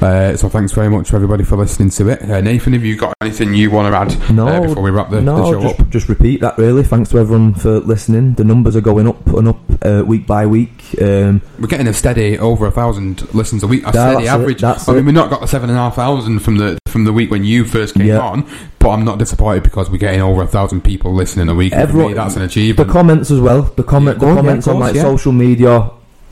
[0.00, 2.22] Uh, so thanks very much everybody for listening to it.
[2.22, 5.10] Uh, Nathan have you got anything you want to add No, uh, before we wrap
[5.10, 5.88] the, no, the show just, up?
[5.90, 6.58] just repeat that.
[6.58, 8.34] Really, thanks to everyone for listening.
[8.34, 10.82] The numbers are going up and up uh, week by week.
[11.00, 14.28] Um, we're getting a steady over a thousand listens a week a steady that's it,
[14.28, 16.78] average that's I mean we've not got the seven and a half thousand from the
[16.88, 18.18] from the week when you first came Yeah.
[18.20, 21.72] on but I'm not disappointed because we're getting over a thousand people listening a week
[21.72, 22.86] Everyone- me, that's an achievement.
[22.88, 23.62] the comments as well.
[23.62, 25.90] The comment, Yeah, the on, yeah, comments on like social media.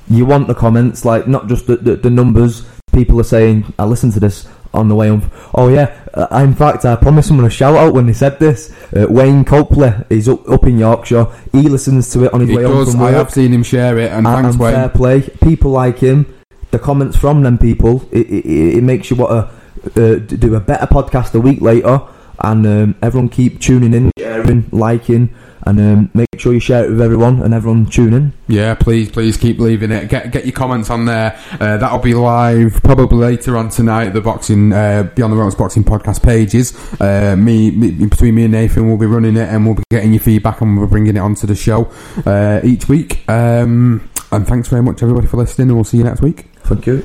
[0.08, 2.64] You want the comments, like not just the, the, the numbers.
[2.92, 4.46] People are saying, "I listen to this
[4.76, 5.30] on the way home.
[5.54, 8.72] Oh yeah, uh, in fact, I promised someone a shout out when they said this.
[8.94, 11.26] Uh, Wayne Copley is up, up in Yorkshire.
[11.52, 12.92] He listens to it on his He way home does.
[12.92, 14.74] from I have seen him share it, and and, thanks, and Wayne.
[14.74, 15.22] fair play.
[15.42, 16.32] People like him,
[16.70, 19.50] the comments from them people, it, it, it makes you want
[19.94, 22.00] to uh, do a better podcast a week later.
[22.38, 25.34] And um, everyone keep tuning in, sharing, liking,
[25.66, 28.32] and um, make sure you share it with everyone and everyone tune in.
[28.46, 30.08] Yeah, please, please keep leaving it.
[30.08, 31.38] Get get your comments on there.
[31.52, 34.10] Uh, that'll be live probably later on tonight.
[34.10, 36.74] The boxing uh, Beyond the Ropes boxing podcast pages.
[37.00, 40.12] Uh, me, me between me and Nathan we'll be running it, and we'll be getting
[40.12, 41.90] your feedback, and we'll be bringing it onto the show
[42.24, 43.28] uh, each week.
[43.28, 46.46] Um, and thanks very much, everybody, for listening, and we'll see you next week.
[46.60, 47.04] Thank you.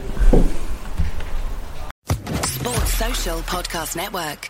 [2.44, 4.50] Sports Social Podcast Network.